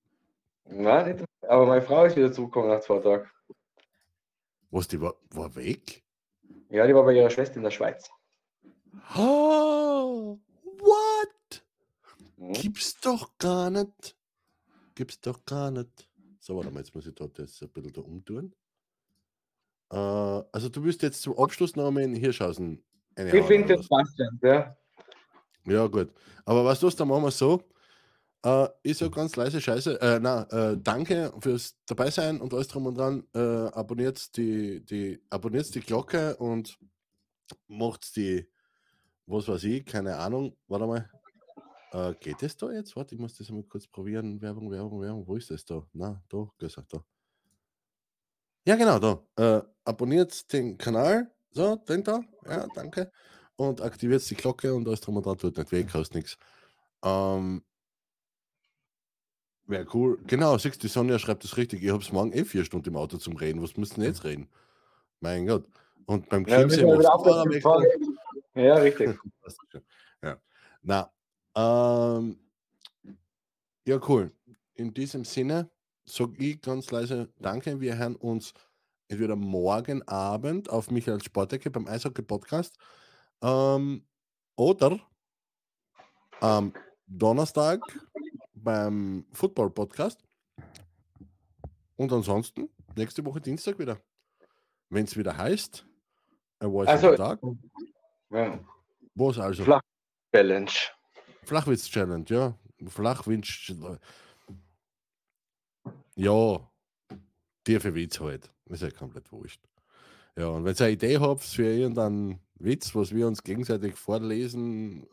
nein, 0.82 1.16
nicht, 1.16 1.24
aber 1.48 1.66
meine 1.66 1.82
Frau 1.82 2.04
ist 2.04 2.16
wieder 2.16 2.32
zurückgekommen 2.32 2.68
nach 2.68 2.80
zwei 2.80 2.98
Tagen. 3.00 3.28
Was, 4.70 4.88
die 4.88 5.00
war, 5.00 5.14
war 5.30 5.54
weg? 5.54 6.02
Ja, 6.70 6.86
die 6.86 6.94
war 6.94 7.04
bei 7.04 7.14
ihrer 7.14 7.30
Schwester 7.30 7.56
in 7.56 7.62
der 7.62 7.70
Schweiz. 7.70 8.10
Oh, 9.16 10.38
what? 10.78 11.64
Mhm. 12.36 12.52
Gibt's 12.54 12.98
doch 13.00 13.36
gar 13.38 13.70
nicht. 13.70 14.16
Gibt's 14.94 15.20
doch 15.20 15.44
gar 15.44 15.70
nicht. 15.70 16.08
So, 16.40 16.56
warte 16.56 16.70
mal, 16.70 16.80
jetzt 16.80 16.94
muss 16.94 17.06
ich 17.06 17.14
da 17.14 17.26
das 17.28 17.62
ein 17.62 17.68
bisschen 17.68 17.92
da 17.92 18.00
umtun. 18.00 18.54
Äh, 19.92 19.96
also, 19.96 20.68
du 20.68 20.82
wirst 20.84 21.02
jetzt 21.02 21.22
zum 21.22 21.38
Abschluss 21.38 21.76
noch 21.76 21.86
einmal 21.86 22.02
in 22.02 22.14
Hirschhausen 22.14 22.82
eine 23.14 23.36
Ich 23.36 23.44
finde 23.44 23.76
das 23.76 23.88
passt 23.88 24.18
ja. 24.42 24.76
Ja, 25.64 25.86
gut. 25.86 26.10
Aber 26.44 26.64
was 26.64 26.80
du, 26.80 26.88
dann 26.90 27.08
machen 27.08 27.24
wir 27.24 27.30
so. 27.30 27.62
Äh, 28.44 28.68
ich 28.82 28.98
sag 28.98 29.14
ganz 29.14 29.36
leise 29.36 29.60
Scheiße. 29.60 30.00
Äh, 30.00 30.18
na, 30.20 30.42
äh, 30.50 30.76
danke 30.76 31.32
fürs 31.40 31.76
dabei 31.86 32.10
sein 32.10 32.40
und 32.40 32.52
alles 32.52 32.68
drum 32.68 32.86
und 32.86 32.96
dran. 32.96 33.24
Äh, 33.34 33.38
abonniert 33.38 34.36
die, 34.36 34.84
die, 34.84 35.20
abonniert 35.30 35.72
die 35.74 35.80
Glocke 35.80 36.36
und 36.36 36.76
macht 37.68 38.16
die, 38.16 38.48
was 39.26 39.46
weiß 39.46 39.62
ich, 39.64 39.84
keine 39.84 40.16
Ahnung. 40.16 40.56
Warte 40.66 40.86
mal. 40.86 41.10
Äh, 41.92 42.14
geht 42.18 42.42
das 42.42 42.56
da 42.56 42.72
jetzt? 42.72 42.96
Warte, 42.96 43.14
ich 43.14 43.20
muss 43.20 43.36
das 43.36 43.50
mal 43.50 43.62
kurz 43.64 43.86
probieren. 43.86 44.40
Werbung, 44.40 44.70
Werbung, 44.70 45.00
Werbung. 45.02 45.28
Wo 45.28 45.36
ist 45.36 45.50
das 45.50 45.64
da? 45.64 45.86
Na, 45.92 46.20
da, 46.28 46.48
gesagt, 46.58 46.92
da. 46.94 47.04
Ja, 48.66 48.76
genau, 48.76 48.98
da. 48.98 49.22
Äh, 49.36 49.62
abonniert 49.84 50.52
den 50.52 50.78
Kanal. 50.78 51.30
So, 51.50 51.76
den 51.76 52.04
da. 52.04 52.20
Ja, 52.46 52.66
danke. 52.74 53.10
Und 53.56 53.80
aktiviert 53.80 54.28
die 54.30 54.34
Glocke 54.34 54.72
und 54.74 54.86
alles 54.86 55.00
drum 55.00 55.16
und 55.16 55.26
dran. 55.26 55.36
Tut 55.38 55.56
nicht 55.56 55.72
weh, 55.72 55.84
kostet 55.84 56.14
nichts. 56.16 56.38
Ähm, 57.04 57.62
Wäre 59.66 59.86
cool. 59.94 60.18
Genau, 60.26 60.58
siehst 60.58 60.76
du, 60.76 60.80
die 60.82 60.88
Sonja 60.88 61.18
schreibt 61.18 61.44
das 61.44 61.56
richtig. 61.56 61.82
Ich 61.82 61.90
hab's 61.90 62.12
morgen 62.12 62.32
eh 62.32 62.44
vier 62.44 62.64
Stunden 62.64 62.88
im 62.88 62.96
Auto 62.96 63.16
zum 63.16 63.36
Reden. 63.36 63.62
Was 63.62 63.76
müssen 63.76 64.02
jetzt 64.02 64.24
reden? 64.24 64.48
Mein 65.20 65.46
Gott. 65.46 65.66
Und 66.06 66.28
beim 66.28 66.44
Ja, 66.46 66.58
Chiemsee 66.58 66.82
ja 68.54 68.74
richtig. 68.76 69.18
Ja. 70.22 70.40
Na, 70.82 71.10
ähm, 71.56 72.38
ja, 73.84 73.98
cool. 74.08 74.30
In 74.74 74.94
diesem 74.94 75.24
Sinne 75.24 75.68
sage 76.04 76.34
ich 76.38 76.60
ganz 76.60 76.90
leise 76.90 77.32
Danke. 77.38 77.80
Wir 77.80 77.96
hören 77.96 78.16
uns 78.16 78.52
entweder 79.08 79.36
morgen 79.36 80.02
Abend 80.08 80.70
auf 80.70 80.90
Michael 80.90 81.22
Sportecke 81.22 81.70
beim 81.70 81.86
Eishockey 81.86 82.22
Podcast 82.22 82.76
ähm, 83.42 84.04
oder 84.56 84.98
am 86.40 86.72
Donnerstag 87.06 87.80
beim 88.54 89.26
Football 89.32 89.70
Podcast. 89.70 90.24
Und 91.96 92.12
ansonsten 92.12 92.68
nächste 92.96 93.24
Woche 93.24 93.40
Dienstag 93.40 93.78
wieder. 93.78 94.00
Wenn 94.88 95.04
es 95.04 95.16
wieder 95.16 95.36
heißt, 95.36 95.86
ein 96.58 96.70
Voice 96.70 96.88
Also- 96.88 97.16
Tag. 97.16 97.40
Ja. 98.30 98.58
Was 99.14 99.38
also? 99.38 99.64
Flach- 99.64 99.82
Challenge. 100.34 100.70
Flachwitz-Challenge, 101.44 102.24
ja. 102.28 102.58
Flachwitz. 102.88 103.72
Ja. 106.22 106.70
tiefe 107.64 107.92
Witz 107.96 108.20
halt. 108.20 108.48
Ist 108.66 108.82
ja 108.82 108.90
komplett 108.90 109.32
wurscht. 109.32 109.60
Ja, 110.36 110.46
und 110.48 110.64
wenn 110.64 110.74
ihr 110.74 110.80
eine 110.80 110.92
Idee 110.92 111.18
habt 111.18 111.42
für 111.42 111.64
irgendeinen 111.64 112.38
Witz, 112.54 112.94
was 112.94 113.12
wir 113.12 113.26
uns 113.26 113.42
gegenseitig 113.42 113.96
vorlesen 113.96 115.04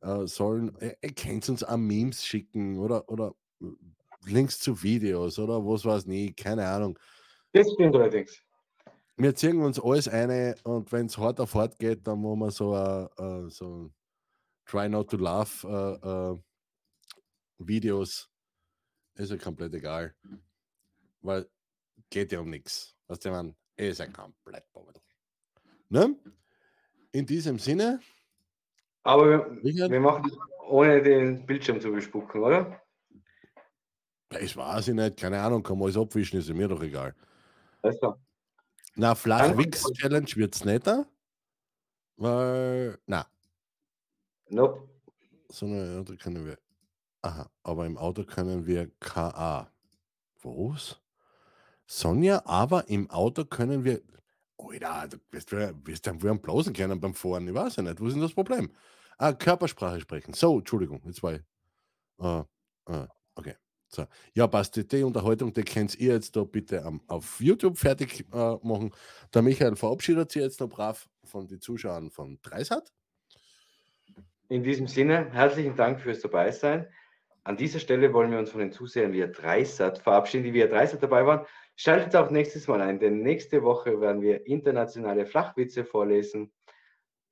äh, 0.00 0.26
sollen, 0.26 0.76
ihr, 0.80 0.96
ihr 1.00 1.14
könnt 1.14 1.48
uns 1.48 1.62
auch 1.62 1.76
Memes 1.76 2.24
schicken 2.24 2.80
oder, 2.80 3.08
oder 3.08 3.36
Links 4.26 4.58
zu 4.58 4.82
Videos 4.82 5.38
oder 5.38 5.64
was 5.64 5.84
weiß 5.84 6.06
nie, 6.06 6.32
keine 6.32 6.66
Ahnung. 6.66 6.98
Das 7.52 7.70
stimmt 7.72 7.94
allerdings. 7.94 8.42
Wir 9.16 9.36
ziehen 9.36 9.62
uns 9.62 9.78
alles 9.78 10.08
eine 10.08 10.56
und 10.64 10.90
wenn 10.90 11.06
es 11.06 11.16
hart 11.18 11.38
auf 11.38 11.54
hart 11.54 11.78
geht, 11.78 12.04
dann 12.04 12.20
machen 12.20 12.40
wir 12.40 12.50
so 12.50 12.74
ein 12.74 13.48
so 13.48 13.92
Try 14.66 14.88
Not 14.88 15.08
to 15.10 15.18
Laugh 15.18 15.62
uh, 15.62 16.32
uh, 16.32 16.42
Videos. 17.58 18.31
Ist 19.14 19.30
ja 19.30 19.36
komplett 19.36 19.74
egal. 19.74 20.14
Weil 21.20 21.48
geht 22.10 22.32
ja 22.32 22.40
um 22.40 22.50
nichts. 22.50 22.94
Was 23.06 23.20
der 23.20 23.32
Mann 23.32 23.54
ist 23.76 23.98
ja 23.98 24.06
komplett 24.06 24.70
Bobel. 24.72 24.94
Ne? 25.88 26.16
In 27.12 27.26
diesem 27.26 27.58
Sinne. 27.58 28.00
Aber 29.02 29.56
wir, 29.62 29.90
wir 29.90 30.00
machen 30.00 30.30
ohne 30.68 31.02
den 31.02 31.44
Bildschirm 31.44 31.80
zu 31.80 31.90
bespucken, 31.90 32.42
oder? 32.42 32.80
Ich 34.40 34.56
weiß 34.56 34.88
ich 34.88 34.94
nicht, 34.94 35.18
keine 35.18 35.40
Ahnung, 35.40 35.62
kann 35.62 35.76
man 35.76 35.86
alles 35.86 35.98
abwischen, 35.98 36.38
ist 36.38 36.48
mir 36.48 36.68
doch 36.68 36.82
egal. 36.82 37.14
Also. 37.82 38.16
Na, 38.94 39.14
Flachwix-Challenge 39.14 40.36
wird 40.36 40.54
es 40.54 40.64
nicht, 40.64 40.86
weil, 42.16 42.98
na. 43.06 43.26
Nope. 44.48 44.88
Sondern 45.48 46.04
da 46.04 46.14
können 46.14 46.46
wir, 46.46 46.58
aha, 47.22 47.50
aber 47.62 47.86
im 47.86 47.96
Auto 47.96 48.24
können 48.24 48.66
wir 48.66 48.90
KA. 49.00 49.72
Was? 50.42 51.00
Sonja, 51.86 52.42
aber 52.46 52.88
im 52.88 53.10
Auto 53.10 53.44
können 53.44 53.84
wir, 53.84 54.02
Alter, 54.56 55.18
du 55.18 55.22
wirst, 55.30 55.52
wirst 55.52 56.06
dann 56.06 56.22
wohl 56.22 56.38
bloßen 56.38 56.72
können 56.72 57.00
beim 57.00 57.14
Fahren, 57.14 57.48
ich 57.48 57.54
weiß 57.54 57.76
ja 57.76 57.82
nicht, 57.82 58.00
wo 58.00 58.06
ist 58.06 58.14
denn 58.14 58.22
das 58.22 58.34
Problem? 58.34 58.70
Ah, 59.18 59.32
Körpersprache 59.32 60.00
sprechen. 60.00 60.34
So, 60.34 60.58
Entschuldigung, 60.58 61.00
jetzt 61.04 61.22
war 61.22 61.34
ich. 61.34 61.42
Uh, 62.18 62.44
uh, 62.88 63.06
okay. 63.34 63.54
So. 63.88 64.06
Ja, 64.34 64.46
passt. 64.46 64.74
Die 64.90 65.02
Unterhaltung, 65.02 65.52
die 65.52 65.62
könnt 65.62 65.98
ihr 65.98 66.14
jetzt 66.14 66.34
da 66.34 66.44
bitte 66.44 66.82
um, 66.82 67.02
auf 67.06 67.40
YouTube 67.40 67.78
fertig 67.78 68.26
äh, 68.32 68.56
machen. 68.62 68.92
Der 69.34 69.42
Michael 69.42 69.76
verabschiedet 69.76 70.32
sich 70.32 70.42
jetzt 70.42 70.60
noch 70.60 70.68
brav 70.68 71.08
von 71.24 71.46
den 71.46 71.60
Zuschauern 71.60 72.10
von 72.10 72.38
Dreisat. 72.42 72.90
In 74.48 74.62
diesem 74.62 74.88
Sinne, 74.88 75.30
herzlichen 75.30 75.76
Dank 75.76 76.00
fürs 76.00 76.20
Dabeisein. 76.20 76.86
An 77.44 77.56
dieser 77.56 77.80
Stelle 77.80 78.12
wollen 78.12 78.30
wir 78.30 78.38
uns 78.38 78.50
von 78.50 78.60
den 78.60 78.72
Zusehern 78.72 79.12
via 79.12 79.26
Dreisat 79.26 79.98
verabschieden, 79.98 80.44
die 80.44 80.54
via 80.54 80.66
Dreisat 80.66 81.02
dabei 81.02 81.26
waren. 81.26 81.46
Schaltet 81.74 82.14
auch 82.14 82.30
nächstes 82.30 82.68
Mal 82.68 82.80
ein, 82.80 83.00
denn 83.00 83.22
nächste 83.22 83.62
Woche 83.62 84.00
werden 84.00 84.22
wir 84.22 84.46
internationale 84.46 85.26
Flachwitze 85.26 85.84
vorlesen 85.84 86.52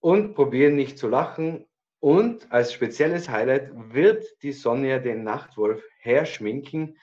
und 0.00 0.34
probieren 0.34 0.74
nicht 0.74 0.98
zu 0.98 1.08
lachen 1.08 1.66
und 2.00 2.50
als 2.50 2.72
spezielles 2.72 3.28
Highlight 3.28 3.70
wird 3.74 4.24
die 4.42 4.52
Sonja 4.52 4.98
den 4.98 5.22
Nachtwolf 5.22 5.84
herschminken. 5.98 6.98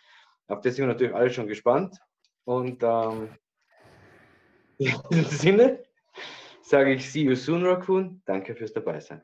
Auf 0.47 0.61
das 0.61 0.75
sind 0.75 0.85
wir 0.85 0.93
natürlich 0.93 1.13
alle 1.13 1.29
schon 1.29 1.47
gespannt. 1.47 1.99
Und 2.45 2.81
ähm, 2.81 3.29
in 4.79 4.95
diesem 5.11 5.25
Sinne 5.25 5.83
sage 6.61 6.93
ich 6.93 7.11
See 7.11 7.21
you 7.21 7.35
soon, 7.35 7.63
Raccoon. 7.63 8.21
Danke 8.25 8.55
fürs 8.55 8.73
Dabeisein. 8.73 9.21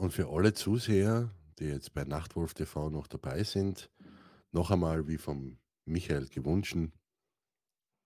Und 0.00 0.12
für 0.12 0.30
alle 0.30 0.54
Zuseher, 0.54 1.30
die 1.58 1.66
jetzt 1.66 1.92
bei 1.92 2.04
Nachtwolf 2.04 2.54
TV 2.54 2.88
noch 2.88 3.06
dabei 3.06 3.44
sind, 3.44 3.90
noch 4.50 4.70
einmal 4.70 5.06
wie 5.08 5.18
vom 5.18 5.58
Michael 5.84 6.26
gewünscht, 6.28 6.74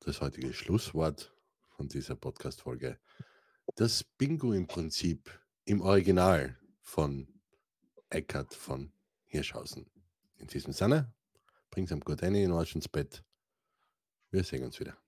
das 0.01 0.21
heutige 0.21 0.53
Schlusswort 0.53 1.33
von 1.77 1.87
dieser 1.87 2.17
Podcast-Folge. 2.17 2.99
Das 3.77 4.03
Bingo 4.03 4.53
im 4.53 4.67
Prinzip 4.67 5.31
im 5.67 5.83
Original 5.83 6.59
von 6.81 7.29
Eckart 8.11 8.53
von 8.55 8.93
Hirschhausen. 9.27 9.87
In 10.39 10.49
diesem 10.49 10.73
Sinne, 10.73 11.15
bringt 11.71 11.93
am 11.93 12.01
gut 12.01 12.25
eine 12.25 12.43
in 12.43 12.51
euch 12.51 12.75
ins 12.75 12.89
Bett. 12.89 13.23
Wir 14.33 14.43
sehen 14.43 14.65
uns 14.65 14.81
wieder. 14.81 15.04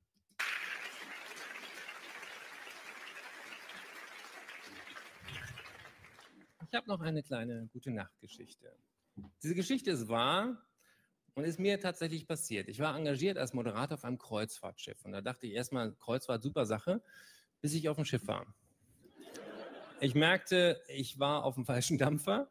Ich 6.69 6.75
habe 6.75 6.89
noch 6.89 7.01
eine 7.01 7.23
kleine 7.23 7.69
gute 7.73 7.93
Nachtgeschichte. 7.93 8.77
Diese 9.41 9.55
Geschichte 9.55 9.93
ist 9.93 10.09
wahr 10.09 10.61
und 11.35 11.45
ist 11.45 11.61
mir 11.61 11.79
tatsächlich 11.79 12.27
passiert. 12.27 12.69
Ich 12.69 12.81
war 12.81 12.97
engagiert 12.97 13.39
als 13.39 13.53
Moderator 13.53 13.95
auf 13.95 14.05
einem 14.05 14.19
Kreuzfahrtschiff 14.19 15.05
und 15.05 15.12
da 15.12 15.21
dachte 15.21 15.47
ich 15.47 15.53
erstmal, 15.53 15.93
Kreuzfahrt, 15.93 16.43
super 16.43 16.67
Sache, 16.67 17.03
bis 17.61 17.73
ich 17.73 17.89
auf 17.89 17.97
dem 17.97 18.05
Schiff 18.05 18.27
war. 18.27 18.53
Ich 20.01 20.17
merkte, 20.17 20.83
ich 20.89 21.21
war 21.21 21.45
auf 21.45 21.55
dem 21.55 21.64
falschen 21.64 21.99
Dampfer 21.99 22.51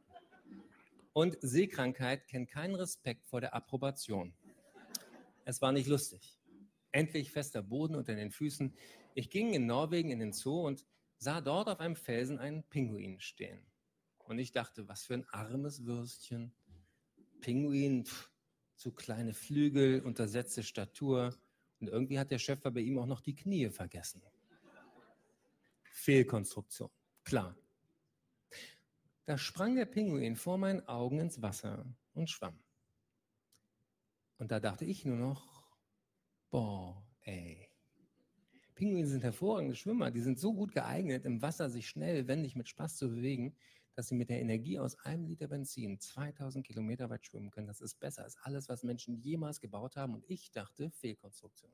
und 1.11 1.37
Seekrankheit 1.41 2.25
kennt 2.27 2.49
keinen 2.49 2.75
Respekt 2.75 3.27
vor 3.27 3.41
der 3.41 3.53
Approbation. 3.53 4.33
Es 5.43 5.61
war 5.61 5.73
nicht 5.73 5.87
lustig. 5.87 6.39
Endlich 6.93 7.31
fester 7.31 7.61
Boden 7.61 7.95
unter 7.95 8.15
den 8.15 8.31
Füßen. 8.31 8.73
Ich 9.13 9.29
ging 9.29 9.53
in 9.53 9.65
Norwegen 9.65 10.09
in 10.09 10.19
den 10.19 10.31
Zoo 10.31 10.65
und 10.65 10.85
sah 11.17 11.41
dort 11.41 11.67
auf 11.67 11.81
einem 11.81 11.97
Felsen 11.97 12.39
einen 12.39 12.63
Pinguin 12.63 13.19
stehen. 13.19 13.65
Und 14.25 14.39
ich 14.39 14.51
dachte, 14.51 14.87
was 14.87 15.05
für 15.05 15.13
ein 15.13 15.27
armes 15.29 15.85
Würstchen. 15.85 16.53
Pinguin, 17.41 18.05
pff, 18.05 18.31
zu 18.75 18.91
kleine 18.91 19.33
Flügel, 19.33 20.01
untersetzte 20.01 20.63
Statur. 20.63 21.37
Und 21.79 21.89
irgendwie 21.89 22.19
hat 22.19 22.31
der 22.31 22.39
Schöpfer 22.39 22.71
bei 22.71 22.81
ihm 22.81 22.97
auch 22.97 23.05
noch 23.05 23.21
die 23.21 23.35
Knie 23.35 23.69
vergessen. 23.69 24.21
Fehlkonstruktion, 25.83 26.89
klar. 27.23 27.57
Da 29.25 29.37
sprang 29.37 29.75
der 29.75 29.85
Pinguin 29.85 30.35
vor 30.35 30.57
meinen 30.57 30.87
Augen 30.87 31.19
ins 31.19 31.41
Wasser 31.41 31.85
und 32.13 32.29
schwamm. 32.29 32.59
Und 34.37 34.51
da 34.51 34.59
dachte 34.59 34.85
ich 34.85 35.05
nur 35.05 35.17
noch, 35.17 35.65
boah, 36.49 37.07
ey. 37.21 37.69
Pinguine 38.75 39.07
sind 39.07 39.23
hervorragende 39.23 39.75
Schwimmer, 39.75 40.11
die 40.11 40.19
sind 40.19 40.37
so 40.37 40.53
gut 40.53 40.73
geeignet, 40.73 41.25
im 41.25 41.41
Wasser 41.41 41.69
sich 41.69 41.87
schnell, 41.87 42.27
wendig 42.27 42.55
mit 42.55 42.67
Spaß 42.67 42.97
zu 42.97 43.09
bewegen, 43.09 43.55
dass 43.95 44.09
sie 44.09 44.15
mit 44.15 44.29
der 44.29 44.41
Energie 44.41 44.77
aus 44.77 44.99
einem 44.99 45.25
Liter 45.25 45.47
Benzin 45.47 45.99
2000 45.99 46.65
Kilometer 46.65 47.09
weit 47.09 47.25
schwimmen 47.25 47.49
können. 47.49 47.67
Das 47.67 47.81
ist 47.81 47.99
besser 47.99 48.23
als 48.23 48.37
alles, 48.37 48.69
was 48.69 48.83
Menschen 48.83 49.15
jemals 49.15 49.59
gebaut 49.59 49.95
haben. 49.95 50.13
Und 50.13 50.25
ich 50.27 50.51
dachte, 50.51 50.91
Fehlkonstruktion. 50.91 51.71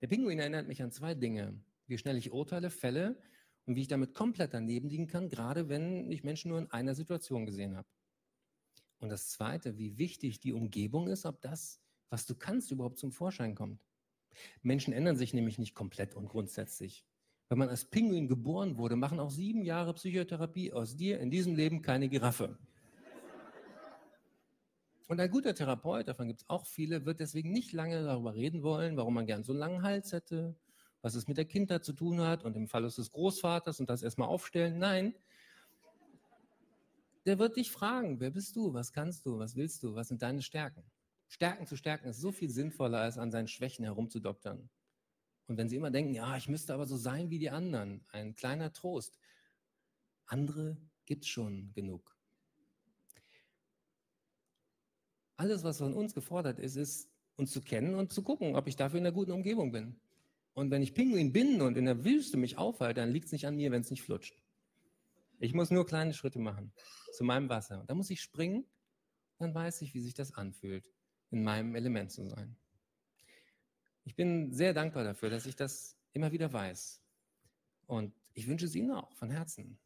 Der 0.00 0.08
Pinguin 0.08 0.40
erinnert 0.40 0.66
mich 0.66 0.82
an 0.82 0.90
zwei 0.90 1.14
Dinge. 1.14 1.60
Wie 1.86 1.98
schnell 1.98 2.16
ich 2.16 2.32
urteile, 2.32 2.70
fälle 2.70 3.20
und 3.66 3.76
wie 3.76 3.82
ich 3.82 3.88
damit 3.88 4.14
komplett 4.14 4.52
daneben 4.52 4.88
liegen 4.88 5.06
kann, 5.06 5.28
gerade 5.28 5.68
wenn 5.68 6.10
ich 6.10 6.24
Menschen 6.24 6.48
nur 6.50 6.58
in 6.58 6.70
einer 6.70 6.94
Situation 6.94 7.46
gesehen 7.46 7.76
habe. 7.76 7.88
Und 8.98 9.10
das 9.10 9.28
Zweite, 9.28 9.78
wie 9.78 9.96
wichtig 9.96 10.40
die 10.40 10.52
Umgebung 10.52 11.08
ist, 11.08 11.24
ob 11.24 11.40
das, 11.40 11.80
was 12.10 12.26
du 12.26 12.34
kannst, 12.34 12.72
überhaupt 12.72 12.98
zum 12.98 13.12
Vorschein 13.12 13.54
kommt. 13.54 13.80
Menschen 14.62 14.92
ändern 14.92 15.16
sich 15.16 15.34
nämlich 15.34 15.58
nicht 15.58 15.74
komplett 15.74 16.14
und 16.14 16.28
grundsätzlich. 16.28 17.04
Wenn 17.48 17.58
man 17.58 17.68
als 17.70 17.86
Pinguin 17.86 18.28
geboren 18.28 18.76
wurde, 18.76 18.96
machen 18.96 19.20
auch 19.20 19.30
sieben 19.30 19.64
Jahre 19.64 19.94
Psychotherapie 19.94 20.72
aus 20.72 20.96
dir 20.96 21.18
in 21.20 21.30
diesem 21.30 21.54
Leben 21.54 21.80
keine 21.80 22.08
Giraffe. 22.08 22.58
Und 25.08 25.18
ein 25.20 25.30
guter 25.30 25.54
Therapeut, 25.54 26.06
davon 26.06 26.28
gibt 26.28 26.42
es 26.42 26.50
auch 26.50 26.66
viele, 26.66 27.06
wird 27.06 27.20
deswegen 27.20 27.50
nicht 27.50 27.72
lange 27.72 28.02
darüber 28.04 28.34
reden 28.34 28.62
wollen, 28.62 28.98
warum 28.98 29.14
man 29.14 29.24
gern 29.24 29.42
so 29.42 29.52
einen 29.52 29.60
langen 29.60 29.82
Hals 29.82 30.12
hätte, 30.12 30.54
was 31.00 31.14
es 31.14 31.26
mit 31.26 31.38
der 31.38 31.46
Kindheit 31.46 31.82
zu 31.82 31.94
tun 31.94 32.20
hat 32.20 32.44
und 32.44 32.54
im 32.56 32.68
Fall 32.68 32.82
des 32.82 33.10
Großvaters 33.10 33.80
und 33.80 33.88
das 33.88 34.02
erstmal 34.02 34.28
aufstellen. 34.28 34.78
Nein, 34.78 35.14
der 37.24 37.38
wird 37.38 37.56
dich 37.56 37.70
fragen, 37.70 38.20
wer 38.20 38.30
bist 38.30 38.56
du, 38.56 38.74
was 38.74 38.92
kannst 38.92 39.24
du, 39.24 39.38
was 39.38 39.56
willst 39.56 39.82
du, 39.82 39.94
was 39.94 40.08
sind 40.08 40.20
deine 40.20 40.42
Stärken. 40.42 40.82
Stärken 41.28 41.66
zu 41.66 41.76
stärken 41.76 42.08
ist 42.08 42.20
so 42.20 42.32
viel 42.32 42.50
sinnvoller, 42.50 43.00
als 43.00 43.18
an 43.18 43.30
seinen 43.30 43.48
Schwächen 43.48 43.84
herumzudoktern. 43.84 44.68
Und 45.48 45.56
wenn 45.56 45.68
Sie 45.68 45.76
immer 45.76 45.90
denken, 45.90 46.14
ja, 46.14 46.36
ich 46.36 46.48
müsste 46.48 46.74
aber 46.74 46.86
so 46.86 46.96
sein 46.96 47.30
wie 47.30 47.38
die 47.38 47.50
anderen, 47.50 48.04
ein 48.10 48.34
kleiner 48.34 48.72
Trost. 48.72 49.18
Andere 50.26 50.76
gibt 51.06 51.24
es 51.24 51.28
schon 51.28 51.72
genug. 51.72 52.16
Alles, 55.36 55.64
was 55.64 55.78
von 55.78 55.94
uns 55.94 56.14
gefordert 56.14 56.58
ist, 56.58 56.76
ist, 56.76 57.10
uns 57.36 57.52
zu 57.52 57.60
kennen 57.60 57.94
und 57.94 58.12
zu 58.12 58.22
gucken, 58.22 58.56
ob 58.56 58.66
ich 58.66 58.76
dafür 58.76 58.98
in 58.98 59.06
einer 59.06 59.14
guten 59.14 59.32
Umgebung 59.32 59.72
bin. 59.72 59.98
Und 60.54 60.70
wenn 60.70 60.82
ich 60.82 60.94
Pinguin 60.94 61.32
bin 61.32 61.62
und 61.62 61.76
in 61.76 61.86
der 61.86 62.04
Wüste 62.04 62.36
mich 62.36 62.58
aufhalte, 62.58 63.00
dann 63.00 63.10
liegt 63.10 63.26
es 63.26 63.32
nicht 63.32 63.46
an 63.46 63.56
mir, 63.56 63.70
wenn 63.70 63.80
es 63.80 63.90
nicht 63.90 64.02
flutscht. 64.02 64.42
Ich 65.38 65.54
muss 65.54 65.70
nur 65.70 65.86
kleine 65.86 66.14
Schritte 66.14 66.40
machen 66.40 66.72
zu 67.12 67.24
meinem 67.24 67.48
Wasser. 67.48 67.80
Und 67.80 67.88
da 67.88 67.94
muss 67.94 68.10
ich 68.10 68.20
springen 68.20 68.66
dann 69.38 69.54
weiß 69.54 69.82
ich, 69.82 69.94
wie 69.94 70.00
sich 70.00 70.14
das 70.14 70.34
anfühlt, 70.34 70.90
in 71.30 71.44
meinem 71.44 71.74
Element 71.74 72.10
zu 72.10 72.28
sein. 72.28 72.56
Ich 74.08 74.16
bin 74.16 74.54
sehr 74.54 74.72
dankbar 74.72 75.04
dafür, 75.04 75.28
dass 75.28 75.44
ich 75.44 75.54
das 75.54 75.94
immer 76.14 76.32
wieder 76.32 76.50
weiß. 76.50 77.02
Und 77.86 78.14
ich 78.32 78.48
wünsche 78.48 78.64
es 78.64 78.74
Ihnen 78.74 78.90
auch 78.90 79.12
von 79.12 79.28
Herzen. 79.28 79.78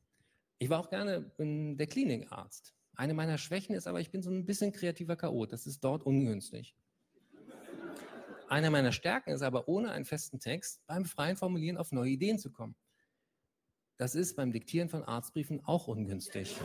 Ich 0.60 0.70
war 0.70 0.78
auch 0.78 0.90
gerne 0.90 1.32
der 1.38 1.86
Klinikarzt. 1.88 2.72
Eine 2.94 3.14
meiner 3.14 3.36
Schwächen 3.36 3.74
ist 3.74 3.88
aber, 3.88 4.00
ich 4.00 4.12
bin 4.12 4.22
so 4.22 4.30
ein 4.30 4.46
bisschen 4.46 4.70
kreativer 4.70 5.16
Chaot. 5.16 5.52
Das 5.52 5.66
ist 5.66 5.82
dort 5.82 6.04
ungünstig. 6.04 6.76
Eine 8.48 8.70
meiner 8.70 8.92
Stärken 8.92 9.30
ist 9.30 9.42
aber, 9.42 9.66
ohne 9.66 9.90
einen 9.90 10.04
festen 10.04 10.38
Text 10.38 10.86
beim 10.86 11.04
freien 11.04 11.36
Formulieren 11.36 11.76
auf 11.76 11.90
neue 11.90 12.10
Ideen 12.10 12.38
zu 12.38 12.52
kommen. 12.52 12.76
Das 13.96 14.14
ist 14.14 14.36
beim 14.36 14.52
Diktieren 14.52 14.88
von 14.88 15.02
Arztbriefen 15.02 15.64
auch 15.64 15.88
ungünstig. 15.88 16.56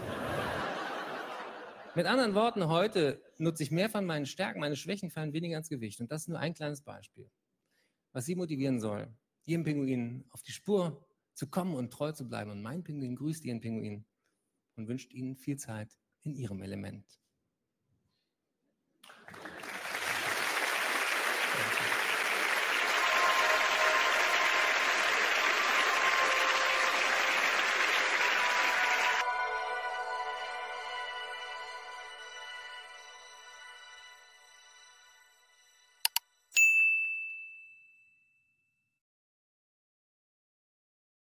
Mit 1.96 2.06
anderen 2.06 2.36
Worten, 2.36 2.68
heute 2.68 3.20
nutze 3.40 3.64
ich 3.64 3.72
mehr 3.72 3.90
von 3.90 4.06
meinen 4.06 4.28
Stärken, 4.28 4.60
meine 4.60 4.76
Schwächen 4.76 5.10
fallen 5.10 5.34
weniger 5.34 5.56
ans 5.56 5.70
Gewicht. 5.70 6.00
Und 6.00 6.12
das 6.12 6.22
ist 6.22 6.28
nur 6.28 6.38
ein 6.38 6.54
kleines 6.54 6.82
Beispiel, 6.82 7.32
was 8.18 8.26
Sie 8.26 8.34
motivieren 8.34 8.80
soll, 8.80 9.16
Ihrem 9.46 9.64
Pinguin 9.64 10.26
auf 10.32 10.42
die 10.42 10.52
Spur 10.52 11.08
zu 11.36 11.52
kommen 11.52 11.76
und 11.76 11.94
treu 11.94 12.12
zu 12.14 12.28
bleiben. 12.28 12.50
Und 12.50 12.64
mein 12.64 12.84
Pinguin 12.84 13.16
grüßt 13.16 13.46
Ihren 13.46 13.62
Pinguin 13.62 14.08
und 14.76 14.88
wünscht 14.88 15.14
Ihnen 15.14 15.36
viel 15.36 15.56
Zeit 15.58 15.96
in 16.24 16.34
Ihrem 16.34 16.64
Element. 16.64 17.06